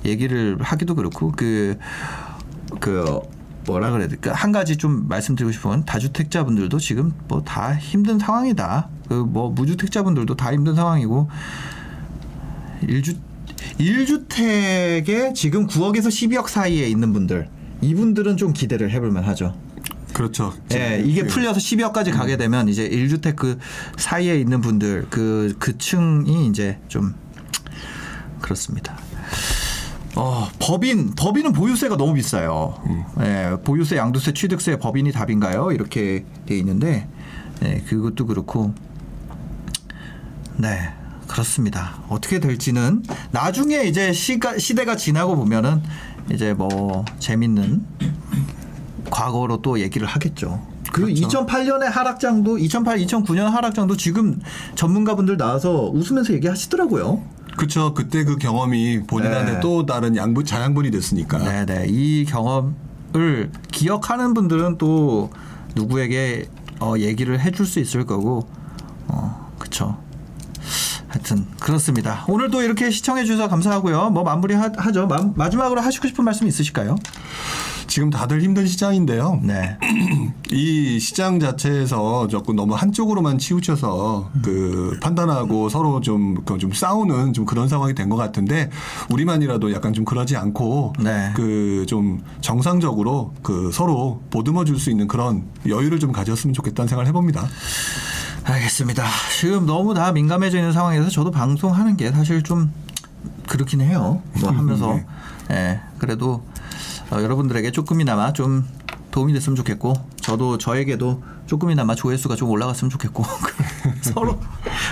얘기를 0.05 0.57
하기도 0.61 0.95
그렇고 0.95 1.31
그그 1.31 3.19
뭐라 3.65 3.91
그래야 3.91 4.07
될까 4.09 4.33
한 4.33 4.51
가지 4.51 4.75
좀 4.77 5.07
말씀드리고 5.07 5.51
싶은 5.53 5.69
건 5.71 5.85
다주택자분들도 5.85 6.77
지금 6.79 7.13
뭐 7.29 7.41
다 7.43 7.73
힘든 7.75 8.19
상황이다. 8.19 8.89
그 9.07 9.23
뭐 9.25 9.49
무주택자분들도 9.51 10.35
다 10.35 10.51
힘든 10.53 10.75
상황이고 10.75 11.29
일주 12.87 13.15
1주택에 13.79 15.33
지금 15.33 15.67
9억에서 15.67 16.07
12억 16.07 16.47
사이에 16.47 16.87
있는 16.87 17.13
분들 17.13 17.47
이분들은 17.81 18.37
좀 18.37 18.53
기대를 18.53 18.91
해볼 18.91 19.11
만하죠. 19.11 19.55
그렇죠. 20.13 20.53
예, 20.73 21.01
이게 21.03 21.21
그- 21.23 21.27
풀려서 21.27 21.59
12억까지 21.59 22.11
가게 22.11 22.37
되면 22.37 22.69
이제 22.69 22.87
1주택 22.87 23.35
그 23.35 23.57
사이에 23.97 24.39
있는 24.39 24.61
분들 24.61 25.07
그, 25.09 25.55
그 25.59 25.77
층이 25.77 26.47
이제 26.47 26.79
좀 26.87 27.15
그렇습니다. 28.41 28.97
어, 30.15 30.47
법인, 30.59 31.15
법인은 31.15 31.53
보유세가 31.53 31.97
너무 31.97 32.13
비싸요. 32.13 32.75
예, 33.21 33.57
보유세, 33.63 33.97
양도세, 33.97 34.33
취득세, 34.33 34.77
법인이 34.77 35.11
답인가요? 35.11 35.71
이렇게 35.71 36.23
돼 36.45 36.55
있는데, 36.59 37.07
예, 37.63 37.77
그것도 37.87 38.27
그렇고, 38.27 38.75
네, 40.57 40.89
그렇습니다. 41.27 42.03
어떻게 42.09 42.39
될지는 42.39 43.01
나중에 43.31 43.85
이제 43.85 44.13
시가, 44.13 44.59
시대가 44.59 44.95
지나고 44.95 45.35
보면은 45.35 45.81
이제 46.31 46.53
뭐 46.53 47.03
재밌는 47.17 47.83
과거로 49.13 49.61
또 49.61 49.79
얘기를 49.79 50.07
하겠죠. 50.07 50.59
그 50.91 51.03
그렇죠. 51.03 51.45
2008년의 51.45 51.83
하락장도 51.83 52.57
2008, 52.57 52.97
2009년 52.99 53.49
하락장도 53.49 53.95
지금 53.95 54.39
전문가분들 54.75 55.37
나와서 55.37 55.89
웃으면서 55.93 56.33
얘기하시더라고요. 56.33 57.21
그렇죠. 57.55 57.93
그때 57.93 58.23
그 58.23 58.37
경험이 58.37 59.03
본인한테 59.03 59.53
네. 59.53 59.59
또 59.59 59.85
다른 59.85 60.15
양분 60.15 60.45
자양분이 60.45 60.89
됐으니까. 60.89 61.37
네 61.37 61.65
네 61.65 61.85
이 61.87 62.25
경험을 62.25 63.51
기억하는 63.71 64.33
분들은 64.33 64.79
또 64.79 65.29
누구에게 65.75 66.47
어, 66.79 66.95
얘기를 66.97 67.39
해줄 67.39 67.67
수 67.67 67.79
있을 67.79 68.05
거고 68.05 68.47
어 69.07 69.51
그쵸 69.59 69.95
하여튼 71.07 71.45
그렇습니다 71.59 72.25
오늘도 72.27 72.61
이렇게 72.63 72.89
시청해 72.89 73.25
주셔서 73.25 73.47
감사하고요 73.47 74.09
뭐 74.09 74.23
마무리 74.23 74.53
하, 74.55 74.71
하죠 74.75 75.07
마, 75.07 75.17
마지막으로 75.35 75.81
하시고 75.81 76.07
싶은 76.07 76.25
말씀 76.25 76.47
있으실까요 76.47 76.95
지금 77.93 78.09
다들 78.09 78.41
힘든 78.41 78.65
시장인데요. 78.65 79.39
네 79.43 79.77
이 80.51 80.99
시장 80.99 81.39
자체에서 81.39 82.27
조금 82.27 82.55
너무 82.55 82.73
한쪽으로만 82.73 83.37
치우쳐서 83.37 84.31
그 84.41 84.97
판단하고 84.99 85.69
서로 85.69 86.01
좀, 86.01 86.43
그좀 86.43 86.73
싸우는 86.73 87.33
좀 87.33 87.45
그런 87.45 87.67
상황이 87.67 87.93
된 87.93 88.09
것 88.09 88.15
같은데 88.15 88.71
우리만이라도 89.11 89.71
약간 89.73 89.93
좀 89.93 90.05
그러지 90.05 90.35
않고 90.37 90.93
네. 91.01 91.33
그좀 91.35 92.23
정상적으로 92.41 93.35
그 93.43 93.69
서로 93.71 94.23
보듬어 94.31 94.65
줄 94.65 94.79
수 94.79 94.89
있는 94.89 95.07
그런 95.07 95.43
여유를 95.67 95.99
좀 95.99 96.11
가졌으면 96.11 96.55
좋겠다는 96.55 96.87
생각을 96.87 97.07
해봅니다. 97.09 97.47
알겠습니다 98.43 99.05
지금 99.39 99.67
너무 99.67 99.93
다 99.93 100.11
민감해져 100.11 100.57
있는 100.57 100.73
상황에서 100.73 101.09
저도 101.09 101.29
방송하는 101.29 101.95
게 101.95 102.11
사실 102.11 102.41
좀 102.41 102.73
그렇긴 103.47 103.81
해요 103.81 104.21
뭐 104.41 104.49
하면서 104.49 104.99
네. 105.47 105.55
예 105.55 105.79
그래도 105.99 106.43
어, 107.13 107.21
여러분들에게 107.21 107.71
조금이나마 107.71 108.33
좀 108.33 108.67
도움이 109.11 109.33
됐으면 109.33 109.55
좋겠고 109.55 109.93
저도 110.21 110.57
저에게도 110.57 111.21
조금이나마 111.45 111.93
조회수가 111.93 112.35
좀 112.35 112.49
올라갔으면 112.49 112.89
좋겠고 112.89 113.23
서로 114.01 114.39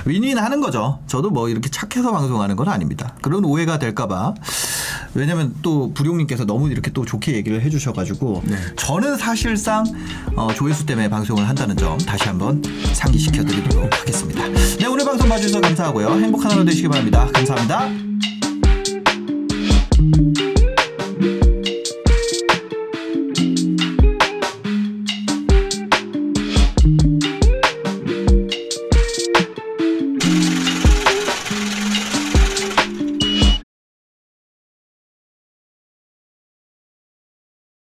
윈윈 0.05 0.37
하는 0.37 0.61
거죠. 0.61 0.99
저도 1.07 1.31
뭐 1.31 1.49
이렇게 1.49 1.69
착해서 1.69 2.11
방송하는 2.11 2.55
건 2.55 2.69
아닙니다. 2.69 3.15
그런 3.21 3.43
오해가 3.43 3.79
될까봐 3.79 4.35
왜냐면 5.15 5.55
또 5.63 5.91
부룡님께서 5.93 6.45
너무 6.45 6.69
이렇게 6.69 6.91
또 6.91 7.03
좋게 7.03 7.33
얘기를 7.33 7.61
해주셔가지고 7.61 8.43
네. 8.45 8.55
저는 8.75 9.17
사실상 9.17 9.83
어, 10.35 10.53
조회수 10.53 10.85
때문에 10.85 11.09
방송을 11.09 11.49
한다는 11.49 11.75
점 11.75 11.97
다시 11.97 12.25
한번 12.25 12.61
상기시켜드리도록 12.93 13.91
하겠습니다. 13.91 14.47
네 14.77 14.85
오늘 14.85 15.05
방송 15.05 15.27
봐주셔서 15.27 15.61
감사하고요. 15.61 16.09
행복한 16.09 16.51
하루 16.51 16.63
되시기 16.63 16.87
바랍니다. 16.87 17.27
감사합니다. 17.33 17.89